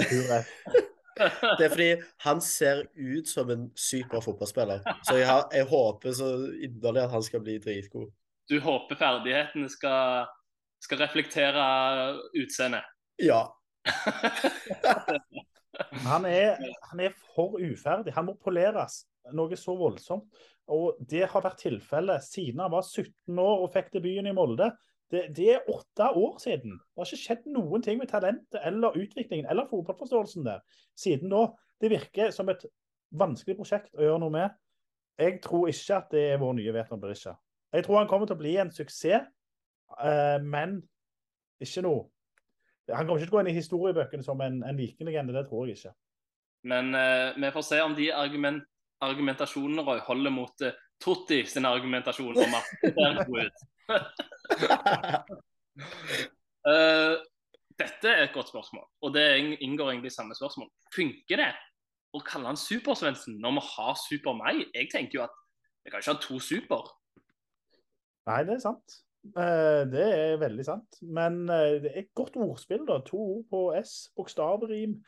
Det 1.20 1.66
er 1.66 1.72
fordi 1.72 1.90
han 2.24 2.40
ser 2.44 2.82
ut 2.96 3.28
som 3.28 3.50
en 3.52 3.68
super 3.78 4.22
fotballspiller. 4.24 4.82
Så 5.06 5.18
jeg, 5.20 5.28
har, 5.28 5.46
jeg 5.54 5.68
håper 5.70 6.16
så 6.16 6.30
inderlig 6.62 7.04
at 7.04 7.14
han 7.14 7.24
skal 7.26 7.44
bli 7.44 7.58
dritgod. 7.62 8.08
Du 8.50 8.56
håper 8.64 8.98
ferdighetene 8.98 9.68
skal, 9.70 10.26
skal 10.82 11.04
reflektere 11.04 11.64
utseendet. 12.40 12.88
Ja. 13.20 13.44
Han 16.04 16.26
er, 16.28 16.58
han 16.90 17.00
er 17.00 17.14
for 17.34 17.56
uferdig. 17.56 18.12
Han 18.12 18.26
må 18.28 18.34
poleres. 18.42 19.04
Noe 19.36 19.56
så 19.56 19.72
voldsomt. 19.78 20.26
Og 20.70 20.98
det 21.10 21.24
har 21.30 21.42
vært 21.42 21.62
tilfellet 21.64 22.22
siden 22.26 22.60
han 22.62 22.72
var 22.72 22.84
17 22.86 23.38
år 23.42 23.64
og 23.64 23.72
fikk 23.74 23.90
debuten 23.96 24.28
i 24.30 24.34
Molde. 24.36 24.70
Det, 25.10 25.24
det 25.34 25.48
er 25.56 25.70
åtte 25.70 26.06
år 26.14 26.38
siden. 26.38 26.76
Det 26.78 27.00
har 27.00 27.08
ikke 27.08 27.24
skjedd 27.24 27.46
noen 27.50 27.82
ting 27.82 27.98
med 27.98 28.10
talentet 28.12 28.60
eller 28.62 28.98
utviklingen 28.98 29.48
eller 29.50 29.66
fotballforståelsen 29.70 30.46
der 30.46 30.60
siden 30.98 31.32
da. 31.32 31.48
Det 31.80 31.90
virker 31.90 32.30
som 32.34 32.50
et 32.52 32.62
vanskelig 33.18 33.56
prosjekt 33.58 33.90
å 33.98 34.04
gjøre 34.04 34.20
noe 34.22 34.34
med. 34.34 34.58
Jeg 35.20 35.40
tror 35.44 35.68
ikke 35.68 35.96
at 35.98 36.14
det 36.14 36.22
er 36.32 36.40
vår 36.40 36.54
nye 36.60 36.74
Veton 36.74 37.00
Berisha. 37.02 37.34
Jeg 37.74 37.86
tror 37.86 38.00
han 38.00 38.08
kommer 38.10 38.30
til 38.30 38.38
å 38.38 38.40
bli 38.40 38.54
en 38.60 38.70
suksess, 38.74 39.26
eh, 40.06 40.38
men 40.42 40.80
ikke 41.60 41.84
noe 41.86 42.08
Han 42.90 43.06
kommer 43.06 43.20
ikke 43.20 43.28
til 43.28 43.30
å 43.30 43.36
gå 43.36 43.42
inn 43.44 43.50
i 43.52 43.54
historiebøkene 43.54 44.24
som 44.26 44.40
en, 44.42 44.56
en 44.66 44.78
vikinglegende, 44.78 45.34
det 45.36 45.44
tror 45.46 45.68
jeg 45.68 45.76
ikke. 45.76 45.92
Men 46.66 46.88
eh, 46.98 47.36
vi 47.38 47.50
får 47.54 47.62
se 47.62 47.78
om 47.84 47.92
de 47.94 48.08
argument, 48.10 48.64
argumentasjonene 49.06 49.84
Roy, 49.86 50.00
holder 50.08 50.34
mot 50.34 50.64
eh, 50.66 50.74
Totti 51.00 51.44
sin 51.46 51.68
argumentasjon 51.68 52.34
om 52.34 52.56
at 52.58 52.72
det 52.82 52.90
ser 52.96 53.20
god 53.28 53.46
ut. 53.46 53.62
Eh, 56.60 57.14
dette 57.80 58.10
er 58.10 58.26
et 58.26 58.34
godt 58.34 58.50
spørsmål, 58.50 58.84
og 59.06 59.12
det 59.14 59.22
inngår 59.64 59.94
egentlig 59.94 60.10
samme 60.12 60.34
spørsmål. 60.36 60.68
Funker 60.92 61.40
det 61.40 61.46
å 62.12 62.20
kalle 62.26 62.50
han 62.50 62.58
Super-Svendsen 62.60 63.38
når 63.40 63.54
vi 63.56 63.62
har 63.70 63.94
Super 64.02 64.36
meg? 64.36 64.66
Jeg 64.76 64.90
tenker 64.92 65.20
jo 65.20 65.22
at 65.24 65.38
vi 65.86 65.92
kan 65.92 66.02
ikke 66.02 66.12
ha 66.12 66.20
to 66.20 66.36
Super. 66.44 66.90
Nei, 68.28 68.42
det 68.44 68.58
er 68.58 68.62
sant. 68.66 68.98
Eh, 69.32 69.82
Det 69.88 70.04
er 70.04 70.36
veldig 70.42 70.66
sant. 70.68 71.00
Men 71.00 71.40
eh, 71.48 71.78
det 71.80 71.94
er 71.94 71.98
et 72.02 72.12
godt 72.18 72.36
ordspill, 72.36 72.84
da. 72.88 73.00
To 73.08 73.22
ord 73.38 73.48
på 73.50 73.62
S, 73.80 74.10
bokstavrim. 74.16 74.98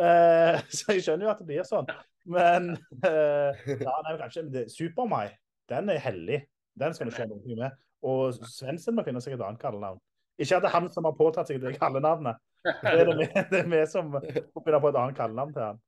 Så 0.72 0.94
jeg 0.94 1.02
skjønner 1.04 1.26
jo 1.26 1.32
at 1.32 1.40
det 1.42 1.48
blir 1.50 1.66
sånn. 1.66 1.88
Men 2.30 2.70
ja, 3.02 3.96
nei, 4.06 4.14
kanskje 4.22 4.62
Super-Mai, 4.70 5.32
den 5.68 5.90
er 5.92 5.98
hellig. 6.06 6.44
Den 6.78 6.94
skal 6.94 7.10
du 7.10 7.16
ha 7.18 7.26
noe 7.28 7.56
med. 7.58 7.74
Og 8.06 8.38
Svendsen 8.48 8.96
må 8.96 9.04
finne 9.04 9.20
seg 9.24 9.36
et 9.36 9.44
annet 9.44 9.60
kallenavn. 9.60 10.00
Ikke 10.40 10.56
at 10.56 10.64
det 10.64 10.70
er 10.70 10.76
han 10.78 10.88
som 10.92 11.04
har 11.04 11.16
påtatt 11.18 11.50
seg 11.50 11.60
det 11.60 11.74
kallenavnet. 11.76 12.40
Det 12.64 12.92
er 12.92 13.04
det 13.08 13.16
vi, 13.18 13.26
det 13.52 13.60
vi 13.68 13.82
som 13.88 14.08
må 14.12 14.22
finne 14.24 14.80
på 14.80 14.92
et 14.92 15.00
annet 15.02 15.18
kallenavn 15.18 15.52
til 15.56 15.66
han. 15.66 15.82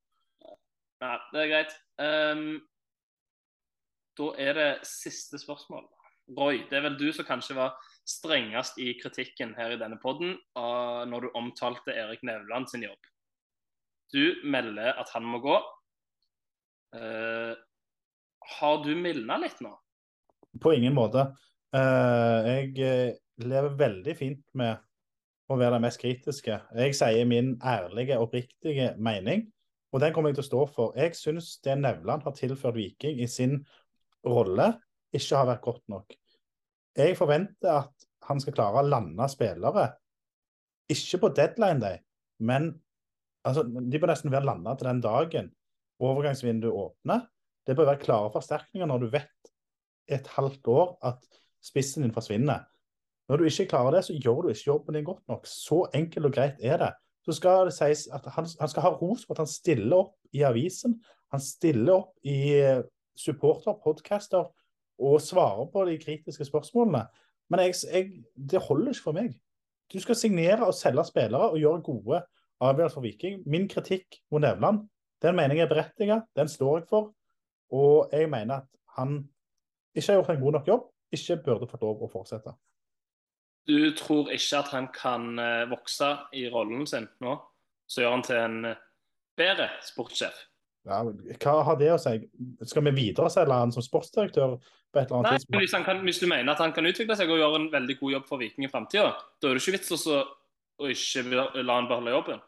Ja, 1.02 1.16
det 1.32 1.40
er 1.42 1.50
greit. 1.50 1.72
Um, 1.98 2.60
da 4.20 4.28
er 4.38 4.58
det 4.58 4.68
siste 4.86 5.40
spørsmål. 5.40 5.88
Roy, 6.36 6.62
det 6.70 6.78
er 6.78 6.84
vel 6.86 6.98
du 7.00 7.08
som 7.16 7.26
kanskje 7.26 7.56
var 7.58 7.74
strengest 8.08 8.78
i 8.80 8.92
kritikken 9.00 9.56
her 9.56 9.74
i 9.74 9.80
denne 9.80 9.98
podden 10.02 10.36
uh, 10.58 11.02
når 11.08 11.26
du 11.26 11.38
omtalte 11.38 11.94
Erik 11.96 12.22
Nevland 12.26 12.70
sin 12.70 12.86
jobb. 12.86 13.10
Du 14.12 14.44
melder 14.44 14.92
at 15.00 15.10
han 15.14 15.24
må 15.26 15.40
gå. 15.42 15.56
Uh, 16.92 17.56
har 18.58 18.82
du 18.84 18.92
mildna 18.98 19.38
litt 19.40 19.60
nå? 19.64 19.72
På 20.60 20.74
ingen 20.76 20.94
måte. 20.94 21.30
Eh, 21.72 22.48
jeg 22.48 22.72
eh, 22.84 23.14
lever 23.40 23.76
veldig 23.80 24.14
fint 24.16 24.42
med 24.60 24.80
å 25.48 25.56
være 25.56 25.78
den 25.78 25.86
mest 25.86 26.00
kritiske. 26.02 26.58
Jeg 26.76 26.96
sier 26.96 27.28
min 27.28 27.54
ærlige, 27.64 28.18
oppriktige 28.20 28.92
mening, 29.00 29.46
og 29.92 30.02
den 30.04 30.12
kommer 30.12 30.32
jeg 30.32 30.40
til 30.40 30.44
å 30.44 30.50
stå 30.50 30.66
for. 30.74 30.96
Jeg 30.96 31.16
syns 31.16 31.54
det 31.64 31.78
Nevland 31.80 32.24
har 32.26 32.36
tilført 32.36 32.76
Viking 32.76 33.20
i 33.24 33.28
sin 33.28 33.58
rolle, 34.28 34.74
ikke 35.12 35.40
har 35.40 35.48
vært 35.48 35.64
godt 35.64 35.82
nok. 35.92 36.14
Jeg 36.96 37.16
forventer 37.16 37.72
at 37.72 38.06
han 38.28 38.40
skal 38.40 38.54
klare 38.54 38.82
å 38.82 38.86
lande 38.86 39.24
spillere 39.32 39.86
Ikke 40.92 41.22
på 41.22 41.30
deadline 41.32 41.80
day, 41.80 41.98
men 42.44 42.68
altså, 43.48 43.62
de 43.64 44.00
bør 44.00 44.12
nesten 44.12 44.32
være 44.32 44.44
landa 44.44 44.74
til 44.76 44.90
den 44.90 45.00
dagen 45.00 45.48
overgangsvinduet 46.02 46.74
åpner. 46.74 47.22
Det 47.64 47.76
bør 47.78 47.92
være 47.92 48.02
klare 48.02 48.32
forsterkninger 48.34 48.90
når 48.90 49.04
du 49.04 49.12
vet 49.14 49.52
et 50.10 50.26
halvt 50.34 50.68
år 50.68 50.90
at 51.12 51.41
spissen 51.64 52.02
din 52.04 52.14
forsvinner. 52.14 52.64
Når 53.28 53.38
du 53.38 53.44
ikke 53.48 53.68
klarer 53.70 53.96
det, 53.96 54.04
så 54.04 54.16
gjør 54.18 54.42
du 54.42 54.48
ikke 54.52 54.66
jobben 54.66 54.98
din 54.98 55.06
godt 55.06 55.22
nok. 55.28 55.46
Så 55.46 55.86
enkelt 55.94 56.26
og 56.26 56.34
greit 56.34 56.60
er 56.60 56.76
det. 56.82 56.90
Så 57.22 57.36
skal 57.38 57.68
det 57.68 57.74
sies 57.76 58.08
at 58.12 58.26
han, 58.34 58.48
han 58.60 58.68
skal 58.68 58.82
ha 58.82 58.90
ros 58.98 59.24
for 59.26 59.36
at 59.36 59.44
han 59.44 59.50
stiller 59.50 59.96
opp 59.96 60.16
i 60.34 60.42
avisen. 60.42 60.98
Han 61.32 61.40
stiller 61.40 61.94
opp 61.94 62.26
i 62.26 62.38
eh, 62.58 62.82
supporter, 63.16 63.78
podcaster 63.84 64.50
og 65.02 65.20
svarer 65.22 65.70
på 65.72 65.84
de 65.86 65.98
kritiske 66.02 66.44
spørsmålene. 66.44 67.06
Men 67.50 67.60
jeg, 67.60 67.74
jeg, 67.92 68.10
det 68.36 68.62
holder 68.66 68.92
ikke 68.92 69.06
for 69.06 69.16
meg. 69.16 69.32
Du 69.92 70.00
skal 70.00 70.16
signere 70.18 70.66
og 70.66 70.74
selge 70.74 71.04
spillere 71.04 71.52
og 71.52 71.60
gjøre 71.60 71.84
gode 71.84 72.22
avgjørelser 72.62 72.98
for 72.98 73.06
Viking. 73.06 73.42
Min 73.46 73.68
kritikk 73.68 74.18
mot 74.30 74.42
Nevland 74.42 74.82
den 75.22 75.36
mener 75.38 75.54
jeg 75.54 75.62
er 75.62 75.70
berettiget, 75.70 76.24
den 76.36 76.48
står 76.48 76.78
jeg 76.78 76.86
for. 76.90 77.12
Og 77.70 78.08
jeg 78.12 78.30
mener 78.30 78.54
at 78.54 78.68
han 78.96 79.28
ikke 79.94 80.06
har 80.06 80.18
gjort 80.18 80.30
en 80.30 80.40
god 80.40 80.52
nok 80.52 80.68
jobb, 80.68 80.88
ikke 81.12 81.38
burde 81.44 81.68
fått 81.70 81.84
lov 81.84 82.02
å 82.04 82.10
fortsette. 82.10 82.54
Du 83.68 83.92
tror 83.94 84.30
ikke 84.34 84.58
at 84.58 84.70
han 84.74 84.88
kan 84.94 85.38
eh, 85.38 85.64
vokse 85.70 86.08
i 86.34 86.48
rollen 86.50 86.86
sin 86.88 87.06
nå, 87.22 87.36
så 87.86 88.02
gjør 88.02 88.16
han 88.16 88.24
til 88.26 88.40
en 88.40 88.56
eh, 88.72 88.80
bedre 89.38 89.68
sportssjef? 89.86 90.48
Ja, 90.88 90.98
hva 91.06 91.58
har 91.68 91.76
det 91.78 91.92
å 91.94 91.98
si? 92.00 92.16
Skal 92.66 92.88
vi 92.88 92.94
videreselge 92.96 93.54
han 93.54 93.70
som 93.74 93.84
sportsdirektør 93.86 94.56
på 94.58 94.98
et 94.98 95.04
eller 95.06 95.20
annet 95.20 95.28
Nei, 95.28 95.36
tidspunkt? 95.38 95.60
hvis, 95.62 95.74
kan, 95.86 96.00
hvis 96.08 96.18
du 96.18 96.26
mener 96.26 96.56
at 96.56 96.62
han 96.62 96.74
kan 96.74 96.88
utvikle 96.90 97.14
seg 97.18 97.30
og 97.30 97.38
gjøre 97.38 97.60
en 97.60 97.68
veldig 97.70 97.98
god 98.00 98.16
jobb 98.16 98.26
for 98.32 98.42
Viking 98.42 98.66
i 98.66 98.72
framtida, 98.72 99.12
da 99.14 99.50
er 99.50 99.54
det 99.54 99.62
ikke 99.62 99.76
vits 99.78 100.08
å 100.10 100.22
ikke 100.90 101.22
la 101.62 101.76
han 101.78 101.86
beholde 101.86 102.16
jobben. 102.16 102.42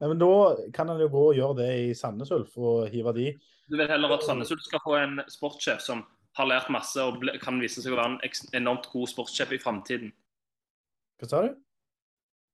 Nei, 0.00 0.08
men 0.08 0.18
Da 0.18 0.30
kan 0.74 0.88
han 0.88 1.02
jo 1.02 1.10
gå 1.12 1.26
og 1.28 1.36
gjøre 1.36 1.58
det 1.60 1.68
i 1.82 1.92
Sandnes 1.94 2.32
Ulf 2.34 2.56
og 2.58 2.88
hive 2.90 3.12
de. 3.14 3.28
Du 3.70 3.76
vil 3.76 3.90
heller 3.90 4.16
at 4.16 4.24
Sandnes 4.24 4.50
Ulf 4.50 4.64
skal 4.64 4.82
få 4.82 4.96
en 4.98 5.20
sportssjef 5.30 5.84
som 5.84 6.00
har 6.38 6.48
lært 6.48 6.70
masse 6.72 7.02
og 7.02 7.24
kan 7.42 7.60
vise 7.60 7.82
seg 7.82 7.94
å 7.94 7.98
være 7.98 8.16
en 8.16 8.56
enormt 8.62 8.88
god 8.92 9.10
sportssjef 9.10 9.52
i 9.52 9.60
framtiden. 9.60 10.12
Hva 11.20 11.28
sa 11.28 11.42
du? 11.44 11.52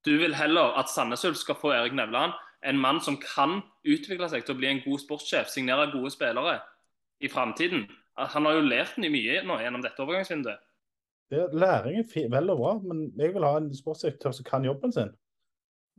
Du 0.07 0.13
vil 0.19 0.35
heller 0.35 0.77
at 0.79 0.91
Sandnes 0.91 1.25
Ulf 1.27 1.39
skal 1.41 1.57
få 1.59 1.73
Erik 1.75 1.95
Nevland, 1.95 2.35
en 2.63 2.79
mann 2.79 2.99
som 3.03 3.17
kan 3.19 3.61
utvikle 3.87 4.27
seg 4.31 4.45
til 4.45 4.55
å 4.55 4.59
bli 4.59 4.69
en 4.69 4.81
god 4.83 5.01
sportssjef, 5.03 5.47
signere 5.51 5.89
gode 5.93 6.11
spillere 6.11 6.59
i 7.23 7.31
framtiden. 7.31 7.85
Han 8.19 8.47
har 8.47 8.57
jo 8.57 8.67
lært 8.67 8.99
mye 8.99 9.43
nå 9.47 9.59
gjennom 9.61 9.83
dette 9.83 10.03
overgangsvinduet. 10.03 10.59
Det, 11.29 11.45
læring 11.53 11.99
er 12.01 12.29
vel 12.33 12.49
og 12.49 12.57
bra, 12.57 12.71
men 12.81 13.03
jeg 13.19 13.35
vil 13.35 13.45
ha 13.45 13.59
en 13.59 13.69
sportsdirektør 13.75 14.33
som 14.33 14.47
kan 14.47 14.65
jobben 14.65 14.91
sin. 14.91 15.11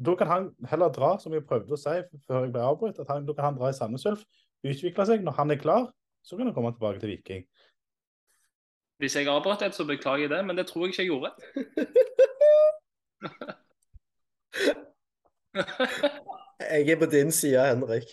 Da 0.01 0.15
kan 0.17 0.27
han 0.27 0.49
heller 0.69 0.91
dra, 0.93 1.13
som 1.21 1.33
jeg 1.37 1.45
prøvde 1.47 1.77
å 1.77 1.79
si 1.79 1.93
før 2.27 2.47
jeg 2.47 2.55
ble 2.55 2.65
avbrutt, 2.65 2.99
at 2.99 3.09
han, 3.13 3.27
da 3.29 3.37
kan 3.37 3.51
han 3.51 3.59
dra 3.61 3.71
i 3.71 3.77
Sandnes 3.77 4.07
Ulf, 4.11 4.25
utvikle 4.67 5.07
seg. 5.07 5.23
Når 5.25 5.37
han 5.37 5.55
er 5.55 5.61
klar, 5.61 5.91
så 6.27 6.37
kan 6.37 6.49
han 6.49 6.57
komme 6.57 6.73
tilbake 6.75 7.03
til 7.03 7.13
Viking. 7.13 7.45
Hvis 9.01 9.17
jeg 9.17 9.29
avbrøt 9.33 9.63
et, 9.65 9.75
så 9.75 9.85
beklager 9.89 10.27
jeg 10.27 10.31
det, 10.31 10.43
men 10.45 10.59
det 10.59 10.67
tror 10.69 10.85
jeg 10.85 10.93
ikke 10.93 11.03
jeg 11.03 11.09
gjorde. 11.09 11.31
Jeg 16.61 16.89
er 16.93 16.99
på 17.01 17.09
din 17.11 17.33
side, 17.33 17.67
Henrik. 17.67 18.13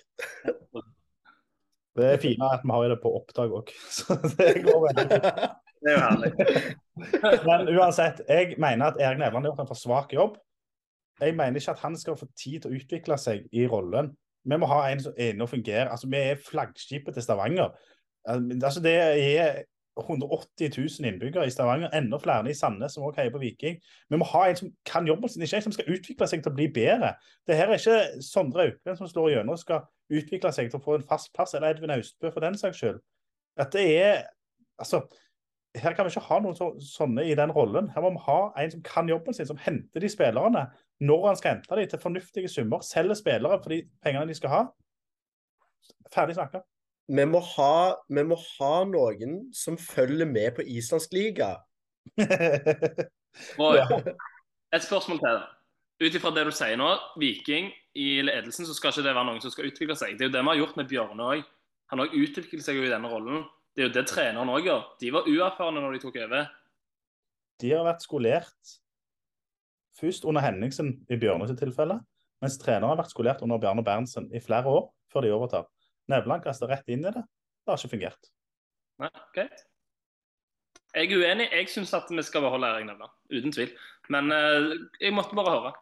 Det 1.98 2.06
er 2.06 2.18
fine 2.22 2.52
at 2.54 2.64
vi 2.64 2.72
har 2.72 2.88
det 2.94 3.00
på 3.04 3.12
opptak 3.20 3.52
òg. 3.60 3.72
Så 3.98 4.16
det 4.38 4.64
går 4.64 4.80
veldig. 4.88 5.22
Det 5.84 5.92
er 5.92 5.96
jo 5.98 6.04
herlig. 6.08 6.32
Men 7.50 7.60
uansett, 7.76 8.22
jeg 8.30 8.56
mener 8.58 8.86
at 8.86 9.02
Erik 9.02 9.20
Nevland 9.20 9.44
har 9.44 9.52
gjort 9.52 9.64
en 9.66 9.72
for 9.74 9.82
svak 9.84 10.14
jobb. 10.14 10.38
Jeg 11.20 11.36
mener 11.36 11.60
ikke 11.60 11.76
at 11.76 11.84
han 11.84 11.98
skal 11.98 12.18
få 12.18 12.30
tid 12.38 12.62
til 12.62 12.72
å 12.72 12.78
utvikle 12.80 13.18
seg 13.20 13.48
i 13.52 13.68
rollen. 13.68 14.14
Vi 14.48 14.58
må 14.58 14.70
ha 14.72 14.86
en 14.88 15.02
som 15.04 15.14
er 15.18 15.34
inne 15.34 15.44
og 15.44 15.52
fungerer. 15.52 15.90
Altså, 15.92 16.08
vi 16.08 16.22
er 16.22 16.44
flaggskipet 16.48 17.18
til 17.18 17.26
Stavanger. 17.26 17.74
Altså, 18.30 18.80
det 18.86 18.96
er 18.96 19.64
180 20.04 20.72
000 20.78 21.10
innbyggere 21.10 21.48
i 21.48 21.52
Stavanger, 21.54 21.90
enda 21.98 22.20
flere 22.22 22.52
i 22.52 22.56
Sandnes 22.58 22.96
som 22.96 23.04
også 23.08 23.22
heier 23.22 23.34
på 23.34 23.42
Viking. 23.42 23.78
Vi 24.10 24.20
må 24.20 24.26
ha 24.32 24.46
en 24.48 24.60
som 24.60 24.72
kan 24.86 25.08
jobben 25.08 25.30
sin, 25.30 25.44
ikke 25.46 25.62
en 25.62 25.68
som 25.68 25.76
skal 25.76 25.92
utvikle 25.94 26.30
seg 26.30 26.44
til 26.44 26.54
å 26.54 26.58
bli 26.58 26.70
bedre. 26.74 27.14
Det 27.48 27.58
her 27.58 27.72
er 27.72 27.82
ikke 27.82 28.24
Sondre 28.26 28.68
Auklend 28.68 29.00
som 29.02 29.12
slår 29.12 29.34
gjennom 29.36 29.58
og 29.58 29.62
skal 29.62 29.86
utvikle 30.14 30.52
seg 30.56 30.72
til 30.72 30.80
å 30.80 30.84
få 30.84 30.98
en 30.98 31.08
fast 31.10 31.34
plass, 31.36 31.56
eller 31.58 31.76
Edvin 31.76 31.96
Austbø 31.98 32.32
for 32.32 32.46
den 32.46 32.58
saks 32.60 32.82
skyld. 32.82 33.00
At 33.58 33.74
det 33.76 33.88
er 33.98 34.26
Altså, 34.78 35.00
her 35.76 35.94
kan 35.94 36.06
vi 36.06 36.12
ikke 36.14 36.22
ha 36.28 36.38
noen 36.42 36.54
så, 36.54 36.68
sånne 36.86 37.24
i 37.26 37.36
den 37.38 37.50
rollen. 37.50 37.90
Her 37.90 38.04
må 38.06 38.12
vi 38.14 38.24
ha 38.28 38.40
en 38.62 38.72
som 38.76 38.84
kan 38.86 39.10
jobben 39.10 39.34
sin, 39.34 39.48
som 39.50 39.58
henter 39.58 40.04
de 40.04 40.10
spillerne 40.10 40.68
når 41.02 41.28
han 41.28 41.40
skal 41.40 41.56
hente 41.56 41.80
dem 41.80 41.90
til 41.90 42.02
fornuftige 42.02 42.52
summer. 42.52 42.86
Selger 42.86 43.18
spillere 43.18 43.58
for 43.64 43.74
de 43.74 43.84
pengene 44.06 44.30
de 44.30 44.38
skal 44.38 44.54
ha. 44.54 44.62
Ferdig 46.14 46.38
snakka. 46.38 46.62
Vi 47.08 47.24
må, 47.24 47.40
ha, 47.56 47.96
vi 48.12 48.24
må 48.28 48.36
ha 48.36 48.74
noen 48.88 49.38
som 49.56 49.78
følger 49.80 50.28
med 50.28 50.58
på 50.58 50.66
islandsk 50.68 51.14
liga. 51.16 51.54
Et 54.76 54.84
spørsmål 54.84 55.22
til. 55.24 55.38
Ut 56.04 56.18
ifra 56.20 56.32
det 56.36 56.44
du 56.46 56.52
sier 56.54 56.78
nå, 56.78 56.90
Viking 57.18 57.72
i 57.98 58.22
ledelsen, 58.28 58.68
så 58.68 58.76
skal 58.76 58.92
ikke 58.92 59.06
det 59.08 59.14
være 59.16 59.30
noen 59.30 59.40
som 59.42 59.54
skal 59.54 59.70
utvikle 59.70 59.96
seg. 59.98 60.18
Det 60.18 60.28
er 60.28 60.30
jo 60.30 60.36
det 60.36 60.44
vi 60.44 60.52
har 60.52 60.60
gjort 60.60 60.76
med 60.78 60.90
Bjørne 60.92 61.30
òg. 61.32 61.46
Han 61.94 62.04
har 62.04 62.18
utviklet 62.20 62.66
seg 62.66 62.78
jo 62.78 62.84
i 62.86 62.92
denne 62.92 63.10
rollen. 63.10 63.46
Det 63.74 63.86
er 63.86 63.88
jo 63.88 63.96
det 63.96 64.06
treneren 64.10 64.52
òg 64.52 64.68
gjør. 64.68 64.84
De 65.02 65.14
var 65.16 65.30
uerfarne 65.32 65.82
når 65.82 65.96
de 65.96 66.04
tok 66.04 66.20
over. 66.26 66.52
de 67.62 67.72
har 67.74 67.88
vært 67.88 68.04
skolert 68.06 68.76
først 69.98 70.28
under 70.30 70.44
Henningsen 70.46 70.92
i 71.10 71.18
Bjørnes 71.18 71.56
tilfelle, 71.58 71.98
mens 72.44 72.60
treneren 72.62 72.92
har 72.92 73.00
vært 73.00 73.16
skolert 73.16 73.42
under 73.42 73.58
Bjarne 73.58 73.82
Berntsen 73.86 74.28
i 74.30 74.44
flere 74.44 74.70
år 74.70 74.92
før 75.10 75.26
de 75.26 75.34
overtar. 75.34 75.66
Nevland 76.12 76.44
kasta 76.44 76.70
rett 76.70 76.88
inn 76.92 77.06
i 77.06 77.12
det. 77.12 77.24
Det 77.24 77.74
har 77.74 77.82
ikke 77.82 77.96
fungert. 77.96 78.30
Nei, 79.04 79.10
greit. 79.36 79.66
Jeg 80.96 81.12
er 81.12 81.20
uenig. 81.20 81.50
Jeg 81.52 81.70
syns 81.70 81.94
at 81.94 82.10
vi 82.10 82.24
skal 82.26 82.42
beholde 82.42 82.70
Erik 82.72 82.88
Nevland. 82.88 83.14
Uten 83.34 83.54
tvil. 83.54 83.74
Men 84.10 84.32
uh, 84.32 84.72
jeg 85.02 85.14
måtte 85.14 85.38
bare 85.38 85.54
høre. 85.54 85.74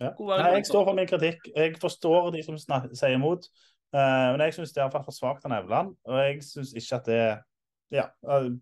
Ja. 0.00 0.12
Nei, 0.20 0.54
jeg 0.58 0.66
står 0.68 0.84
for 0.88 0.96
min 0.96 1.08
kritikk. 1.08 1.48
Jeg 1.56 1.76
forstår 1.80 2.30
de 2.36 2.42
som 2.44 2.58
sier 2.60 3.16
imot. 3.16 3.48
Uh, 3.90 4.36
men 4.36 4.44
jeg 4.46 4.54
syns 4.58 4.72
det 4.76 4.84
er 4.84 4.92
for 4.92 5.16
svakt 5.16 5.48
av 5.48 5.54
Nevland. 5.54 5.96
Og 6.06 6.20
jeg 6.22 6.42
syns 6.46 6.74
ikke 6.76 7.00
at 7.00 7.08
det 7.10 7.22
Ja. 7.90 8.10
Uh, 8.22 8.52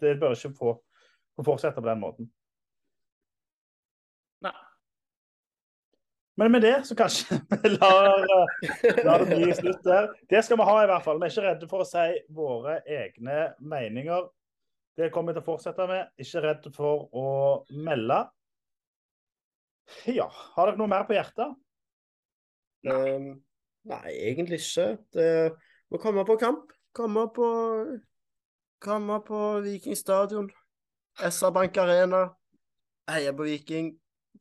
det 0.00 0.18
bør 0.20 0.34
ikke 0.34 0.54
få, 0.58 0.72
få 1.36 1.44
fortsette 1.46 1.80
på 1.80 1.88
den 1.88 2.00
måten. 2.00 2.32
Nei. 4.42 4.52
Men 6.40 6.52
med 6.52 6.64
det 6.64 6.76
så 6.88 6.96
kanskje 6.96 7.38
vi 7.62 7.72
lar, 7.74 8.22
eh, 8.24 9.00
lar 9.04 9.24
det 9.24 9.36
bli 9.36 9.54
slutt 9.54 9.82
der. 9.84 10.08
Det 10.28 10.44
skal 10.44 10.58
vi 10.60 10.68
ha 10.68 10.76
i 10.82 10.86
hvert 10.90 11.04
fall. 11.04 11.20
Vi 11.20 11.28
er 11.28 11.34
ikke 11.34 11.44
redde 11.46 11.68
for 11.70 11.84
å 11.84 11.88
si 11.88 12.06
våre 12.32 12.78
egne 12.88 13.50
meninger. 13.60 14.30
Det 14.96 15.10
kommer 15.12 15.32
vi 15.32 15.38
til 15.40 15.44
å 15.44 15.48
fortsette 15.50 15.88
med. 15.88 16.08
Ikke 16.20 16.44
redd 16.44 16.70
for 16.76 17.08
å 17.16 17.26
melde. 17.84 18.22
Ja, 20.08 20.28
har 20.56 20.70
dere 20.70 20.80
noe 20.80 20.88
mer 20.88 21.04
på 21.08 21.16
hjertet? 21.16 21.52
Ehm, 22.88 23.34
nei, 23.88 24.14
egentlig 24.30 24.62
ikke. 24.62 24.88
Det 25.12 25.28
må 25.92 26.00
komme 26.00 26.24
på 26.28 26.38
kamp. 26.40 26.72
Komme 26.96 27.26
på 27.32 27.48
Komme 28.82 29.20
på 29.22 29.60
Viking 29.62 29.94
stadion. 29.96 30.50
SR 31.30 31.52
Bank 31.54 31.76
Arena. 31.76 32.34
Heie 33.06 33.32
på 33.32 33.46
Viking. 33.46 33.92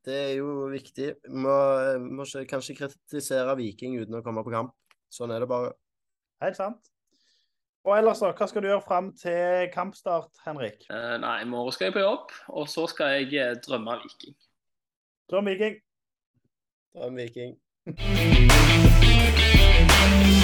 Det 0.06 0.16
er 0.16 0.34
jo 0.40 0.70
viktig. 0.72 1.10
Må, 1.30 1.56
må 2.02 2.26
ikke, 2.26 2.48
kanskje 2.56 2.78
kritisere 2.80 3.54
Viking 3.60 4.00
uten 4.02 4.18
å 4.18 4.24
komme 4.26 4.44
på 4.46 4.54
kamp. 4.54 4.74
Sånn 5.12 5.34
er 5.36 5.44
det 5.44 5.50
bare. 5.52 5.76
Helt 6.42 6.58
sant. 6.58 6.92
Og 7.82 7.96
ellers, 7.98 8.20
da, 8.22 8.30
hva 8.38 8.46
skal 8.50 8.62
du 8.62 8.70
gjøre 8.70 8.86
fram 8.86 9.08
til 9.18 9.70
kampstart, 9.74 10.30
Henrik? 10.46 10.86
Uh, 10.92 11.18
nei, 11.22 11.42
i 11.42 11.50
morgen 11.50 11.74
skal 11.74 11.90
jeg 11.90 11.98
på 11.98 12.04
jobb, 12.04 12.36
og 12.54 12.70
så 12.70 12.86
skal 12.92 13.08
jeg 13.18 13.34
eh, 13.42 13.58
drømme 13.66 13.98
Viking. 14.04 14.36
Drøm 15.32 15.50
Viking. 15.50 15.76
Drøm. 16.94 17.16
Viking 17.18 17.52